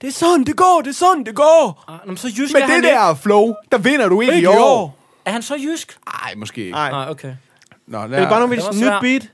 Det 0.00 0.08
er 0.08 0.12
sådan, 0.12 0.44
det 0.44 0.56
går, 0.56 0.80
det 0.84 0.90
er 0.90 0.94
sådan, 0.94 1.24
det 1.24 1.34
går. 1.34 1.84
Ah, 1.88 1.94
nå, 1.94 2.10
men 2.10 2.16
så 2.16 2.28
jysk 2.38 2.52
men 2.52 2.62
er 2.62 2.66
det 2.66 2.74
han 2.74 2.82
der 2.84 3.14
flow, 3.14 3.54
der 3.72 3.78
vinder 3.78 4.08
du 4.08 4.20
ikke, 4.20 4.34
Ikke 4.34 4.42
i 4.44 4.46
år. 4.46 4.98
Er 5.24 5.30
han 5.30 5.42
så 5.42 5.54
jysk? 5.54 5.98
Nej, 6.06 6.34
måske 6.36 6.60
ikke. 6.60 6.72
Nej, 6.72 6.90
Nej, 6.90 7.10
okay. 7.10 7.32
Nå, 7.86 8.02
det 8.06 8.18
er 8.18 8.28
bare 8.28 8.40
var 8.40 8.74
nyt 8.74 9.00
beat. 9.00 9.30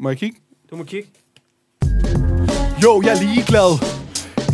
Må 0.00 0.08
jeg 0.08 0.18
kigge? 0.18 0.38
Du 0.70 0.76
må 0.76 0.84
kigge. 0.84 1.08
Jo, 2.82 3.02
jeg 3.02 3.10
er 3.16 3.22
ligeglad. 3.22 3.78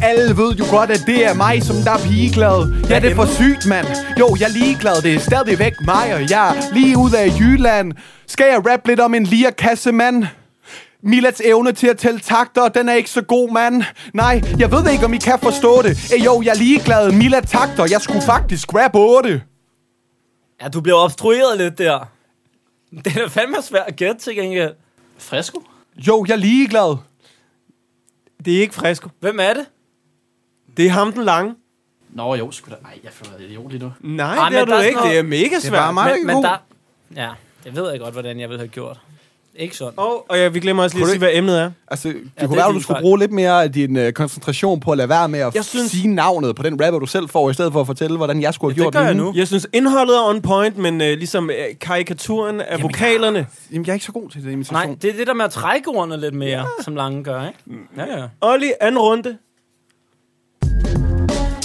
Alle 0.02 0.36
ved 0.36 0.54
jo 0.54 0.64
godt, 0.70 0.90
at 0.90 1.02
det 1.06 1.24
er 1.26 1.34
mig, 1.34 1.62
som 1.62 1.76
der 1.76 1.90
er 1.92 1.98
pigeglad. 1.98 2.86
Ja, 2.90 3.00
det 3.00 3.10
er 3.10 3.14
for 3.14 3.26
sygt, 3.26 3.66
mand. 3.66 3.86
Jo, 4.18 4.36
jeg 4.40 4.44
er 4.48 4.52
ligeglad. 4.52 5.02
Det 5.02 5.14
er 5.14 5.18
stadigvæk 5.18 5.72
mig, 5.84 6.14
og 6.14 6.30
jeg 6.30 6.56
er 6.56 6.74
lige 6.74 6.98
ud 6.98 7.10
af 7.12 7.26
Jylland. 7.40 7.92
Skal 8.26 8.46
jeg 8.46 8.70
rappe 8.72 8.88
lidt 8.88 9.00
om 9.00 9.14
en 9.14 9.24
lierkasse, 9.24 9.92
mand? 9.92 10.24
Milats 11.02 11.40
evne 11.44 11.72
til 11.72 11.86
at 11.86 11.98
tælle 11.98 12.20
takter, 12.20 12.68
den 12.68 12.88
er 12.88 12.94
ikke 12.94 13.10
så 13.10 13.22
god, 13.22 13.52
mand. 13.52 13.82
Nej, 14.14 14.42
jeg 14.58 14.72
ved 14.72 14.90
ikke, 14.92 15.04
om 15.04 15.14
I 15.14 15.18
kan 15.18 15.38
forstå 15.42 15.82
det. 15.82 16.12
Ey, 16.12 16.24
jo, 16.24 16.42
jeg 16.42 16.50
er 16.50 16.54
ligeglad. 16.54 17.12
Milat 17.12 17.46
takter, 17.48 17.86
jeg 17.90 18.00
skulle 18.00 18.22
faktisk 18.22 18.74
rap 18.74 18.90
8. 18.94 19.42
Ja, 20.62 20.68
du 20.68 20.80
blev 20.80 20.94
obstrueret 20.96 21.58
lidt 21.58 21.78
der. 21.78 21.98
Det 23.04 23.16
er 23.16 23.28
fandme 23.28 23.56
svært 23.62 23.86
at 23.86 23.96
gætte 23.96 24.20
til 24.20 24.34
gengæld. 24.36 24.72
Fresco? 25.18 25.62
Jo, 25.96 26.24
jeg 26.28 26.32
er 26.34 26.38
ligeglad. 26.38 26.96
Det 28.44 28.56
er 28.56 28.60
ikke 28.60 28.74
Fresco. 28.74 29.08
Hvem 29.20 29.38
er 29.40 29.54
det? 29.54 29.66
Det 30.76 30.86
er 30.86 30.90
ham 30.90 31.12
den 31.12 31.24
lange. 31.24 31.54
Nå 32.10 32.34
jo, 32.34 32.50
sgu 32.50 32.70
da. 32.70 32.76
Nej, 32.82 32.98
jeg 33.04 33.12
føler 33.12 33.38
det 33.38 33.44
idiot 33.44 33.70
lige 33.70 33.84
nu. 33.84 33.92
Nej, 34.00 34.34
Ej, 34.36 34.44
det 34.44 34.52
men 34.52 34.60
er 34.60 34.64
der 34.64 34.72
du 34.74 34.78
er 34.80 34.80
ikke. 34.82 34.94
sådan 34.98 35.10
Det 35.10 35.18
er 35.18 35.22
noget- 35.22 35.30
mega 35.42 35.44
Det 35.56 35.64
er 35.64 35.68
svært. 35.68 35.72
bare 35.78 35.92
meget 35.92 36.16
Men, 36.18 36.26
men 36.26 36.34
god. 36.36 36.42
der... 36.44 36.56
Ja, 37.16 37.30
det 37.64 37.76
ved 37.76 37.90
jeg 37.90 38.00
godt, 38.00 38.12
hvordan 38.12 38.40
jeg 38.40 38.48
ville 38.48 38.58
have 38.60 38.68
gjort. 38.68 39.00
Ikke 39.58 39.76
sådan. 39.76 39.92
Og, 39.96 40.26
og 40.30 40.38
ja, 40.38 40.48
vi 40.48 40.60
glemmer 40.60 40.82
også 40.82 40.96
lige 40.96 41.02
Kunne 41.04 41.08
at 41.10 41.12
sige, 41.12 41.18
hvad 41.18 41.30
emnet 41.32 41.60
er. 41.60 41.70
Altså, 41.90 42.08
det 42.08 42.14
Ja, 42.14 42.20
kunne 42.20 42.28
det 42.40 42.42
er 42.52 42.56
være, 42.56 42.68
at 42.68 42.74
du 42.74 42.80
skulle 42.80 42.94
fejl. 42.94 43.02
bruge 43.02 43.18
lidt 43.18 43.32
mere 43.32 43.62
af 43.62 43.72
din 43.72 43.96
uh, 43.96 44.10
koncentration 44.10 44.80
på 44.80 44.90
at 44.92 44.98
lade 44.98 45.08
være 45.08 45.28
med 45.28 45.38
at 45.40 45.54
Jeg 45.54 45.64
synes- 45.64 45.90
sige 45.90 46.08
navnet 46.14 46.56
på 46.56 46.62
den 46.62 46.84
rapper, 46.84 46.98
du 47.00 47.06
selv 47.06 47.28
får, 47.28 47.50
i 47.50 47.54
stedet 47.54 47.72
for 47.72 47.80
at 47.80 47.86
fortælle, 47.86 48.16
hvordan 48.16 48.42
jeg 48.42 48.54
skulle 48.54 48.74
have 48.74 48.84
Det 48.84 48.84
gjort 48.84 48.92
gør 49.02 49.08
jeg 49.08 49.16
mine. 49.16 49.26
nu. 49.26 49.32
Jeg 49.36 49.46
synes, 49.46 49.66
indholdet 49.72 50.16
er 50.16 50.28
on 50.28 50.42
point, 50.42 50.78
men 50.78 51.00
øh, 51.00 51.18
ligesom 51.18 51.50
øh, 51.50 51.56
karikaturen 51.80 52.60
af 52.60 52.82
vokalerne. 52.82 53.46
Jamen, 53.72 53.86
jeg 53.86 53.92
er 53.92 53.94
ikke 53.94 54.06
så 54.06 54.12
god 54.12 54.30
til 54.30 54.44
det 54.44 54.50
imitation. 54.52 54.86
Nej, 54.88 54.96
det 55.02 55.10
er 55.10 55.16
det 55.16 55.26
der 55.26 55.34
med 55.34 55.44
at 55.44 55.50
trække 55.50 55.88
ordene 55.90 56.20
lidt 56.20 56.34
mere, 56.34 56.66
som 56.80 56.96
Lange 56.96 57.24
gør, 57.24 57.46
ikke? 57.46 57.58
Ja, 57.96 58.18
ja. 58.20 58.24
Olli, 58.40 58.70
anden 58.80 58.98
runde. 59.00 59.36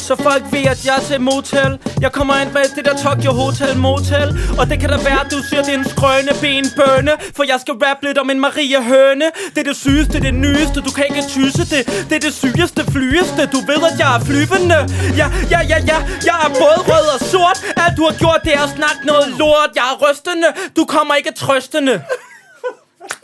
Så 0.04 0.16
folk 0.16 0.44
ved, 0.52 0.66
at 0.74 0.86
jeg 0.86 0.96
er 0.96 1.04
til 1.10 1.22
motel. 1.22 1.80
Jeg 2.02 2.12
kommer 2.12 2.36
ind 2.42 2.52
med 2.52 2.64
det 2.76 2.86
der 2.86 2.96
Tokyo 3.04 3.32
Hotel 3.32 3.78
Motel. 3.78 4.30
Og 4.60 4.64
det 4.70 4.80
kan 4.80 4.90
da 4.90 4.98
være, 5.10 5.22
at 5.26 5.32
du 5.32 5.40
siger, 5.50 5.62
det 5.64 5.74
er 5.74 5.80
en 5.84 5.90
skrøne 5.96 6.34
benbønne 6.42 7.14
For 7.38 7.44
jeg 7.52 7.58
skal 7.64 7.74
rappe 7.84 8.02
lidt 8.08 8.18
om 8.18 8.30
en 8.30 8.40
Maria 8.40 8.82
Høne. 8.82 9.28
Det 9.54 9.60
er 9.64 9.68
det 9.72 9.78
sygeste, 9.86 10.16
det 10.28 10.34
nyeste, 10.34 10.78
du 10.88 10.92
kan 10.98 11.06
ikke 11.10 11.24
tysse 11.36 11.64
det. 11.74 11.82
Det 12.10 12.16
er 12.20 12.24
det 12.28 12.34
sygeste, 12.44 12.82
flyeste, 12.96 13.42
du 13.56 13.60
ved, 13.70 13.82
at 13.92 13.96
jeg 14.02 14.10
er 14.18 14.22
flyvende. 14.30 14.80
Ja, 15.22 15.28
ja, 15.54 15.60
ja, 15.72 15.78
ja, 15.92 15.98
jeg 16.30 16.38
er 16.46 16.50
både 16.62 16.78
rød 16.90 17.08
og 17.16 17.20
sort. 17.32 17.58
Alt 17.84 17.94
du 17.98 18.04
har 18.10 18.16
gjort, 18.24 18.42
det 18.46 18.54
er 18.60 18.64
at 18.68 18.74
snakke 18.80 19.02
noget 19.12 19.28
lort. 19.42 19.70
Jeg 19.80 19.86
er 19.94 19.96
rystende, 20.04 20.48
du 20.78 20.84
kommer 20.86 21.14
ikke 21.20 21.34
trøstende. 21.44 21.96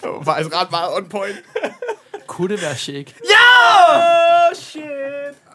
Det 0.02 0.10
var 0.16 0.24
faktisk 0.32 0.52
ret 0.60 0.72
meget 0.72 0.90
on 0.98 1.06
point. 1.16 1.38
Kunne 2.40 2.56
det 2.56 2.62
være 2.64 2.76
shake? 2.76 3.14
Oh, 3.90 4.56
shit. 4.56 4.84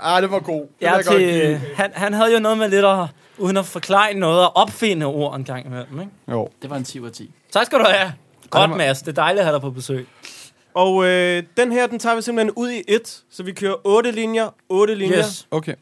Ah, 0.00 0.22
det 0.22 0.30
var 0.30 0.38
god. 0.40 0.60
Det 0.60 0.68
Ja, 0.80 0.92
jeg 0.94 1.04
godt 1.04 1.16
til, 1.16 1.42
give. 1.42 1.60
han, 1.74 1.90
han 1.94 2.12
havde 2.12 2.32
jo 2.32 2.38
noget 2.38 2.58
med 2.58 2.68
lidt 2.68 2.84
at, 2.84 3.06
uden 3.38 3.56
at 3.56 3.66
forklare 3.66 4.14
noget, 4.14 4.44
at 4.44 4.50
opfinde 4.54 5.06
ord 5.06 5.36
en 5.36 5.44
gang 5.44 5.66
imellem, 5.66 6.00
ikke? 6.00 6.12
Jo. 6.30 6.48
Det 6.62 6.70
var 6.70 6.76
en 6.76 6.84
10 6.84 7.00
ud 7.00 7.06
af 7.06 7.12
10. 7.12 7.30
Tak 7.52 7.66
skal 7.66 7.78
du 7.78 7.84
have. 7.88 8.12
Godt, 8.50 8.70
var- 8.70 8.76
Mads. 8.76 8.98
Det 8.98 9.08
er 9.08 9.12
dejligt 9.12 9.38
at 9.40 9.44
have 9.46 9.54
dig 9.54 9.60
på 9.60 9.70
besøg. 9.70 10.06
Og 10.74 11.04
øh, 11.04 11.42
den 11.56 11.72
her, 11.72 11.86
den 11.86 11.98
tager 11.98 12.16
vi 12.16 12.22
simpelthen 12.22 12.50
ud 12.56 12.70
i 12.70 12.82
et. 12.88 13.22
Så 13.30 13.42
vi 13.42 13.52
kører 13.52 13.74
otte 13.84 14.10
linjer, 14.10 14.48
otte 14.68 14.94
linjer. 14.94 15.18
Yes. 15.18 15.46
Okay. 15.50 15.74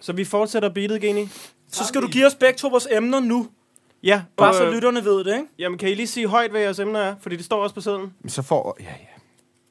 Så 0.00 0.12
vi 0.12 0.24
fortsætter 0.24 0.68
beatet, 0.68 1.00
Geni. 1.00 1.28
Så 1.72 1.84
skal 1.86 2.02
du 2.02 2.06
give 2.08 2.26
os 2.26 2.34
begge 2.34 2.56
to 2.58 2.68
vores 2.68 2.88
emner 2.90 3.20
nu. 3.20 3.46
Ja, 4.02 4.22
Bare 4.36 4.54
så 4.54 4.64
øh, 4.66 4.72
lytterne 4.72 5.04
ved 5.04 5.24
det, 5.24 5.32
ikke? 5.34 5.44
Jamen, 5.58 5.78
kan 5.78 5.88
I 5.88 5.94
lige 5.94 6.06
sige 6.06 6.26
højt, 6.26 6.50
hvad 6.50 6.60
jeres 6.60 6.78
emner 6.78 7.00
er? 7.00 7.14
Fordi 7.22 7.36
det 7.36 7.44
står 7.44 7.62
også 7.62 7.74
på 7.74 7.80
sedlen. 7.80 8.12
Men 8.20 8.28
Så 8.30 8.42
får... 8.42 8.76
Ja, 8.80 8.84
ja. 8.84 9.13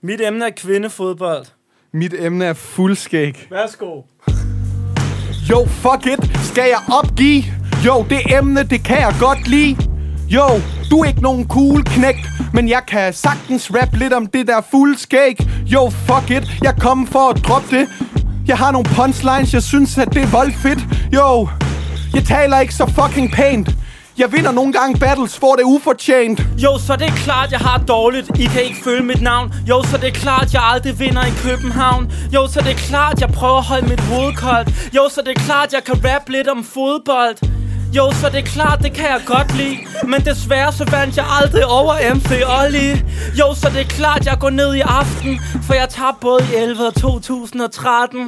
Mit 0.05 0.21
emne 0.21 0.45
er 0.45 0.49
kvindefodbold. 0.57 1.45
Mit 1.93 2.13
emne 2.19 2.45
er 2.45 2.53
fuldskæg. 2.53 3.47
Værsgo. 3.51 4.01
Jo, 5.49 5.65
fuck 5.65 6.05
it. 6.05 6.37
Skal 6.47 6.63
jeg 6.63 6.79
opgive? 7.03 7.43
Jo, 7.85 8.05
det 8.09 8.37
emne, 8.37 8.63
det 8.63 8.83
kan 8.83 8.97
jeg 8.97 9.15
godt 9.19 9.47
lide. 9.47 9.77
Jo, 10.27 10.47
du 10.91 10.99
er 10.99 11.05
ikke 11.05 11.21
nogen 11.21 11.47
cool 11.47 11.83
knægt, 11.83 12.27
men 12.53 12.69
jeg 12.69 12.81
kan 12.87 13.13
sagtens 13.13 13.71
rap 13.73 13.93
lidt 13.95 14.13
om 14.13 14.27
det 14.27 14.47
der 14.47 14.61
fuld 14.71 14.97
skæg. 14.97 15.47
Jo, 15.65 15.89
fuck 15.89 16.31
it. 16.31 16.63
Jeg 16.63 16.75
kom 16.79 17.07
for 17.07 17.29
at 17.29 17.43
droppe 17.45 17.67
det. 17.79 17.87
Jeg 18.47 18.57
har 18.57 18.71
nogle 18.71 18.89
punchlines, 18.95 19.53
jeg 19.53 19.63
synes, 19.63 19.97
at 19.97 20.13
det 20.13 20.21
er 20.21 20.27
voldfedt. 20.31 20.79
Jo, 21.13 21.47
jeg 22.13 22.23
taler 22.23 22.59
ikke 22.59 22.73
så 22.73 22.85
fucking 22.85 23.31
pænt. 23.31 23.69
Jeg 24.17 24.31
vinder 24.31 24.51
nogle 24.51 24.73
gange 24.73 24.99
battles, 24.99 25.37
hvor 25.37 25.55
det 25.55 25.61
er 25.61 25.67
ufortjent. 25.67 26.39
Jo, 26.63 26.77
så 26.77 26.95
det 26.95 27.07
er 27.07 27.15
klart, 27.25 27.51
jeg 27.51 27.59
har 27.59 27.77
dårligt. 27.77 28.31
I 28.39 28.45
kan 28.45 28.63
ikke 28.63 28.83
følge 28.83 29.03
mit 29.03 29.21
navn. 29.21 29.53
Jo, 29.69 29.83
så 29.83 29.97
det 29.97 30.07
er 30.07 30.11
klart, 30.11 30.53
jeg 30.53 30.61
aldrig 30.63 30.99
vinder 30.99 31.25
i 31.25 31.33
København. 31.43 32.11
Jo, 32.33 32.47
så 32.47 32.59
det 32.59 32.71
er 32.71 32.81
klart, 32.89 33.21
jeg 33.21 33.29
prøver 33.29 33.57
at 33.57 33.63
holde 33.63 33.87
mit 33.87 33.99
hoved 33.99 34.33
koldt. 34.33 34.69
Jo, 34.95 35.09
så 35.09 35.21
det 35.21 35.37
er 35.37 35.41
klart, 35.45 35.73
jeg 35.73 35.83
kan 35.83 35.95
rappe 36.05 36.31
lidt 36.31 36.47
om 36.47 36.63
fodbold. 36.63 37.35
Jo, 37.95 38.11
så 38.11 38.29
det 38.29 38.39
er 38.39 38.49
klart, 38.57 38.79
det 38.83 38.93
kan 38.93 39.05
jeg 39.05 39.21
godt 39.25 39.57
lide. 39.57 39.77
Men 40.03 40.21
desværre 40.21 40.71
så 40.73 40.85
vandt 40.91 41.17
jeg 41.17 41.25
aldrig 41.41 41.65
over 41.65 41.93
MC 42.15 42.31
Olli. 42.61 42.89
Jo, 43.39 43.53
så 43.55 43.69
det 43.73 43.81
er 43.81 43.89
klart, 43.99 44.25
jeg 44.25 44.37
går 44.39 44.49
ned 44.49 44.75
i 44.75 44.79
aften. 44.79 45.39
For 45.65 45.73
jeg 45.73 45.89
tager 45.89 46.17
både 46.21 46.41
i 46.53 46.55
11 46.55 46.87
og 46.87 46.93
2013. 46.95 48.19
Uh, 48.19 48.27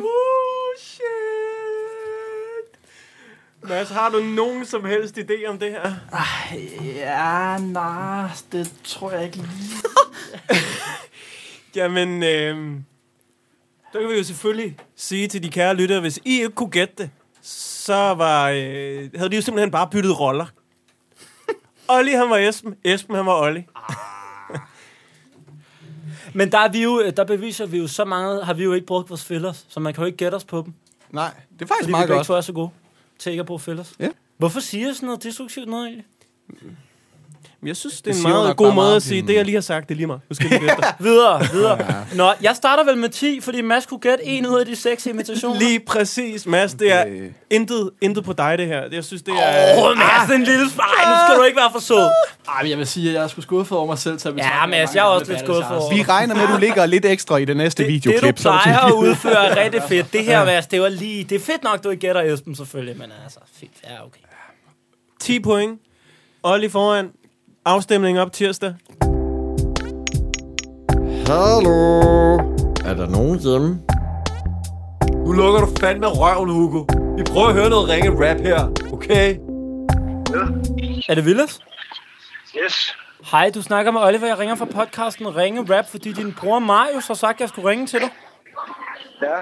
Mads, 3.69 3.89
har 3.89 4.09
du 4.09 4.19
nogen 4.19 4.65
som 4.65 4.85
helst 4.85 5.17
idé 5.17 5.47
om 5.47 5.59
det 5.59 5.71
her? 5.71 5.93
Ja, 6.95 7.57
nej, 7.57 8.29
det 8.51 8.73
tror 8.83 9.11
jeg 9.11 9.23
ikke 9.25 9.37
lige. 9.37 9.49
Jamen, 11.75 12.23
øh, 12.23 12.57
der 13.93 13.99
kan 13.99 14.09
vi 14.09 14.17
jo 14.17 14.23
selvfølgelig 14.23 14.77
sige 14.95 15.27
til 15.27 15.43
de 15.43 15.49
kære 15.49 15.75
lyttere, 15.75 16.01
hvis 16.01 16.17
I 16.17 16.21
ikke 16.25 16.49
kunne 16.49 16.69
gætte 16.69 16.93
det, 16.97 17.09
så 17.41 17.95
var, 17.95 18.49
øh, 18.49 19.09
havde 19.15 19.29
de 19.29 19.35
jo 19.35 19.41
simpelthen 19.41 19.71
bare 19.71 19.87
byttet 19.91 20.19
roller. 20.19 20.45
Olli, 21.89 22.11
han 22.11 22.29
var 22.29 22.37
Esben. 22.37 22.75
Esben, 22.83 23.15
han 23.15 23.25
var 23.25 23.41
Olli. 23.41 23.63
Men 26.33 26.51
der, 26.51 26.59
er 26.59 26.69
vi 26.71 26.83
jo, 26.83 27.09
der 27.17 27.23
beviser 27.23 27.65
vi 27.65 27.77
jo 27.77 27.87
så 27.87 28.05
meget, 28.05 28.45
har 28.45 28.53
vi 28.53 28.63
jo 28.63 28.73
ikke 28.73 28.87
brugt 28.87 29.09
vores 29.09 29.25
fillers, 29.25 29.65
så 29.69 29.79
man 29.79 29.93
kan 29.93 30.01
jo 30.01 30.05
ikke 30.05 30.17
gætte 30.17 30.35
os 30.35 30.45
på 30.45 30.61
dem. 30.65 30.73
Nej, 31.09 31.33
det 31.53 31.61
er 31.61 31.65
faktisk 31.65 31.79
Fordi 31.81 31.91
meget 31.91 32.03
vi 32.03 32.07
begge 32.07 32.17
godt. 32.17 32.27
to 32.27 32.33
er 32.33 32.41
så 32.41 32.53
gode 32.53 32.69
til 33.19 33.29
ikke 33.29 33.39
at 33.41 33.45
bruge 33.45 33.59
fillers. 33.59 33.95
Ja. 33.99 34.09
Hvorfor 34.37 34.59
siger 34.59 34.87
jeg 34.87 34.95
sådan 34.95 35.07
noget 35.07 35.23
destruktivt 35.23 35.69
noget 35.69 35.85
egentlig? 35.85 36.05
Jeg 37.67 37.75
synes, 37.75 37.95
det 37.95 38.05
Det 38.05 38.11
er 38.11 38.15
en 38.15 38.31
jo 38.31 38.37
meget 38.41 38.57
god 38.57 38.73
måde 38.73 38.95
at 38.95 39.03
sige, 39.03 39.21
det 39.21 39.35
jeg 39.35 39.45
lige 39.45 39.55
har 39.55 39.61
sagt, 39.61 39.89
det 39.89 39.95
er 39.95 39.97
lige 39.97 40.07
mig. 40.07 40.19
Nu 40.29 40.35
skal 40.35 40.49
vi. 40.49 40.55
Videre, 40.99 41.41
videre. 41.53 42.05
Nå, 42.15 42.31
jeg 42.41 42.55
starter 42.55 42.83
vel 42.83 42.97
med 42.97 43.09
10, 43.09 43.41
fordi 43.41 43.61
Mads 43.61 43.85
kunne 43.85 43.99
gætte 43.99 44.25
en 44.25 44.47
ud 44.47 44.59
af 44.59 44.65
de 44.65 44.75
seks 44.75 45.05
imitationer. 45.05 45.59
Lige 45.59 45.79
præcis, 45.79 46.45
Mads. 46.45 46.73
Det 46.73 46.91
er 46.91 47.05
Øh. 47.07 47.29
intet, 47.49 47.89
intet 48.01 48.23
på 48.23 48.33
dig, 48.33 48.57
det 48.57 48.67
her. 48.67 48.83
Jeg 48.91 49.03
synes, 49.03 49.21
det 49.21 49.33
er... 49.33 49.77
Åh, 49.77 49.83
oh, 49.83 49.97
Mads, 49.97 50.29
en 50.35 50.43
lille... 50.43 50.65
Ej, 50.79 51.09
nu 51.09 51.15
skal 51.27 51.39
du 51.39 51.43
ikke 51.43 51.57
være 51.57 51.69
for 51.71 51.79
sød. 51.79 52.09
Ej, 52.47 52.61
men 52.61 52.69
jeg 52.69 52.77
vil 52.77 52.87
sige, 52.87 53.07
at 53.09 53.15
jeg 53.15 53.23
er 53.23 53.27
sgu 53.27 53.41
skuffet 53.41 53.77
over 53.77 53.87
mig 53.87 53.97
selv. 53.97 54.17
Til 54.17 54.29
at 54.29 54.37
Ja, 54.37 54.65
Mads, 54.65 54.95
jeg 54.95 55.01
er 55.01 55.05
også 55.05 55.31
lidt 55.31 55.39
skuffet 55.43 55.77
over. 55.77 55.93
Vi 55.95 56.01
regner 56.03 56.35
med, 56.35 56.43
at 56.43 56.49
du 56.49 56.57
ligger 56.59 56.85
lidt 56.85 57.05
ekstra 57.05 57.37
i 57.37 57.45
det 57.45 57.57
næste 57.57 57.83
Det, 57.83 57.87
det, 57.87 58.05
videoklip. 58.05 58.37
du 58.37 58.41
så 58.41 58.49
er 58.49 58.61
plejer 58.63 58.79
at 58.79 58.91
udføre, 58.93 59.45
er 59.47 59.55
rigtig 59.63 59.81
fedt. 59.89 60.13
Det 60.13 60.23
her, 60.25 60.45
Mads, 60.45 60.67
det 60.67 60.81
var 60.81 60.89
lige... 60.89 61.23
Det 61.23 61.35
er 61.35 61.39
fedt 61.39 61.63
nok, 61.63 61.83
du 61.83 61.89
ikke 61.89 62.01
gætter 62.01 62.21
Esben, 62.33 62.55
selvfølgelig, 62.55 62.97
men 62.97 63.11
altså, 63.23 63.39
fint. 63.59 63.71
Ja, 63.83 64.05
okay. 64.05 64.19
10 65.19 65.39
point. 65.39 65.79
Olli 66.43 66.69
foran. 66.69 67.09
Afstemning 67.65 68.19
op 68.19 68.31
tirsdag. 68.33 68.73
Hallo? 71.27 71.99
Er 72.85 72.93
der 72.93 73.09
nogen 73.09 73.39
hjemme? 73.39 73.81
Nu 75.25 75.31
lukker 75.31 75.59
du 75.59 75.67
fandme 75.79 76.07
røven, 76.07 76.49
Hugo. 76.49 76.79
Vi 77.17 77.23
prøver 77.23 77.47
at 77.47 77.53
høre 77.53 77.69
noget 77.69 77.89
ringe 77.89 78.09
rap 78.09 78.37
her, 78.37 78.59
okay? 78.93 79.35
Er 81.09 81.15
det 81.15 81.25
Villas? 81.25 81.59
Yes. 82.63 82.95
Hej, 83.31 83.51
du 83.55 83.61
snakker 83.61 83.91
med 83.91 84.01
Oliver. 84.01 84.27
Jeg 84.27 84.39
ringer 84.39 84.55
fra 84.55 84.65
podcasten 84.65 85.35
Ringe 85.35 85.75
Rap, 85.77 85.85
fordi 85.91 86.11
din 86.13 86.33
bror 86.33 86.59
Marius 86.59 87.07
har 87.07 87.13
sagt, 87.13 87.35
at 87.35 87.41
jeg 87.41 87.49
skulle 87.49 87.69
ringe 87.69 87.87
til 87.87 87.99
dig. 87.99 88.09
Ja. 89.21 89.35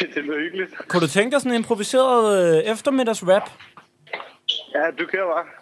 Det, 0.00 0.08
det 0.14 0.24
lyder 0.24 0.38
hyggeligt. 0.38 0.88
Kunne 0.88 1.00
du 1.00 1.06
tænke 1.08 1.32
dig 1.32 1.40
sådan 1.40 1.52
en 1.52 1.56
improviseret 1.60 2.56
øh, 2.58 2.72
eftermiddags 2.72 3.22
rap? 3.28 3.50
Ja, 4.74 4.90
du 4.98 5.06
kører 5.06 5.26
bare. 5.26 5.59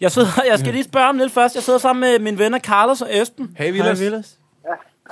Jeg, 0.00 0.12
sidder, 0.12 0.28
jeg 0.50 0.58
skal 0.58 0.72
lige 0.72 0.84
spørge 0.84 1.08
om 1.08 1.18
lidt 1.18 1.32
først. 1.32 1.54
Jeg 1.54 1.62
sidder 1.62 1.78
sammen 1.78 2.00
med 2.00 2.18
mine 2.18 2.38
venner 2.38 2.58
Carlos 2.58 3.02
og 3.02 3.16
Esben. 3.16 3.54
Hey, 3.58 3.72
Vilas. 3.72 3.98
Hej, 3.98 4.08
Vilas. 4.08 4.36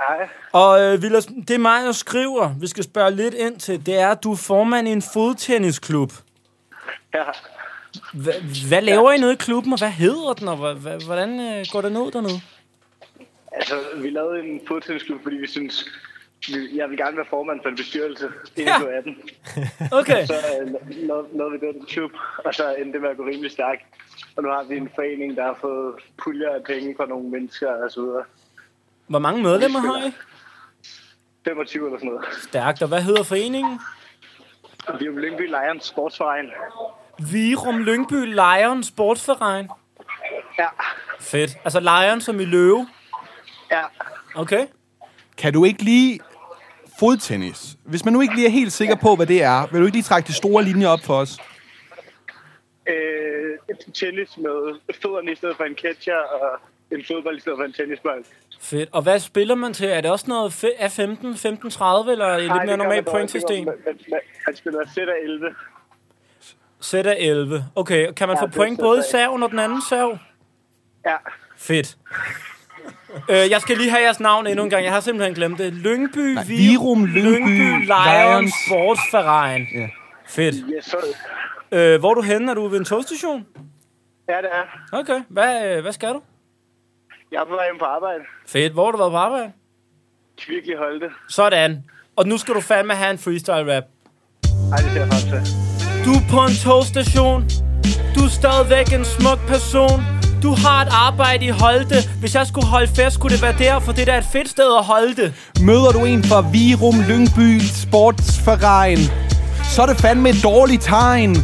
Hej. 0.08 0.28
Og 0.52 0.80
øh, 0.82 1.02
Vilas, 1.02 1.28
det 1.48 1.60
Marius 1.60 1.96
skriver, 1.96 2.54
vi 2.60 2.66
skal 2.66 2.84
spørge 2.84 3.10
lidt 3.10 3.34
ind 3.34 3.58
til, 3.60 3.86
det 3.86 3.98
er, 4.00 4.08
at 4.08 4.22
du 4.24 4.32
er 4.32 4.36
formand 4.36 4.88
i 4.88 4.92
en 4.92 5.02
fodtennisklub. 5.02 6.12
Ja. 7.14 7.22
Hva- 8.14 8.68
hvad 8.68 8.82
laver 8.82 9.12
I 9.12 9.18
nede 9.18 9.32
i 9.32 9.36
klubben, 9.36 9.72
og 9.72 9.78
hvad 9.78 9.90
hedder 9.90 10.32
den, 10.32 10.48
og 10.48 10.74
hvordan 11.06 11.40
øh, 11.40 11.66
går 11.72 11.80
det 11.80 11.92
ned 11.92 12.10
dernede? 12.12 12.40
Altså, 13.52 13.74
vi 13.96 14.10
lavede 14.10 14.44
en 14.48 14.60
fodtennisklub, 14.68 15.22
fordi 15.22 15.36
vi 15.36 15.46
synes, 15.46 15.84
jeg 16.74 16.90
vil 16.90 16.96
gerne 16.98 17.16
være 17.16 17.26
formand 17.30 17.60
for 17.62 17.68
en 17.68 17.76
bestyrelse, 17.76 18.24
inden 18.56 18.66
Ja. 18.66 18.72
jeg 18.72 19.02
blev 19.04 19.14
18. 19.14 19.16
Okay. 19.92 20.26
Så 20.26 20.34
øh, 20.34 20.66
lavede, 21.08 21.28
lavede 21.34 21.52
vi 21.60 21.66
den 21.66 21.86
klub, 21.86 22.10
og 22.44 22.54
så 22.54 22.74
endte 22.74 22.92
det 22.92 23.00
med 23.02 23.10
at 23.10 23.16
gå 23.16 23.22
rimelig 23.26 23.50
stærkt. 23.50 23.82
Og 24.36 24.42
nu 24.42 24.48
har 24.48 24.62
vi 24.64 24.76
en 24.76 24.90
forening, 24.94 25.36
der 25.36 25.42
har 25.44 25.58
fået 25.60 25.94
puljer 26.24 26.50
af 26.54 26.64
penge 26.64 26.94
fra 26.96 27.06
nogle 27.06 27.28
mennesker 27.28 27.68
og 27.84 27.90
så 27.90 28.00
videre. 28.00 28.24
Hvor 29.06 29.18
mange 29.18 29.42
medlemmer 29.42 29.78
har 29.80 30.06
I? 30.06 30.12
25 31.44 31.86
eller 31.86 31.98
sådan 31.98 32.08
noget. 32.10 32.24
Stærkt, 32.42 32.82
og 32.82 32.88
hvad 32.88 33.02
hedder 33.02 33.22
foreningen? 33.22 33.80
Vi 34.98 35.04
er 35.04 35.10
jo 35.10 35.16
Lyngby 35.16 35.46
Lions 35.46 35.84
Sportsverein. 35.84 36.50
Virum 37.32 37.78
Lyngby 37.78 38.14
Lion 38.34 38.82
Sportsverein. 38.82 39.68
Ja. 40.58 40.66
Fedt. 41.20 41.50
Altså 41.64 41.80
Lion 41.80 42.20
som 42.20 42.40
i 42.40 42.44
løve. 42.44 42.88
Ja. 43.70 43.82
Okay. 44.34 44.66
Kan 45.38 45.52
du 45.52 45.64
ikke 45.64 45.82
lige 45.82 46.20
fodtennis? 46.98 47.76
Hvis 47.84 48.04
man 48.04 48.12
nu 48.14 48.20
ikke 48.20 48.34
lige 48.34 48.46
er 48.46 48.50
helt 48.50 48.72
sikker 48.72 48.96
på, 48.96 49.16
hvad 49.16 49.26
det 49.26 49.42
er, 49.42 49.66
vil 49.72 49.80
du 49.80 49.86
ikke 49.86 49.96
lige 49.96 50.04
trække 50.04 50.26
de 50.26 50.32
store 50.32 50.64
linjer 50.64 50.88
op 50.88 51.00
for 51.04 51.14
os? 51.14 51.38
Øh, 52.88 52.94
et 53.70 53.94
tennis 53.94 54.36
med 54.36 54.80
fødderne 55.02 55.32
i 55.32 55.34
stedet 55.34 55.56
for 55.56 55.64
en 55.64 55.74
catcher, 55.74 56.16
og 56.16 56.60
en 56.92 57.04
fodbold 57.06 57.36
i 57.36 57.40
stedet 57.40 57.58
for 57.58 57.64
en 57.64 57.72
tennisbold. 57.72 58.24
Fedt. 58.60 58.88
Og 58.92 59.02
hvad 59.02 59.18
spiller 59.20 59.54
man 59.54 59.72
til? 59.72 59.88
Er 59.88 60.00
det 60.00 60.10
også 60.10 60.24
noget 60.28 60.64
af 60.78 60.92
15, 60.92 61.36
15, 61.36 61.70
30, 61.70 62.12
eller 62.12 62.24
er 62.26 62.32
det 62.38 62.42
lidt 62.42 62.64
mere 62.66 62.76
normalt 62.76 63.06
pointsystem? 63.06 63.68
Han 64.46 64.56
spiller 64.56 64.80
sæt 64.94 65.08
af 65.08 65.14
11. 65.22 65.54
Sæt 66.80 67.06
af 67.06 67.16
11. 67.18 67.64
Okay, 67.74 68.12
kan 68.12 68.28
man 68.28 68.36
Ja, 68.36 68.42
få 68.42 68.46
point 68.46 68.80
både 68.80 68.98
i 68.98 69.02
serven 69.10 69.42
og 69.42 69.50
den 69.50 69.58
anden 69.58 69.82
serv? 69.88 70.18
Ja. 71.06 71.16
Fedt. 71.56 71.96
Øh, 73.30 73.50
jeg 73.50 73.60
skal 73.60 73.76
lige 73.76 73.90
have 73.90 74.02
jeres 74.02 74.20
navn 74.20 74.46
endnu 74.46 74.64
en 74.64 74.70
gang. 74.70 74.84
Jeg 74.84 74.92
har 74.92 75.00
simpelthen 75.00 75.34
glemt 75.34 75.58
det. 75.58 75.72
Lyngby, 75.72 76.34
Nej, 76.34 76.44
Virum 76.46 77.04
Lyngby 77.04 77.60
Lions 77.60 77.86
Lions. 77.88 78.52
Sportsverein. 78.66 79.66
Ja. 79.74 79.88
Fedt. 80.28 80.54
Yes, 80.76 80.84
sir. 80.84 80.98
Øh, 81.72 81.98
hvor 82.00 82.10
er 82.10 82.14
du 82.14 82.22
henne? 82.22 82.50
Er 82.50 82.54
du 82.54 82.68
ved 82.68 82.78
en 82.78 82.84
togstation? 82.84 83.46
Ja, 84.28 84.36
det 84.36 84.48
er. 84.52 84.98
Okay. 84.98 85.20
Hvad, 85.28 85.76
øh, 85.76 85.82
hvad 85.82 85.92
skal 85.92 86.08
du? 86.08 86.20
Jeg 87.32 87.40
er 87.40 87.44
på 87.44 87.54
vej 87.54 87.64
hjem 87.66 87.78
på 87.78 87.84
arbejde. 87.84 88.20
Fedt. 88.46 88.72
Hvor 88.72 88.84
har 88.84 88.92
du 88.92 88.98
været 88.98 89.10
på 89.12 89.16
arbejde? 89.16 89.52
Virkelig 90.48 90.76
holde 90.78 91.00
det. 91.00 91.10
Sådan. 91.28 91.84
Og 92.16 92.26
nu 92.26 92.38
skal 92.38 92.54
du 92.54 92.60
fandme 92.60 92.94
have 92.94 93.10
en 93.10 93.18
freestyle 93.18 93.76
rap. 93.76 93.84
Ej, 94.72 94.76
det 94.76 94.92
ser 94.92 95.00
jeg 95.00 95.08
frem 95.08 95.42
til. 95.42 95.54
Du 96.04 96.10
er 96.12 96.24
på 96.30 96.40
en 96.50 96.56
togstation. 96.64 97.42
Du 98.14 98.20
er 98.24 98.32
stadigvæk 98.40 98.86
en 98.98 99.04
smuk 99.04 99.38
person. 99.48 100.17
Du 100.42 100.54
har 100.54 100.82
et 100.82 100.88
arbejde 100.90 101.44
i 101.44 101.48
Holte. 101.48 101.94
Hvis 102.20 102.34
jeg 102.34 102.46
skulle 102.46 102.66
holde 102.66 102.88
fest, 102.94 103.14
skulle 103.14 103.34
det 103.34 103.42
være 103.42 103.54
der, 103.58 103.78
for 103.80 103.92
det 103.92 104.00
er 104.08 104.12
da 104.12 104.18
et 104.18 104.24
fedt 104.32 104.48
sted 104.48 104.76
at 104.78 104.84
holde 104.84 105.16
det. 105.16 105.32
Møder 105.60 105.92
du 105.92 106.04
en 106.04 106.24
fra 106.24 106.40
Virum 106.52 107.00
Lyngby 107.00 107.60
Sportsverein, 107.60 108.98
så 109.70 109.82
er 109.82 109.86
det 109.86 109.96
fandme 109.96 110.28
et 110.28 110.42
dårligt 110.42 110.82
tegn. 110.82 111.36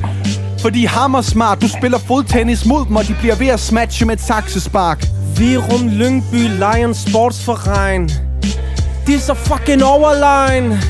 Fordi 0.61 0.84
hammer 0.84 1.22
smart, 1.22 1.62
du 1.62 1.68
spiller 1.68 1.99
fodtennis 1.99 2.66
mod 2.66 2.84
dem, 2.86 2.97
og 2.97 3.09
de 3.09 3.14
bliver 3.20 3.34
ved 3.34 3.47
at 3.47 3.61
smatche 3.61 4.07
med 4.07 4.14
et 4.14 4.20
saksespark. 4.20 5.07
Virum 5.36 5.88
Lyngby 5.88 6.34
Lions 6.34 6.97
Sportsverein. 7.09 8.09
De 9.07 9.14
er 9.14 9.18
så 9.18 9.34
fucking 9.34 9.84
overline. 9.84 10.80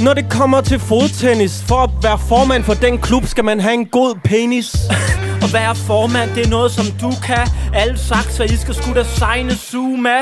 Når 0.00 0.14
det 0.14 0.30
kommer 0.30 0.60
til 0.60 0.78
fodtennis, 0.78 1.64
for 1.68 1.76
at 1.76 1.90
være 2.02 2.18
formand 2.18 2.64
for 2.64 2.74
den 2.74 2.98
klub, 2.98 3.26
skal 3.26 3.44
man 3.44 3.60
have 3.60 3.74
en 3.74 3.86
god 3.86 4.14
penis. 4.24 4.76
Og 5.42 5.52
være 5.52 5.74
formand, 5.74 6.30
det 6.34 6.46
er 6.46 6.50
noget, 6.50 6.72
som 6.72 6.86
du 7.00 7.12
kan. 7.26 7.48
Alle 7.74 7.98
sagt, 7.98 8.34
så 8.34 8.42
I 8.42 8.56
skal 8.56 8.74
sgu 8.74 8.94
da 8.94 9.04
signe 9.04 9.54
suge 9.56 10.02
med. 10.02 10.20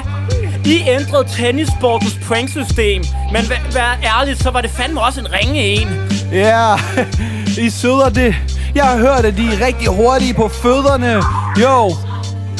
I 0.64 0.82
ændrede 0.88 1.24
tennissportens 1.36 2.18
pointsystem. 2.26 3.02
Men 3.32 3.48
vær, 3.48 3.72
vær 3.72 3.98
ærligt, 4.18 4.42
så 4.42 4.50
var 4.50 4.60
det 4.60 4.70
fandme 4.70 5.00
også 5.00 5.20
en 5.20 5.32
ringe 5.32 5.60
en. 5.60 5.88
Ja, 6.32 6.74
I 7.66 7.70
søder 7.70 8.08
det. 8.08 8.34
Jeg 8.74 8.84
har 8.84 8.98
hørt, 8.98 9.24
at 9.24 9.36
de 9.36 9.46
er 9.46 9.66
rigtig 9.66 9.88
hurtige 9.88 10.34
på 10.34 10.48
fødderne. 10.48 11.22
Jo, 11.62 11.94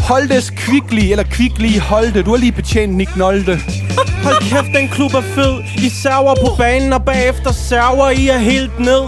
Holdes 0.08 0.50
Kvickly, 0.50 1.10
eller 1.10 1.24
Kvickly 1.24 1.78
Holte. 1.80 2.22
Du 2.22 2.30
har 2.30 2.36
lige 2.36 2.52
betjent 2.52 2.94
Nick 2.94 3.16
Nolte. 3.16 3.58
Hold 4.24 4.50
kæft, 4.50 4.76
den 4.76 4.88
klub 4.88 5.14
er 5.14 5.20
fed. 5.20 5.62
I 5.76 5.88
server 5.88 6.34
på 6.34 6.56
banen, 6.58 6.92
og 6.92 7.04
bagefter 7.04 7.52
server 7.52 8.10
I 8.10 8.28
er 8.28 8.38
helt 8.38 8.80
ned. 8.80 9.02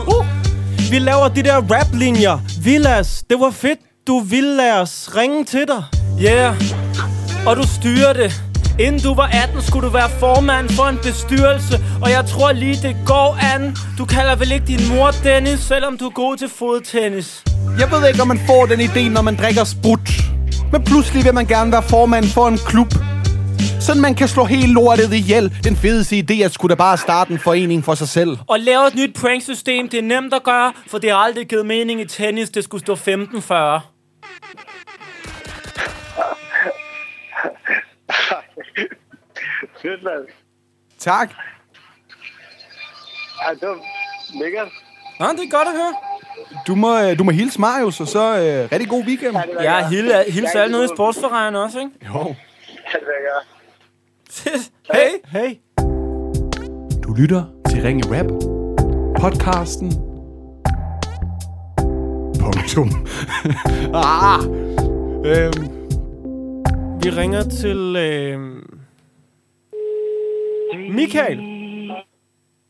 Vi 0.92 0.98
laver 0.98 1.28
de 1.28 1.42
der 1.42 1.56
rap-linjer. 1.56 2.38
Villas, 2.62 3.24
det 3.30 3.40
var 3.40 3.50
fedt, 3.50 3.78
du 4.06 4.18
ville 4.18 4.56
lade 4.56 4.80
os 4.80 5.10
ringe 5.16 5.44
til 5.44 5.64
dig. 5.68 5.82
Yeah, 6.22 6.54
og 7.46 7.56
du 7.56 7.62
styrer 7.66 8.12
det. 8.12 8.42
Inden 8.80 9.00
du 9.00 9.14
var 9.14 9.30
18, 9.44 9.62
skulle 9.62 9.86
du 9.86 9.92
være 9.92 10.10
formand 10.20 10.68
for 10.68 10.84
en 10.84 10.98
bestyrelse 11.02 11.80
Og 12.02 12.10
jeg 12.10 12.24
tror 12.26 12.52
lige, 12.52 12.88
det 12.88 12.96
går 13.06 13.38
an 13.54 13.76
Du 13.98 14.04
kalder 14.04 14.36
vel 14.36 14.52
ikke 14.52 14.66
din 14.66 14.80
mor 14.88 15.10
Dennis, 15.24 15.60
selvom 15.60 15.96
du 15.96 16.06
er 16.06 16.10
god 16.10 16.36
til 16.36 16.48
fodtennis 16.58 17.44
Jeg 17.78 17.90
ved 17.90 18.08
ikke, 18.08 18.22
om 18.22 18.28
man 18.28 18.40
får 18.46 18.66
den 18.66 18.80
idé, 18.80 19.08
når 19.08 19.22
man 19.22 19.36
drikker 19.36 19.64
sprut. 19.64 20.08
Men 20.72 20.84
pludselig 20.84 21.24
vil 21.24 21.34
man 21.34 21.46
gerne 21.46 21.72
være 21.72 21.82
formand 21.82 22.24
for 22.24 22.48
en 22.48 22.58
klub. 22.58 22.94
Sådan 23.80 24.02
man 24.02 24.14
kan 24.14 24.28
slå 24.28 24.44
helt 24.44 24.72
lortet 24.72 25.12
ihjel. 25.12 25.52
Den 25.64 25.76
fedeste 25.76 26.16
idé 26.16 26.44
er 26.44 26.48
skulle 26.48 26.70
da 26.70 26.78
bare 26.78 26.96
starte 26.96 27.32
en 27.32 27.38
forening 27.38 27.84
for 27.84 27.94
sig 27.94 28.08
selv. 28.08 28.38
Og 28.48 28.60
lave 28.60 28.86
et 28.86 28.94
nyt 28.94 29.14
pranksystem, 29.20 29.88
det 29.88 29.98
er 29.98 30.02
nemt 30.02 30.34
at 30.34 30.42
gøre 30.42 30.72
For 30.86 30.98
det 30.98 31.10
har 31.10 31.16
aldrig 31.16 31.46
givet 31.46 31.66
mening 31.66 32.00
i 32.00 32.04
tennis, 32.04 32.50
det 32.50 32.64
skulle 32.64 32.80
stå 32.80 32.94
15-40 32.94 32.98
Fedt, 39.82 40.02
mand. 40.02 40.26
Tak. 40.98 41.30
Ej, 43.46 43.54
det 43.54 43.68
var 43.68 43.78
lækkert. 44.44 44.68
Nå, 45.20 45.26
det 45.26 45.44
er 45.44 45.50
godt 45.50 45.68
at 45.68 45.74
høre. 45.74 45.94
Du 46.66 46.74
må, 46.74 47.00
øh, 47.00 47.18
du 47.18 47.24
må 47.24 47.30
hilse 47.30 47.60
Marius, 47.60 48.00
og 48.00 48.08
så 48.08 48.18
øh, 48.38 48.72
rigtig 48.72 48.88
god 48.88 49.04
weekend. 49.04 49.36
Ja, 49.62 49.88
hilse, 50.28 50.58
alle 50.58 50.72
nede 50.72 50.84
i 50.84 50.88
sportsforrejen 50.96 51.56
også, 51.56 51.78
ikke? 51.78 51.90
Jo. 52.06 52.18
Ja, 52.18 52.98
det 52.98 53.08
er 53.18 53.32
godt. 53.34 53.51
Hey. 54.32 55.20
Hey. 55.24 55.60
Du 57.02 57.14
lytter 57.14 57.44
til 57.70 57.82
Ringe 57.82 58.04
Rap. 58.12 58.26
Podcasten. 59.20 59.90
Punktum. 62.40 62.88
ah. 64.04 64.44
Øhm, 65.30 65.62
vi 67.02 67.10
ringer 67.10 67.42
til 67.42 67.96
øh, 67.96 68.40
Michael. 70.94 71.38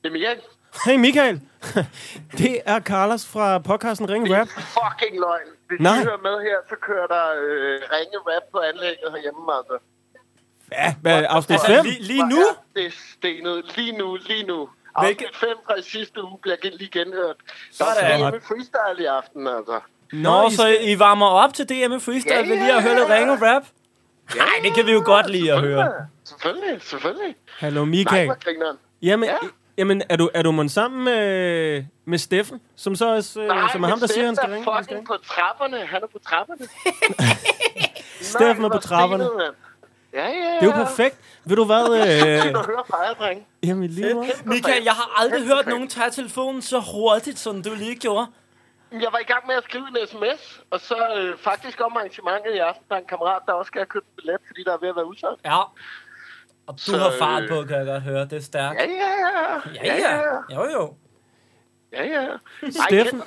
Det 0.02 0.08
er 0.08 0.10
Michael. 0.10 0.40
Hey 0.86 0.96
Michael. 0.96 1.40
det 2.38 2.60
er 2.66 2.80
Carlos 2.80 3.26
fra 3.26 3.58
podcasten 3.58 4.10
Ring 4.10 4.34
Rap. 4.34 4.48
Fucking 4.48 5.14
løgn. 5.20 5.48
Hvis 5.68 5.80
Nej. 5.80 6.00
I 6.00 6.04
hører 6.04 6.22
med 6.28 6.42
her, 6.42 6.56
så 6.68 6.76
kører 6.80 7.06
der 7.06 7.26
øh, 7.42 7.80
ringe 7.92 8.18
rap 8.28 8.42
på 8.52 8.58
anlægget 8.58 9.12
herhjemme, 9.12 9.52
altså. 9.58 9.78
Ja, 10.78 10.94
hvad, 11.02 11.24
afsnit 11.28 11.54
Altså, 11.54 11.66
5? 11.66 11.84
lige, 11.84 12.02
lige 12.02 12.28
nu? 12.28 12.36
Ja, 12.38 12.80
det 12.80 12.86
er 12.86 12.90
stenet. 13.18 13.76
Lige 13.76 13.92
nu, 13.98 14.18
lige 14.26 14.46
nu. 14.46 14.68
Afsnit 14.94 15.36
5 15.36 15.48
fra 15.66 15.74
i 15.78 15.82
sidste 15.82 16.24
uge 16.24 16.38
bliver 16.42 16.56
lige 16.62 16.90
genhørt. 16.90 17.36
Der 17.78 17.84
er 17.84 17.94
Sådan. 17.94 18.18
hjemme 18.18 18.40
freestyle 18.48 19.02
i 19.02 19.06
aften, 19.06 19.46
altså. 19.46 19.80
Nå, 20.12 20.50
så 20.50 20.76
I 20.80 20.98
varmer 20.98 21.26
op 21.26 21.54
til 21.54 21.68
DM 21.68 21.98
Freestyle 22.00 22.34
Ja, 22.34 22.40
ved 22.40 22.46
lige 22.46 22.72
at 22.76 22.82
høre 22.82 22.94
lidt 22.94 23.08
ja, 23.08 23.14
ja. 23.14 23.20
ringe 23.20 23.46
rap? 23.54 23.62
Nej, 24.36 24.46
det 24.62 24.74
kan 24.74 24.86
vi 24.86 24.92
jo 24.92 25.02
godt 25.04 25.30
lide 25.30 25.52
at 25.52 25.60
høre. 25.60 25.92
Selvfølgelig, 26.24 26.82
selvfølgelig. 26.82 27.34
Hallo 27.58 27.84
Nej, 27.84 28.24
hvor 28.24 28.44
grineren. 28.44 28.76
Jamen, 29.02 29.28
Ja. 29.28 29.36
jamen 29.78 30.02
er 30.08 30.16
du, 30.16 30.30
er 30.34 30.42
du 30.42 30.50
mon 30.52 30.68
sammen 30.68 31.04
med, 31.04 31.84
med 32.04 32.18
Steffen? 32.18 32.60
Som 32.76 32.96
så 32.96 33.14
også, 33.14 33.40
øh, 33.40 33.48
Nej, 33.48 33.68
som 33.72 33.82
er 33.84 33.88
ham, 33.88 34.00
der 34.00 34.06
siger, 34.06 34.26
han 34.26 34.36
skal 34.36 34.48
ringe? 34.50 34.70
er 34.70 34.74
han 34.74 34.84
skal 34.84 34.96
fucking 34.96 35.06
på 35.06 35.16
trapperne. 35.26 35.86
Han 35.86 36.02
er 36.02 36.06
på 36.06 36.18
trapperne. 36.26 36.66
Steffen 38.20 38.64
er 38.64 38.68
Nej, 38.68 38.76
på 38.78 38.82
trapperne. 38.82 39.24
stenet. 39.24 39.54
Ja, 40.12 40.26
ja, 40.26 40.28
ja. 40.28 40.54
Det 40.60 40.62
er 40.62 40.66
jo 40.66 40.84
perfekt. 40.84 41.16
Ved 41.44 41.56
du 41.56 41.64
hvad? 41.64 41.84
Øh. 41.98 42.46
Øh, 42.48 42.54
Du 42.54 42.62
hører 42.70 42.82
fejre, 42.90 43.14
dreng. 43.18 43.46
jamen 43.62 43.90
lige. 43.90 44.14
Michael, 44.44 44.82
jeg 44.84 44.92
har 44.92 45.20
aldrig 45.22 45.46
hørt 45.46 45.66
nogen 45.66 45.88
tage 45.88 46.10
telefonen 46.10 46.62
så 46.62 46.80
hurtigt, 46.94 47.38
som 47.38 47.62
du 47.62 47.74
lige 47.74 47.96
gjorde. 47.96 48.26
Jeg 48.92 49.08
var 49.12 49.18
i 49.18 49.24
gang 49.24 49.46
med 49.46 49.54
at 49.54 49.64
skrive 49.64 49.84
en 49.88 49.96
sms, 50.08 50.60
og 50.70 50.80
så 50.80 50.96
øh, 51.16 51.38
faktisk 51.38 51.80
om 51.80 51.96
arrangementet 51.96 52.54
i 52.54 52.58
aften, 52.58 52.84
der 52.88 52.94
er 52.94 52.98
en 53.00 53.06
kammerat, 53.08 53.42
der 53.46 53.52
også 53.52 53.66
skal 53.68 53.78
have 53.78 53.86
købt 53.86 54.06
en 54.06 54.12
billet, 54.16 54.36
fordi 54.46 54.64
der 54.64 54.72
er 54.72 54.78
ved 54.80 54.88
at 54.88 54.96
være 54.96 55.06
udsolgt. 55.06 55.40
Ja. 55.44 55.58
Og 56.66 56.74
du 56.76 56.78
Så, 56.82 56.98
har 56.98 57.12
fart 57.18 57.42
øh, 57.42 57.48
på, 57.48 57.62
kan 57.62 57.76
jeg 57.76 57.86
godt 57.86 58.02
høre. 58.02 58.20
Det 58.24 58.32
er 58.32 58.40
stærkt. 58.40 58.80
Ja, 58.80 58.84
ja, 58.86 59.10
ja. 59.84 59.94
Ja, 59.94 59.96
ja. 59.96 60.20
Jo, 60.54 60.70
jo. 60.72 60.94
Ja, 61.92 62.04
ja. 62.04 62.26
Steffen. 62.70 63.22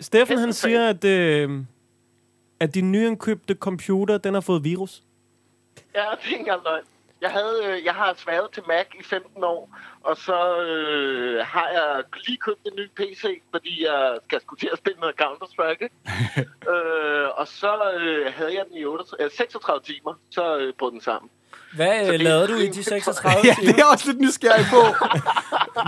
Steffen 0.00 0.38
han 0.38 0.52
siger, 0.52 0.88
at, 0.88 1.04
øh, 1.04 1.50
at 2.60 2.74
din 2.74 2.92
nyindkøbte 2.92 3.54
computer, 3.54 4.18
den 4.18 4.34
har 4.34 4.40
fået 4.40 4.64
virus. 4.64 5.02
Ja, 5.94 6.06
det 6.22 6.32
er 6.32 6.38
ikke 6.38 6.52
løgn. 6.64 6.84
Jeg, 7.20 7.30
havde, 7.32 7.60
øh, 7.64 7.84
jeg 7.84 7.94
har 7.94 8.14
sværet 8.14 8.50
til 8.50 8.62
Mac 8.68 8.86
i 9.00 9.02
15 9.02 9.44
år, 9.44 9.76
og 10.02 10.16
så 10.16 10.60
øh, 10.60 11.46
har 11.46 11.68
jeg 11.68 12.02
lige 12.26 12.38
købt 12.38 12.60
en 12.66 12.72
ny 12.76 12.88
PC, 12.96 13.42
fordi 13.50 13.84
jeg 13.84 14.18
skal 14.24 14.40
skulle 14.40 14.60
til 14.60 14.70
at 14.72 14.78
spille 14.78 15.00
noget 15.00 15.14
Counter-Strike. 15.20 15.88
øh, 16.72 17.28
og 17.36 17.48
så 17.48 17.92
øh, 18.00 18.32
havde 18.34 18.54
jeg 18.54 18.64
den 18.68 18.76
i 18.76 18.84
8, 18.84 19.04
øh, 19.20 19.30
36 19.30 19.82
timer, 19.84 20.14
så 20.30 20.58
øh, 20.58 20.72
brød 20.72 20.90
den 20.90 21.00
sammen. 21.00 21.30
Hvad 21.76 21.92
Så 22.06 22.12
øh, 22.12 22.12
det- 22.12 22.20
lavede 22.20 22.46
du 22.52 22.56
i 22.66 22.68
de 22.76 22.82
36 22.84 23.30
Ja, 23.36 23.40
det 23.42 23.50
er 23.50 23.54
timer? 23.60 23.74
jeg 23.76 23.86
også 23.92 24.04
lidt 24.10 24.20
nysgerrig 24.26 24.66
på. 24.76 24.82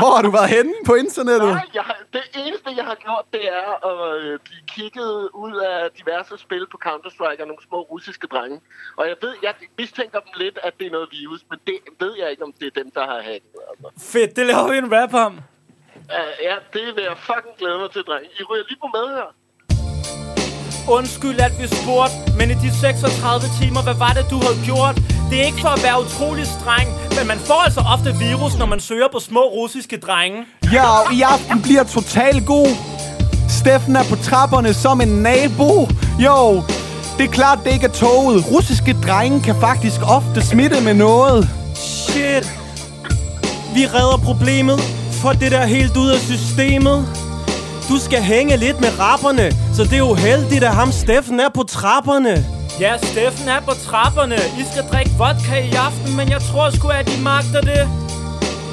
Hvor 0.00 0.10
har 0.16 0.22
du 0.26 0.30
været 0.38 0.48
henne 0.56 0.72
på 0.88 0.92
internettet? 1.04 1.48
Nej, 1.48 1.66
jeg, 1.74 1.84
det 2.12 2.22
eneste, 2.44 2.68
jeg 2.80 2.84
har 2.90 2.98
gjort, 3.06 3.24
det 3.34 3.42
er 3.60 3.68
at 3.90 3.98
øh, 4.22 4.38
blive 4.46 4.62
kigget 4.76 5.12
ud 5.44 5.54
af 5.70 5.78
diverse 5.98 6.34
spil 6.44 6.64
på 6.72 6.76
Counter-Strike 6.86 7.40
af 7.42 7.46
nogle 7.50 7.62
små 7.68 7.78
russiske 7.92 8.26
drenge. 8.32 8.56
Og 8.98 9.04
jeg 9.10 9.16
ved, 9.24 9.32
jeg 9.46 9.52
mistænker 9.78 10.18
dem 10.26 10.32
lidt, 10.42 10.56
at 10.66 10.72
det 10.78 10.86
er 10.86 10.90
noget 10.96 11.08
virus, 11.20 11.40
men 11.50 11.58
det 11.66 11.76
ved 12.02 12.12
jeg 12.20 12.28
ikke, 12.32 12.42
om 12.48 12.52
det 12.60 12.66
er 12.70 12.74
dem, 12.82 12.88
der 12.96 13.04
har 13.12 13.18
hacket. 13.30 13.52
Altså. 13.70 13.88
Fedt, 14.12 14.30
det 14.36 14.44
laver 14.50 14.66
vi 14.72 14.76
en 14.84 14.90
rap 14.96 15.14
om. 15.26 15.32
Uh, 16.18 16.32
ja, 16.48 16.54
det 16.74 16.84
vil 16.96 17.02
jeg 17.10 17.16
fucking 17.28 17.54
glæde 17.60 17.78
mig 17.82 17.90
til, 17.94 18.02
dreng. 18.08 18.24
I 18.40 18.42
ryger 18.50 18.64
lige 18.70 18.80
på 18.84 18.88
med 18.98 19.06
her. 19.16 19.28
Undskyld, 20.98 21.38
at 21.48 21.54
vi 21.60 21.66
spurgte, 21.80 22.14
men 22.38 22.46
i 22.54 22.56
de 22.64 22.70
36 22.80 23.46
timer, 23.60 23.80
hvad 23.86 23.96
var 24.04 24.12
det, 24.18 24.24
du 24.32 24.38
havde 24.46 24.58
gjort? 24.70 24.96
Det 25.30 25.40
er 25.40 25.44
ikke 25.44 25.60
for 25.60 25.68
at 25.68 25.82
være 25.82 26.00
utrolig 26.02 26.46
streng, 26.46 26.88
men 27.18 27.26
man 27.26 27.38
får 27.38 27.62
altså 27.64 27.80
ofte 27.80 28.16
virus, 28.18 28.58
når 28.58 28.66
man 28.66 28.80
søger 28.80 29.08
på 29.12 29.20
små 29.20 29.40
russiske 29.40 29.96
drenge. 29.96 30.44
Ja, 30.72 31.00
og 31.00 31.12
i 31.14 31.22
aften 31.22 31.62
bliver 31.62 31.84
total 31.84 32.44
god. 32.44 32.66
Steffen 33.48 33.96
er 33.96 34.04
på 34.04 34.16
trapperne 34.16 34.74
som 34.74 35.00
en 35.00 35.08
nabo. 35.08 35.88
Jo, 36.18 36.62
det 37.18 37.24
er 37.26 37.32
klart, 37.32 37.58
det 37.64 37.72
ikke 37.72 37.86
er 37.86 37.90
toget. 37.90 38.44
Russiske 38.52 38.96
drenge 39.06 39.40
kan 39.42 39.60
faktisk 39.60 40.00
ofte 40.08 40.46
smitte 40.46 40.80
med 40.80 40.94
noget. 40.94 41.48
Shit. 41.74 42.52
Vi 43.74 43.86
redder 43.86 44.16
problemet. 44.24 44.80
Få 45.12 45.32
det 45.32 45.52
der 45.52 45.66
helt 45.66 45.96
ud 45.96 46.08
af 46.08 46.20
systemet. 46.20 47.08
Du 47.88 47.98
skal 47.98 48.22
hænge 48.22 48.56
lidt 48.56 48.80
med 48.80 48.98
rapperne, 48.98 49.52
så 49.74 49.84
det 49.84 49.92
er 49.92 49.98
jo 49.98 50.14
heldigt, 50.14 50.64
at 50.64 50.74
ham 50.74 50.92
Steffen 50.92 51.40
er 51.40 51.48
på 51.54 51.62
trapperne. 51.62 52.55
Ja, 52.80 52.96
Steffen 53.02 53.48
er 53.48 53.60
på 53.60 53.72
trapperne. 53.86 54.34
I 54.34 54.64
skal 54.72 54.84
drikke 54.92 55.10
vodka 55.18 55.56
i 55.70 55.72
aften, 55.72 56.16
men 56.16 56.28
jeg 56.28 56.40
tror 56.40 56.70
sgu, 56.70 56.88
at 56.88 57.08
I 57.18 57.22
magter 57.22 57.60
det. 57.60 57.88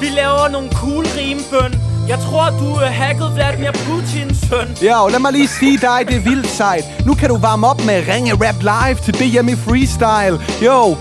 Vi 0.00 0.06
laver 0.06 0.48
nogle 0.48 0.68
cool 0.72 1.04
rimbøn. 1.16 1.80
Jeg 2.08 2.18
tror, 2.18 2.44
du 2.60 2.66
uh, 2.72 2.80
hackede 2.80 3.30
Vladimir 3.34 3.70
Putins 3.72 4.38
søn. 4.48 4.68
Ja, 4.82 5.04
og 5.04 5.10
lad 5.10 5.18
mig 5.18 5.32
lige 5.32 5.48
sige 5.48 5.78
dig, 5.78 5.98
det 6.08 6.16
er 6.16 6.20
vildt 6.20 6.46
sejt. 6.46 6.84
Nu 7.06 7.14
kan 7.14 7.28
du 7.28 7.36
varme 7.36 7.66
op 7.66 7.84
med 7.84 8.02
Ringe 8.08 8.32
Rap 8.32 8.60
Live 8.60 8.98
til 9.04 9.14
DM 9.14 9.48
i 9.48 9.56
Freestyle. 9.56 10.40
Jo, 10.64 10.96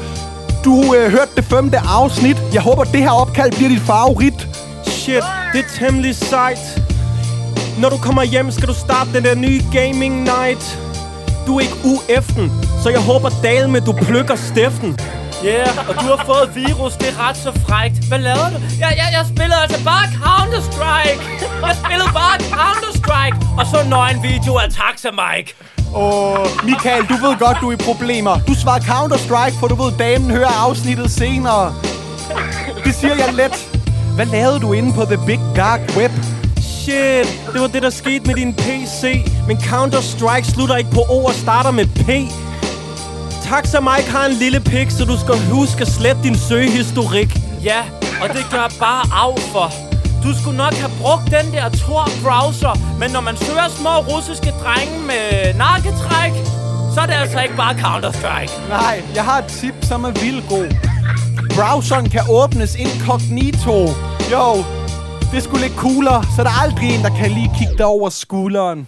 du 0.65 0.95
øh, 0.95 1.11
hørte 1.11 1.31
det 1.35 1.43
femte 1.43 1.77
afsnit. 1.77 2.37
Jeg 2.53 2.61
håber, 2.61 2.83
det 2.83 3.01
her 3.03 3.11
opkald 3.11 3.51
bliver 3.51 3.69
dit 3.69 3.81
favorit. 3.81 4.47
Shit, 4.87 5.23
det 5.53 5.59
er 5.59 5.69
temmelig 5.79 6.15
sejt. 6.15 6.81
Når 7.79 7.89
du 7.89 7.97
kommer 7.97 8.23
hjem, 8.23 8.51
skal 8.51 8.67
du 8.67 8.73
starte 8.73 9.13
den 9.13 9.23
der 9.23 9.35
nye 9.35 9.61
gaming 9.73 10.15
night. 10.23 10.79
Du 11.47 11.57
er 11.57 11.61
ikke 11.61 11.73
UF'en, 11.83 12.72
så 12.84 12.89
jeg 12.89 13.01
håber 13.01 13.29
dal 13.43 13.69
med, 13.69 13.81
du 13.81 13.91
plukker 13.91 14.36
Steffen. 14.36 14.99
Ja, 15.43 15.49
yeah, 15.49 15.89
og 15.89 15.93
du 15.95 16.05
har 16.13 16.23
fået 16.25 16.55
virus, 16.55 16.93
det 16.93 17.07
er 17.13 17.27
ret 17.27 17.38
så 17.38 17.51
frægt. 17.67 17.95
Hvad 18.07 18.19
lavede 18.19 18.49
du? 18.53 18.57
Jeg, 18.79 18.93
jeg, 19.01 19.07
jeg 19.17 19.25
spillede 19.36 19.59
altså 19.65 19.84
bare 19.84 20.05
Counter-Strike. 20.23 21.21
Jeg 21.67 21.75
spillede 21.84 22.09
bare 22.21 22.36
Counter-Strike. 22.57 23.38
Og 23.59 23.65
så 23.65 23.77
nøgen 23.89 24.23
video 24.23 24.53
af 24.55 24.67
Taxa 24.79 25.09
Mike. 25.21 25.49
Åh, 25.95 26.65
Michael, 26.69 27.03
du 27.11 27.13
ved 27.13 27.34
godt, 27.39 27.57
du 27.61 27.67
er 27.69 27.73
i 27.73 27.81
problemer. 27.89 28.36
Du 28.47 28.53
svarer 28.55 28.79
Counter-Strike, 28.79 29.59
for 29.59 29.67
du 29.67 29.75
ved, 29.84 29.91
damen 29.99 30.31
hører 30.31 30.55
afsnittet 30.67 31.11
senere. 31.11 31.75
Det 32.86 32.95
siger 32.95 33.15
jeg 33.15 33.34
let. 33.34 33.55
Hvad 34.15 34.25
lavede 34.25 34.59
du 34.59 34.73
inde 34.73 34.93
på 34.93 35.05
The 35.05 35.19
Big 35.25 35.39
Dark 35.55 35.81
Web? 35.97 36.11
Shit, 36.61 37.27
det 37.53 37.61
var 37.61 37.67
det, 37.67 37.81
der 37.81 37.89
skete 37.89 38.27
med 38.27 38.36
din 38.36 38.53
PC. 38.53 39.01
Men 39.47 39.57
Counter-Strike 39.57 40.51
slutter 40.53 40.75
ikke 40.75 40.91
på 40.91 41.01
O 41.09 41.25
og 41.25 41.34
starter 41.34 41.71
med 41.71 41.86
P. 41.86 42.09
Taxa 43.53 43.79
Mike 43.79 44.09
har 44.11 44.25
en 44.25 44.33
lille 44.33 44.59
pik, 44.59 44.89
så 44.91 45.05
du 45.05 45.17
skal 45.23 45.35
huske 45.51 45.81
at 45.81 45.87
slette 45.87 46.23
din 46.23 46.37
søgehistorik. 46.37 47.31
Ja, 47.63 47.81
og 48.21 48.27
det 48.29 48.45
gør 48.51 48.67
bare 48.79 49.03
af 49.23 49.39
for. 49.39 49.67
Du 50.23 50.29
skulle 50.39 50.57
nok 50.57 50.73
have 50.73 50.91
brugt 51.01 51.25
den 51.25 51.53
der 51.55 51.69
Tor-browser, 51.69 52.99
men 52.99 53.11
når 53.11 53.21
man 53.21 53.37
søger 53.37 53.67
små 53.69 53.95
russiske 54.11 54.51
drenge 54.63 54.99
med 55.07 55.53
nakketræk, 55.53 56.33
så 56.93 56.97
er 57.01 57.05
det 57.05 57.13
altså 57.13 57.39
ikke 57.41 57.55
bare 57.55 57.73
Counter-Strike. 57.73 58.69
Nej, 58.69 59.03
jeg 59.15 59.23
har 59.23 59.37
et 59.39 59.45
tip, 59.45 59.75
som 59.81 60.03
er 60.03 60.11
vildt 60.11 60.49
god. 60.49 60.67
Browseren 61.55 62.09
kan 62.09 62.21
åbnes 62.29 62.75
incognito. 62.75 63.77
Jo, 64.31 64.63
det 65.31 65.43
skulle 65.43 65.61
lidt 65.67 65.77
coolere, 65.77 66.23
så 66.35 66.43
der 66.43 66.49
er 66.49 66.61
aldrig 66.61 66.95
en, 66.95 67.01
der 67.01 67.15
kan 67.19 67.31
lige 67.31 67.51
kigge 67.57 67.73
dig 67.77 67.85
over 67.85 68.09
skulderen. 68.09 68.87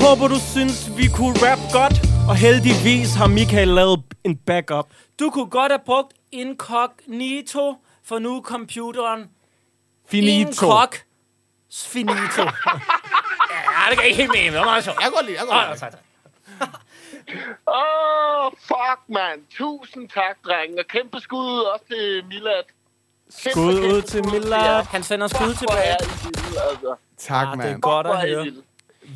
Håber 0.00 0.28
du 0.28 0.38
synes, 0.52 0.90
vi 0.96 1.06
kunne 1.06 1.36
rap 1.46 1.58
godt, 1.72 2.11
og 2.28 2.36
heldigvis 2.36 3.14
har 3.14 3.26
Michael 3.26 3.68
lavet 3.68 4.02
en 4.24 4.36
backup. 4.36 4.86
Du 5.20 5.30
kunne 5.30 5.50
godt 5.50 5.72
have 5.72 5.82
brugt 5.86 6.12
incognito, 6.32 7.76
for 8.04 8.18
nu 8.18 8.36
er 8.36 8.42
computeren 8.42 9.30
Finito. 10.08 10.48
Inkog 10.66 10.88
finito. 11.86 12.42
ja, 13.74 13.82
det 13.90 13.98
kan 13.98 14.04
ikke 14.06 14.16
helt 14.16 14.32
mene. 14.34 14.46
Det 14.46 14.58
var 14.58 14.64
meget 14.64 14.84
sjovt. 14.84 14.98
Jeg 15.00 15.10
godt 15.14 15.26
lide, 15.26 15.38
jeg 15.38 15.46
godt 15.48 15.80
lide. 15.80 15.98
Åh, 17.68 18.46
oh, 18.46 18.52
fuck, 18.68 19.00
mand. 19.08 19.40
Tusind 19.58 20.08
tak, 20.08 20.36
drenge. 20.46 20.78
Og 20.78 20.86
kæmpe 20.88 21.20
skud 21.20 21.60
også 21.60 21.84
til 21.90 22.24
Milad. 22.28 22.62
Kæmpe, 23.42 23.50
Skud 23.50 23.72
kæmpe 23.80 23.94
ud 23.96 24.02
til 24.02 24.24
Millard. 24.30 24.84
Han 24.86 25.02
sender 25.02 25.26
skud 25.26 25.38
Fuck, 25.54 25.58
hvor 25.60 25.76
tilbage. 25.76 25.88
er 25.88 26.04
I 26.04 26.24
vilde, 26.24 26.60
altså. 26.70 26.94
Tak, 27.18 27.46
Ah, 27.46 27.50
det 27.52 27.58
mand. 27.58 27.76
er 27.76 27.78
godt 27.80 28.06
at 28.06 28.20
høre. 28.20 28.44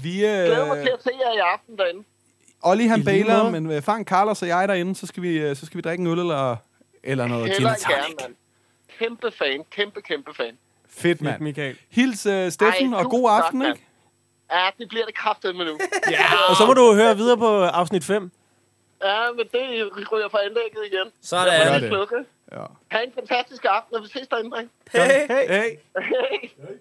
Vi, 0.03 0.11
Glæder 0.19 0.67
mig 0.67 0.77
øh, 0.79 0.83
til 0.85 0.91
at 0.91 1.03
se 1.03 1.11
jer 1.21 1.33
i 1.33 1.39
aften 1.55 1.79
derinde. 1.79 2.05
Olli 2.63 2.87
han 2.87 3.05
bailer, 3.05 3.51
men 3.51 3.71
øh, 3.71 3.83
fang 3.83 4.07
Carlos 4.07 4.43
og 4.43 4.49
jeg 4.49 4.69
derinde, 4.69 4.95
så 4.95 5.07
skal 5.07 5.23
vi, 5.23 5.39
øh, 5.39 5.57
så 5.57 5.67
skal 5.67 5.77
vi 5.77 5.83
drikke 5.83 6.03
en 6.03 6.07
øl 6.07 6.19
eller, 6.19 6.57
eller 7.03 7.27
noget 7.27 7.45
gin 7.45 7.53
Heller 7.53 7.71
end 7.71 7.81
gerne, 7.89 8.15
mand. 8.21 8.35
Kæmpe 8.99 9.31
fan. 9.39 9.65
Kæmpe, 9.71 10.03
kæmpe 10.03 10.35
fan. 10.35 10.59
Fedt, 10.89 11.23
mand. 11.23 11.41
Michael. 11.43 11.77
Hils 11.91 12.27
uh, 12.27 12.49
Steffen, 12.49 12.95
Ej, 12.95 12.99
og 13.05 13.11
god 13.11 13.31
aften, 13.31 13.61
tak, 13.61 13.69
ikke? 13.69 13.87
Ja, 14.53 14.69
det 14.79 14.89
bliver 14.89 15.05
det 15.07 15.15
kraftet 15.15 15.57
med 15.57 15.65
nu. 15.65 15.73
Og 16.51 16.57
så 16.57 16.67
må 16.67 16.75
du 16.75 16.95
høre 16.95 17.17
videre 17.17 17.37
på 17.37 17.63
afsnit 17.65 18.05
5. 18.05 18.31
Ja, 19.05 19.33
men 19.37 19.47
det 19.53 19.91
ryger 20.13 20.29
fra 20.29 20.39
anlægget 20.45 20.83
igen. 20.93 21.13
Sådan. 21.23 21.67
Lige 21.67 21.81
det. 21.81 21.89
slukke. 21.89 22.17
Ja. 22.53 22.65
Ha' 22.89 23.03
en 23.03 23.13
fantastisk 23.15 23.65
aften, 23.69 23.97
og 23.97 24.03
vi 24.03 24.09
ses 24.09 24.29
derinde, 24.29 24.51
dreng. 24.51 24.71
Hey. 24.93 25.01
Hey. 25.01 25.49
Hey. 25.49 25.77
Hey. 25.99 26.79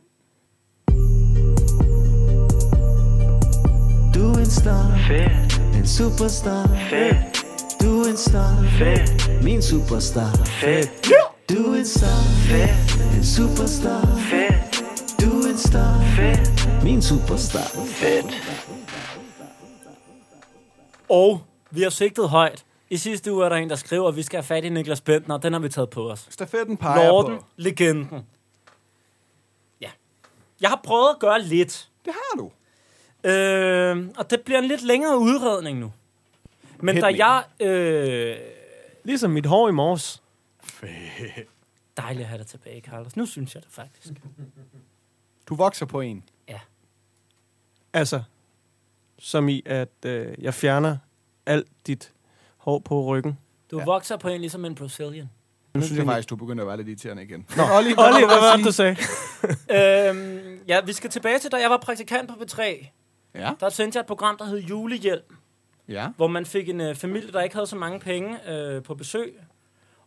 Du 4.16 4.32
er 4.32 4.38
en 4.38 4.46
star. 4.46 4.98
Fedt. 5.08 5.55
En 5.86 5.90
superstar. 5.90 6.68
Fedt. 6.90 7.46
Du 7.82 8.02
er 8.02 8.10
en 8.10 8.18
star. 8.18 8.64
Fedt. 8.78 9.44
Min 9.44 9.62
superstar. 9.62 10.32
Fedt. 10.46 11.12
Du 11.50 11.74
er 11.74 11.78
en 11.78 11.86
star. 11.86 12.22
Fedt. 12.50 13.18
En 13.18 13.24
superstar. 13.26 14.02
Fedt. 14.30 14.84
Du 15.22 15.42
er 15.42 15.50
en 15.52 15.58
star. 15.58 16.02
Fedt. 16.16 16.84
Min 16.84 17.02
superstar. 17.02 17.68
Fedt. 17.86 18.26
Og 21.10 21.42
vi 21.72 21.82
har 21.82 21.90
sigtet 21.90 22.30
højt. 22.30 22.66
I 22.90 22.98
sidste 22.98 23.34
uge 23.34 23.46
er 23.46 23.50
der 23.50 23.56
en, 23.56 23.70
der 23.70 23.76
skriver, 23.76 24.08
at 24.08 24.16
vi 24.16 24.22
skal 24.24 24.38
have 24.38 24.44
fat 24.44 24.64
i 24.64 24.70
Niklas 24.70 25.02
Bentner. 25.02 25.38
Den 25.38 25.54
har 25.54 25.60
vi 25.60 25.70
taget 25.70 25.90
på 25.90 26.12
os. 26.12 26.28
Stafetten 26.30 26.78
peger 26.78 27.08
Lorden, 27.08 27.38
på. 27.38 27.46
legenden. 27.56 28.26
Ja. 29.82 29.90
Jeg 30.62 30.70
har 30.70 30.80
prøvet 30.84 31.10
at 31.10 31.20
gøre 31.20 31.42
lidt. 31.42 31.90
Det 32.06 32.14
har 32.14 32.40
du. 32.42 32.52
Øh, 33.26 34.10
og 34.18 34.30
det 34.30 34.42
bliver 34.42 34.60
en 34.60 34.66
lidt 34.66 34.82
længere 34.82 35.20
udredning 35.20 35.80
nu. 35.80 35.92
Men 36.80 36.96
Hit 36.96 37.04
da 37.04 37.12
me. 37.12 37.18
jeg... 37.18 37.44
Øh, 37.60 38.36
Ligesom 39.04 39.32
mit 39.32 39.46
hår 39.46 39.70
i 39.70 39.72
morges. 39.72 40.22
dejligt 41.98 42.24
at 42.24 42.28
have 42.28 42.38
dig 42.38 42.48
tilbage, 42.48 42.82
Carlos. 42.82 43.16
Nu 43.16 43.26
synes 43.26 43.56
jeg 43.56 43.64
det 43.64 43.72
faktisk. 43.72 44.14
Du 45.50 45.56
vokser 45.56 45.86
på 45.86 46.02
en. 46.02 46.24
Altså, 47.96 48.22
som 49.20 49.50
i, 49.50 49.64
at 49.66 49.90
øh, 50.06 50.34
jeg 50.38 50.54
fjerner 50.54 50.98
alt 51.46 51.68
dit 51.88 52.14
hår 52.58 52.80
på 52.80 53.06
ryggen. 53.06 53.40
Du 53.72 53.80
ja. 53.80 53.86
vokser 53.86 54.18
på 54.18 54.28
en 54.28 54.42
ligesom 54.42 54.66
en 54.66 54.76
Brazilian. 54.76 55.30
Nu 55.74 55.82
synes 55.82 55.98
jeg 55.98 56.06
faktisk, 56.06 56.30
du 56.30 56.36
begynder 56.36 56.64
at 56.64 56.68
være 56.68 56.78
lidt 56.78 56.88
irriterende 56.88 57.24
igen. 57.24 57.46
Nå, 57.58 57.64
Olli, 57.64 57.94
hvad 57.94 58.40
var 58.40 58.56
det, 58.56 58.66
du 58.66 58.72
sagde? 58.72 58.98
øhm, 60.10 60.60
ja, 60.68 60.82
vi 60.82 60.94
skal 60.94 61.10
tilbage 61.10 61.40
til, 61.40 61.52
da 61.52 61.58
jeg 61.58 61.70
var 61.70 61.78
praktikant 61.78 62.30
på 62.30 62.36
B3. 62.36 62.62
Ja. 63.36 63.52
Der 63.60 63.70
sendte 63.70 63.98
jeg 63.98 64.02
et 64.02 64.08
program, 64.08 64.38
der 64.38 64.46
hed 64.46 64.60
Julehjælp. 64.60 65.34
Ja. 65.88 66.08
hvor 66.18 66.28
man 66.28 66.46
fik 66.46 66.70
en 66.70 66.82
øh, 66.82 66.96
familie, 66.96 67.32
der 67.32 67.42
ikke 67.42 67.56
havde 67.56 67.68
så 67.68 67.76
mange 67.76 68.00
penge 68.00 68.52
øh, 68.52 68.84
på 68.84 68.96
besøg. 68.96 69.40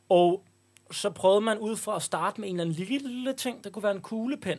Og 0.09 0.45
så 0.91 1.11
prøvede 1.11 1.41
man 1.41 1.59
ud 1.59 1.77
fra 1.77 1.97
at 1.97 2.03
starte 2.03 2.41
med 2.41 2.49
en 2.49 2.55
eller 2.55 2.65
anden 2.65 2.87
lille, 2.87 3.09
lille 3.09 3.33
ting, 3.33 3.65
der 3.65 3.71
kunne 3.71 3.83
være 3.83 3.95
en 3.95 4.01
kuglepen. 4.01 4.59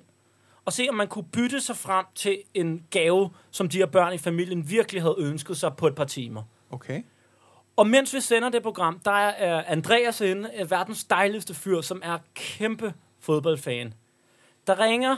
Og 0.65 0.73
se, 0.73 0.87
om 0.89 0.95
man 0.95 1.07
kunne 1.07 1.25
bytte 1.25 1.61
sig 1.61 1.75
frem 1.75 2.05
til 2.15 2.41
en 2.53 2.85
gave, 2.89 3.29
som 3.51 3.69
de 3.69 3.77
her 3.77 3.85
børn 3.85 4.13
i 4.13 4.17
familien 4.17 4.69
virkelig 4.69 5.01
havde 5.01 5.15
ønsket 5.17 5.57
sig 5.57 5.75
på 5.75 5.87
et 5.87 5.95
par 5.95 6.05
timer. 6.05 6.43
Okay. 6.71 7.03
Og 7.75 7.87
mens 7.87 8.13
vi 8.13 8.19
sender 8.21 8.49
det 8.49 8.63
program, 8.63 8.99
der 8.99 9.11
er 9.11 9.63
Andreas 9.67 10.21
inde, 10.21 10.49
øh, 10.59 10.71
verdens 10.71 11.03
dejligste 11.03 11.53
fyr, 11.53 11.81
som 11.81 12.01
er 12.03 12.17
kæmpe 12.33 12.93
fodboldfan. 13.19 13.93
Der 14.67 14.79
ringer 14.79 15.17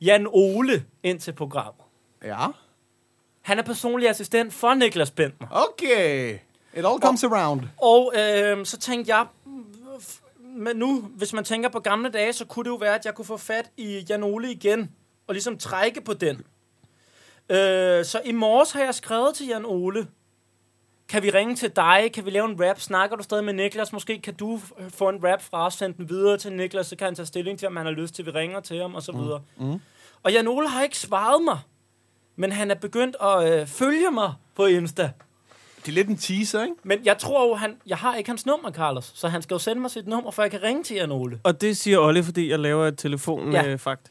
Jan 0.00 0.26
Ole 0.30 0.84
ind 1.02 1.20
til 1.20 1.32
programmet. 1.32 1.84
Ja. 2.24 2.46
Han 3.42 3.58
er 3.58 3.62
personlig 3.62 4.08
assistent 4.08 4.52
for 4.54 4.74
Niklas 4.74 5.10
Bentner. 5.10 5.46
Okay. 5.50 6.34
It 6.76 6.86
all 6.86 7.00
comes 7.00 7.24
around. 7.24 7.60
Og 7.82 8.12
øh, 8.16 8.66
så 8.66 8.78
tænkte 8.78 9.16
jeg, 9.16 9.26
men 10.38 10.76
nu, 10.76 11.00
hvis 11.00 11.32
man 11.32 11.44
tænker 11.44 11.68
på 11.68 11.80
gamle 11.80 12.08
dage, 12.10 12.32
så 12.32 12.44
kunne 12.44 12.64
det 12.64 12.70
jo 12.70 12.74
være, 12.74 12.94
at 12.94 13.04
jeg 13.06 13.14
kunne 13.14 13.24
få 13.24 13.36
fat 13.36 13.70
i 13.76 14.06
Jan 14.08 14.22
Ole 14.22 14.52
igen, 14.52 14.90
og 15.26 15.34
ligesom 15.34 15.58
trække 15.58 16.00
på 16.00 16.14
den. 16.14 16.36
Øh, 17.48 18.04
så 18.04 18.20
i 18.24 18.32
morges 18.32 18.72
har 18.72 18.80
jeg 18.84 18.94
skrevet 18.94 19.34
til 19.34 19.46
Jan 19.46 19.64
Ole, 19.66 20.06
kan 21.08 21.22
vi 21.22 21.30
ringe 21.30 21.56
til 21.56 21.70
dig? 21.76 22.10
Kan 22.14 22.24
vi 22.24 22.30
lave 22.30 22.44
en 22.50 22.64
rap? 22.68 22.80
Snakker 22.80 23.16
du 23.16 23.22
stadig 23.22 23.44
med 23.44 23.52
Niklas? 23.52 23.92
Måske 23.92 24.18
kan 24.20 24.34
du 24.34 24.56
f- 24.56 24.88
få 24.88 25.08
en 25.08 25.24
rap 25.24 25.42
fra 25.42 25.66
os, 25.66 25.74
sende 25.74 25.96
den 25.96 26.08
videre 26.08 26.38
til 26.38 26.52
Niklas, 26.52 26.86
så 26.86 26.96
kan 26.96 27.04
han 27.04 27.14
tage 27.14 27.26
stilling 27.26 27.58
til, 27.58 27.68
om 27.68 27.76
han 27.76 27.86
har 27.86 27.92
lyst 27.92 28.14
til, 28.14 28.22
at 28.22 28.26
vi 28.26 28.30
ringer 28.30 28.60
til 28.60 28.80
ham, 28.80 28.94
og 28.94 29.02
så 29.02 29.12
videre. 29.12 29.42
Mm. 29.56 29.80
Og 30.22 30.32
Jan 30.32 30.48
Ole 30.48 30.68
har 30.68 30.82
ikke 30.82 30.98
svaret 30.98 31.42
mig, 31.42 31.58
men 32.42 32.52
han 32.52 32.70
er 32.70 32.74
begyndt 32.74 33.16
at 33.22 33.60
øh, 33.60 33.66
følge 33.66 34.10
mig 34.10 34.32
på 34.56 34.66
Insta. 34.66 35.10
Det 35.82 35.88
er 35.88 35.92
lidt 35.92 36.08
en 36.08 36.16
teaser, 36.16 36.62
ikke? 36.62 36.74
Men 36.82 36.98
jeg 37.04 37.18
tror 37.18 37.48
jo, 37.48 37.54
han, 37.54 37.76
jeg 37.86 37.96
har 37.96 38.14
ikke 38.16 38.30
hans 38.30 38.46
nummer, 38.46 38.70
Carlos. 38.72 39.12
Så 39.14 39.28
han 39.28 39.42
skal 39.42 39.54
jo 39.54 39.58
sende 39.58 39.80
mig 39.80 39.90
sit 39.90 40.06
nummer, 40.06 40.30
for 40.30 40.42
jeg 40.42 40.50
kan 40.50 40.62
ringe 40.62 40.82
til 40.84 40.96
Jan 40.96 41.12
Ole. 41.12 41.40
Og 41.44 41.60
det 41.60 41.76
siger 41.76 41.98
Olle, 41.98 42.22
fordi 42.24 42.50
jeg 42.50 42.58
laver 42.58 42.86
et 42.86 42.98
telefon 42.98 43.52
Ja. 43.52 43.62
med 43.62 43.78
fakt. 43.78 44.10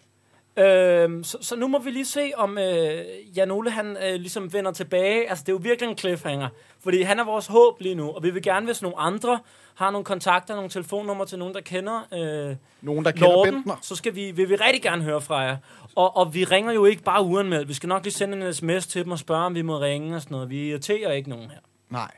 Øhm, 0.58 1.24
så, 1.24 1.38
så 1.42 1.56
nu 1.56 1.68
må 1.68 1.80
vi 1.80 1.92
lige 1.92 2.06
se, 2.06 2.32
om 2.36 2.58
øh, 2.58 3.06
Jan 3.38 3.52
Ole 3.52 3.72
han 3.72 3.98
øh, 3.98 4.14
ligesom 4.14 4.54
vender 4.54 4.72
tilbage. 4.72 5.30
Altså, 5.30 5.44
det 5.44 5.50
er 5.50 5.54
jo 5.54 5.60
virkelig 5.64 5.90
en 5.90 5.98
cliffhanger. 5.98 6.48
Fordi 6.84 7.02
han 7.02 7.20
er 7.20 7.24
vores 7.26 7.48
håb 7.48 7.82
lige 7.82 7.96
nu, 7.96 8.10
og 8.10 8.24
vi 8.24 8.30
vil 8.30 8.42
gerne, 8.44 8.66
hvis 8.66 8.82
nogle 8.82 9.00
andre 9.00 9.40
har 9.76 9.92
nogle 9.92 10.06
kontakter, 10.06 10.56
nogle 10.56 10.70
telefonnumre 10.70 11.26
til 11.26 11.40
nogen, 11.40 11.54
der 11.54 11.62
kender 11.62 12.00
øh, 12.14 12.56
Nogen, 12.82 13.06
der 13.06 13.12
kender 13.12 13.28
Lorden, 13.28 13.54
Bentner. 13.54 13.76
så 13.82 13.96
skal 13.96 14.16
vi, 14.16 14.32
vil 14.32 14.50
vi 14.50 14.56
rigtig 14.56 14.82
gerne 14.82 15.04
høre 15.04 15.22
fra 15.22 15.38
jer. 15.40 15.58
Og, 15.96 16.18
og 16.18 16.34
vi 16.34 16.44
ringer 16.44 16.72
jo 16.74 16.86
ikke 16.86 17.04
bare 17.04 17.24
uanmeldt. 17.24 17.68
Vi 17.68 17.74
skal 17.74 17.90
nok 17.90 18.04
lige 18.04 18.14
sende 18.14 18.48
en 18.48 18.54
sms 18.54 18.88
til 18.88 19.04
dem 19.04 19.12
og 19.12 19.20
spørge, 19.20 19.46
om 19.46 19.56
vi 19.56 19.62
må 19.62 19.80
ringe 19.80 20.16
og 20.16 20.22
sådan 20.22 20.36
noget. 20.36 20.50
Vi 20.50 20.70
irriterer 20.70 21.12
ikke 21.12 21.30
nogen 21.30 21.50
her. 21.50 21.60
Nej. 21.90 22.12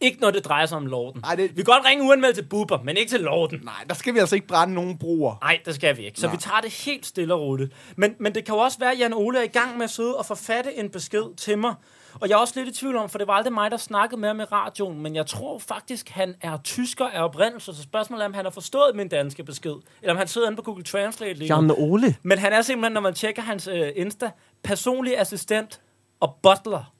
Ikke 0.00 0.20
når 0.20 0.30
det 0.30 0.44
drejer 0.44 0.66
sig 0.66 0.76
om 0.76 0.86
Lorden. 0.86 1.20
Nej, 1.20 1.34
det... 1.34 1.50
Vi 1.50 1.54
kan 1.54 1.64
godt 1.64 1.84
ringe 1.84 2.04
uanmeldt 2.04 2.34
til 2.36 2.42
Bubber, 2.42 2.82
men 2.82 2.96
ikke 2.96 3.10
til 3.10 3.20
Lorden. 3.20 3.60
Nej, 3.64 3.84
der 3.88 3.94
skal 3.94 4.14
vi 4.14 4.18
altså 4.18 4.34
ikke 4.34 4.46
brænde 4.46 4.74
nogen 4.74 4.98
broer. 4.98 5.34
Nej, 5.42 5.60
det 5.64 5.74
skal 5.74 5.96
vi 5.96 6.06
ikke. 6.06 6.20
Så 6.20 6.26
Nej. 6.26 6.34
vi 6.34 6.40
tager 6.40 6.60
det 6.60 6.72
helt 6.72 7.06
stille 7.06 7.34
og 7.34 7.40
roligt. 7.40 7.72
Men, 7.96 8.14
men 8.20 8.34
det 8.34 8.44
kan 8.44 8.54
jo 8.54 8.60
også 8.60 8.78
være, 8.78 8.92
at 8.92 8.98
Jan 8.98 9.14
Ole 9.14 9.38
er 9.38 9.42
i 9.42 9.46
gang 9.46 9.76
med 9.76 9.84
at 9.84 9.90
sidde 9.90 10.16
og 10.16 10.26
forfatte 10.26 10.74
en 10.78 10.90
besked 10.90 11.36
til 11.36 11.58
mig. 11.58 11.74
Og 12.20 12.28
jeg 12.28 12.34
er 12.34 12.38
også 12.38 12.54
lidt 12.56 12.76
i 12.76 12.80
tvivl 12.80 12.96
om, 12.96 13.08
for 13.08 13.18
det 13.18 13.26
var 13.26 13.34
aldrig 13.34 13.52
mig, 13.52 13.70
der 13.70 13.76
snakkede 13.76 14.20
med 14.20 14.28
ham 14.28 14.40
i 14.40 14.44
radioen, 14.44 15.02
men 15.02 15.16
jeg 15.16 15.26
tror 15.26 15.58
faktisk, 15.58 16.08
han 16.08 16.34
er 16.40 16.58
tysker 16.64 17.06
af 17.06 17.24
oprindelse, 17.24 17.74
så 17.74 17.82
spørgsmålet 17.82 18.22
er, 18.22 18.26
om 18.26 18.34
han 18.34 18.44
har 18.44 18.52
forstået 18.52 18.96
min 18.96 19.08
danske 19.08 19.44
besked, 19.44 19.74
eller 20.02 20.12
om 20.12 20.18
han 20.18 20.28
sidder 20.28 20.46
inde 20.46 20.56
på 20.56 20.62
Google 20.62 20.84
Translate 20.84 21.34
lige. 21.34 21.54
Jan 21.54 21.70
Ole. 21.70 22.16
Men 22.22 22.38
han 22.38 22.52
er 22.52 22.62
simpelthen, 22.62 22.92
når 22.92 23.00
man 23.00 23.14
tjekker 23.14 23.42
hans 23.42 23.66
øh, 23.66 23.88
Insta, 23.96 24.30
personlig 24.64 25.18
assistent 25.18 25.80
og 26.20 26.36
butler. 26.42 26.92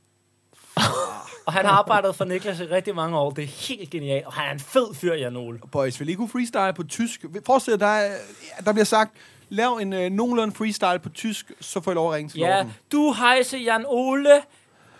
Og 1.46 1.52
han 1.52 1.64
har 1.64 1.72
arbejdet 1.72 2.16
for 2.16 2.24
Niklas 2.24 2.60
i 2.60 2.64
rigtig 2.64 2.94
mange 2.94 3.18
år. 3.18 3.30
Det 3.30 3.44
er 3.44 3.48
helt 3.48 3.90
genialt, 3.90 4.26
og 4.26 4.32
han 4.32 4.48
er 4.48 4.52
en 4.52 4.60
fed 4.60 4.94
fyr, 4.94 5.14
Jan 5.14 5.36
Ole. 5.36 5.58
Boys, 5.72 6.00
vil 6.00 6.08
I 6.08 6.14
kunne 6.14 6.28
freestyle 6.28 6.72
på 6.76 6.82
tysk? 6.82 7.24
Forestil 7.46 7.72
dig, 7.72 7.80
der, 7.80 7.86
er- 7.86 8.16
der 8.64 8.72
bliver 8.72 8.84
sagt, 8.84 9.12
lav 9.48 9.72
en 9.82 9.92
øh, 9.92 10.10
nogenlunde 10.10 10.54
freestyle 10.54 10.98
på 10.98 11.08
tysk, 11.08 11.52
så 11.60 11.80
får 11.80 11.90
I 11.90 11.94
lov 11.94 12.08
at 12.10 12.16
ringe 12.16 12.28
til 12.30 12.40
Ja, 12.40 12.54
Lorden. 12.56 12.74
du 12.92 13.12
hejse 13.12 13.56
Jan 13.58 13.84
Ole. 13.88 14.42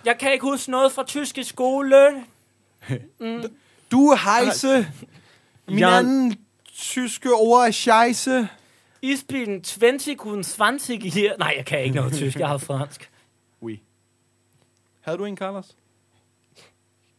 Jeg 0.05 0.19
kan 0.19 0.33
ikke 0.33 0.43
huske 0.45 0.71
noget 0.71 0.93
fra 0.93 1.05
tysk 1.05 1.39
i 1.39 1.43
skole. 1.43 1.97
Mm. 3.21 3.43
Du 3.91 4.15
hejse. 4.25 4.87
Min 5.69 5.79
Jan- 5.79 5.89
anden 5.93 6.37
tyske 6.75 7.33
ord 7.33 7.67
er 7.67 7.71
scheisse. 7.71 8.49
Isbilen 9.03 9.63
20 9.63 10.17
kun 10.17 10.45
20 10.45 10.99
her. 11.11 11.37
Nej, 11.39 11.55
jeg 11.57 11.67
kan 11.67 11.81
ikke 11.83 11.97
noget 11.97 12.13
tysk. 12.15 12.39
Jeg 12.39 12.49
har 12.49 12.59
fransk. 12.69 13.11
Oui. 13.63 13.81
Havde 15.01 15.19
du 15.19 15.25
en, 15.25 15.37
Carlos? 15.37 15.67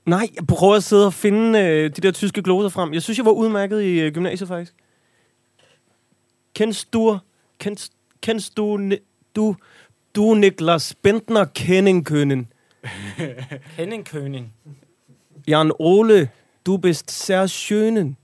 Nej, 0.07 0.29
jeg 0.35 0.47
prøver 0.47 0.75
at 0.75 0.83
sidde 0.83 1.05
og 1.05 1.13
finde 1.13 1.59
øh, 1.59 1.83
de 1.83 2.01
der 2.01 2.11
tyske 2.11 2.41
gloser 2.41 2.69
frem. 2.69 2.93
Jeg 2.93 3.01
synes, 3.01 3.17
jeg 3.17 3.25
var 3.25 3.31
udmærket 3.31 3.81
i 3.81 3.99
øh, 3.99 4.13
gymnasiet, 4.13 4.47
faktisk. 4.47 4.73
Kennst 6.55 6.93
du, 6.93 7.19
kennst, 7.59 7.93
kennst 8.21 8.57
du, 8.57 8.91
du, 9.35 9.55
du 10.15 10.33
Niklas 10.33 10.95
Bentner 11.01 11.45
kennen 11.45 12.03
können? 12.03 12.47
Henning 13.77 14.07
König. 14.09 14.43
Jan 15.47 15.71
Ole, 15.79 16.29
du 16.65 16.77
bist 16.77 17.11
sehr 17.11 17.47
schönen. 17.47 18.17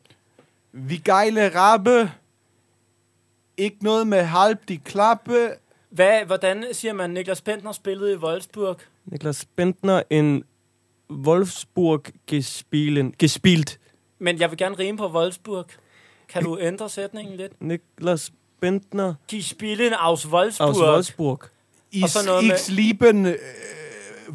Vi 0.71 0.97
gejle 0.97 1.55
rabbe. 1.55 2.11
Ikke 3.57 3.77
noget 3.81 4.07
med 4.07 4.23
halv 4.23 4.57
de 4.67 4.77
klappe. 4.77 5.49
Hvad, 5.89 6.25
hvordan 6.25 6.65
siger 6.71 6.93
man, 6.93 7.09
Niklas 7.09 7.41
Bentner 7.41 7.71
spillede 7.71 8.13
i 8.13 8.15
Wolfsburg? 8.15 8.77
Niklas 9.05 9.45
Bentner 9.55 10.01
in 10.09 10.43
Wolfsburg 11.13 12.03
gespielen, 12.27 13.13
gespielt. 13.19 13.79
Men 14.19 14.39
jeg 14.39 14.49
vil 14.49 14.57
gerne 14.57 14.75
rime 14.79 14.97
på 14.97 15.07
Wolfsburg. 15.07 15.65
Kan 16.29 16.43
du 16.43 16.57
ændre 16.61 16.89
sætningen 16.89 17.37
lidt? 17.37 17.61
Niklas 17.61 18.31
Bentner 18.61 19.13
De 19.31 19.43
spielen 19.43 19.93
aus 19.93 20.27
Wolfsburg. 20.27 20.67
aus 20.69 20.77
Wolfsburg. 20.79 21.41
Og 22.03 22.09
så 22.09 22.19
Is, 22.19 22.25
noget 22.25 22.45
med- 22.47 22.69
lieben 22.75 23.25
øh, 23.25 23.35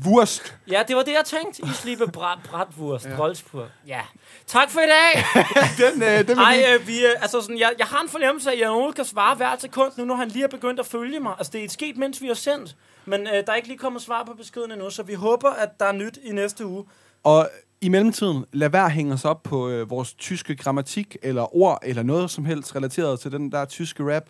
Wurst. 0.07 0.57
Ja, 0.71 0.83
det 0.89 0.97
var 0.97 1.03
det, 1.03 1.13
jeg 1.13 1.25
tænkte. 1.25 1.63
I 1.63 1.69
slippe 1.75 2.07
brat, 2.13 2.39
bratwurst, 2.51 3.07
ja. 3.07 3.21
Wolfsburg. 3.21 3.67
Ja. 3.87 4.01
Tak 4.47 4.71
for 4.71 4.81
i 4.81 4.87
dag. 4.87 5.25
den, 5.93 6.03
øh, 6.03 6.29
den 6.29 6.39
Ej, 6.39 6.57
vi- 6.57 6.65
øh, 6.81 6.87
vi, 6.87 7.05
øh, 7.07 7.13
altså 7.23 7.41
sådan, 7.41 7.59
jeg, 7.59 7.73
jeg 7.79 7.87
har 7.87 8.03
en 8.03 8.09
fornemmelse 8.09 8.51
af, 8.51 8.55
at 8.55 8.61
jeg 8.61 8.93
kan 8.97 9.05
svare 9.05 9.35
hver 9.37 9.57
sekund 9.59 9.93
nu, 9.97 10.05
når 10.05 10.15
han 10.15 10.29
lige 10.29 10.45
er 10.45 10.49
begyndt 10.49 10.81
at 10.81 10.87
følge 10.87 11.21
mig. 11.21 11.35
Altså, 11.39 11.51
det 11.53 11.65
er 11.65 11.69
sket, 11.69 11.97
mens 11.97 12.23
vi 12.23 12.27
har 12.27 12.35
sendt. 12.35 12.77
Men 13.09 13.21
øh, 13.21 13.27
der 13.27 13.53
er 13.53 13.55
ikke 13.55 13.69
lige 13.69 13.79
kommet 13.79 14.03
svar 14.03 14.25
på 14.25 14.35
beskeden 14.35 14.73
endnu, 14.73 14.91
så 14.91 15.03
vi 15.03 15.15
håber, 15.15 15.51
at 15.51 15.81
der 15.81 15.87
er 15.87 15.93
nyt 15.93 16.19
i 16.23 16.33
næste 16.33 16.67
uge. 16.67 16.85
Og 17.25 17.49
i 17.81 17.89
mellemtiden, 17.89 18.45
lad 18.53 18.69
være 18.69 18.91
hænge 18.91 19.13
os 19.13 19.25
op 19.25 19.43
på 19.43 19.69
øh, 19.69 19.91
vores 19.91 20.15
tyske 20.15 20.57
grammatik, 20.57 21.17
eller 21.23 21.57
ord, 21.57 21.79
eller 21.83 22.03
noget 22.03 22.31
som 22.31 22.45
helst 22.45 22.77
relateret 22.77 23.21
til 23.21 23.33
den 23.33 23.53
der 23.53 23.65
tyske 23.65 24.15
rap. 24.15 24.25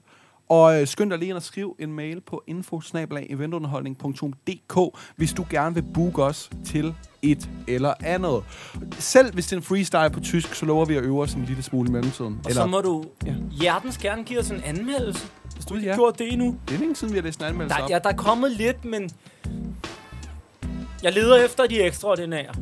Og 0.49 0.81
øh, 0.81 0.87
skynd 0.87 1.11
dig 1.11 1.19
lige 1.19 1.29
ind 1.29 1.37
og 1.37 1.43
skriv 1.43 1.77
en 1.79 1.93
mail 1.93 2.21
på 2.21 2.43
info-eventunderholdning.dk, 2.47 4.99
hvis 5.17 5.33
du 5.33 5.47
gerne 5.51 5.75
vil 5.75 5.85
booke 5.95 6.23
os 6.23 6.51
til 6.67 6.95
et 7.23 7.49
eller 7.69 7.95
andet. 8.01 8.45
Selv 8.99 9.35
hvis 9.35 9.47
det 9.47 9.53
er 9.53 9.57
en 9.57 9.63
freestyle 9.63 10.11
på 10.11 10.21
tysk, 10.21 10.55
så 10.55 10.67
lover 10.67 10.85
vi 10.85 10.97
at 10.97 11.05
øve 11.05 11.23
os 11.23 11.35
en 11.35 11.45
lille 11.45 11.63
smule 11.63 11.89
i 11.89 11.93
mellemtiden. 11.93 12.41
Og 12.45 12.53
så 12.53 12.67
må 12.67 12.81
du 12.81 13.05
ja. 13.27 13.35
hjertens 13.61 13.99
gerne 13.99 14.25
give 14.25 14.39
os 14.39 14.51
en 14.51 14.63
anmeldelse, 14.65 15.27
hvis 15.59 15.67
du 15.67 15.75
ikke 15.75 15.89
har 15.89 15.97
gjort 15.97 16.19
det 16.19 16.33
endnu. 16.33 16.57
Det 16.69 16.75
er 16.75 16.79
længe 16.79 16.97
siden, 16.97 17.13
vi 17.15 17.19
har 17.19 17.25
læst 17.25 17.41
en 17.41 17.47
anmeldelse 17.47 17.77
Der, 17.79 17.85
op. 17.85 17.91
ja, 17.91 17.99
der 17.99 18.09
er 18.09 18.17
kommet 18.17 18.51
lidt, 18.51 18.85
men 18.85 19.11
jeg 21.03 21.13
leder 21.13 21.45
efter 21.45 21.67
de 21.67 21.81
ekstraordinære. 21.83 22.55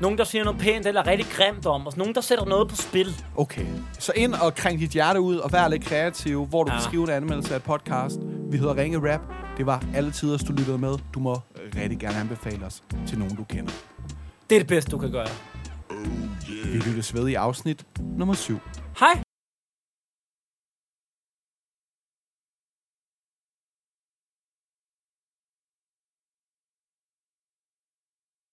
Nogen, 0.00 0.18
der 0.18 0.24
siger 0.24 0.44
noget 0.44 0.60
pænt 0.60 0.86
eller 0.86 1.06
rigtig 1.06 1.26
grimt 1.32 1.66
om 1.66 1.86
os. 1.86 1.96
Nogen, 1.96 2.14
der 2.14 2.20
sætter 2.20 2.44
noget 2.44 2.68
på 2.68 2.76
spil. 2.76 3.14
Okay. 3.36 3.66
Så 3.98 4.12
ind 4.16 4.34
og 4.34 4.54
kring 4.54 4.80
dit 4.80 4.90
hjerte 4.90 5.20
ud, 5.20 5.36
og 5.36 5.52
vær 5.52 5.68
lidt 5.68 5.84
kreativ, 5.84 6.46
hvor 6.46 6.64
du 6.64 6.70
Ja. 6.70 6.74
ja. 6.74 6.80
kan 6.80 6.88
skrive 6.90 7.02
en 7.02 7.10
anmeldelse 7.10 7.52
af 7.54 7.56
et 7.56 7.62
podcast. 7.62 8.16
Vi 8.50 8.56
hedder 8.58 8.76
Ringe 8.76 9.12
Rap. 9.12 9.20
Det 9.56 9.66
var 9.66 9.84
alle 9.94 10.10
tider, 10.10 10.38
du 10.38 10.52
lyttede 10.52 10.78
med. 10.78 10.94
Du 11.14 11.20
må 11.20 11.38
rigtig 11.76 11.98
gerne 11.98 12.16
anbefale 12.16 12.66
os 12.66 12.82
til 13.08 13.18
nogen, 13.18 13.36
du 13.36 13.44
kender. 13.44 13.72
Det 14.50 14.56
er 14.56 14.60
det 14.60 14.68
bedste, 14.68 14.90
du 14.90 14.98
kan 14.98 15.10
gøre. 15.12 15.28
Vi 16.64 16.78
lyttes 16.78 17.14
ved 17.14 17.28
i 17.28 17.34
afsnit 17.34 17.84
nummer 18.18 18.34
7. 18.34 18.58
Hej! 19.00 19.22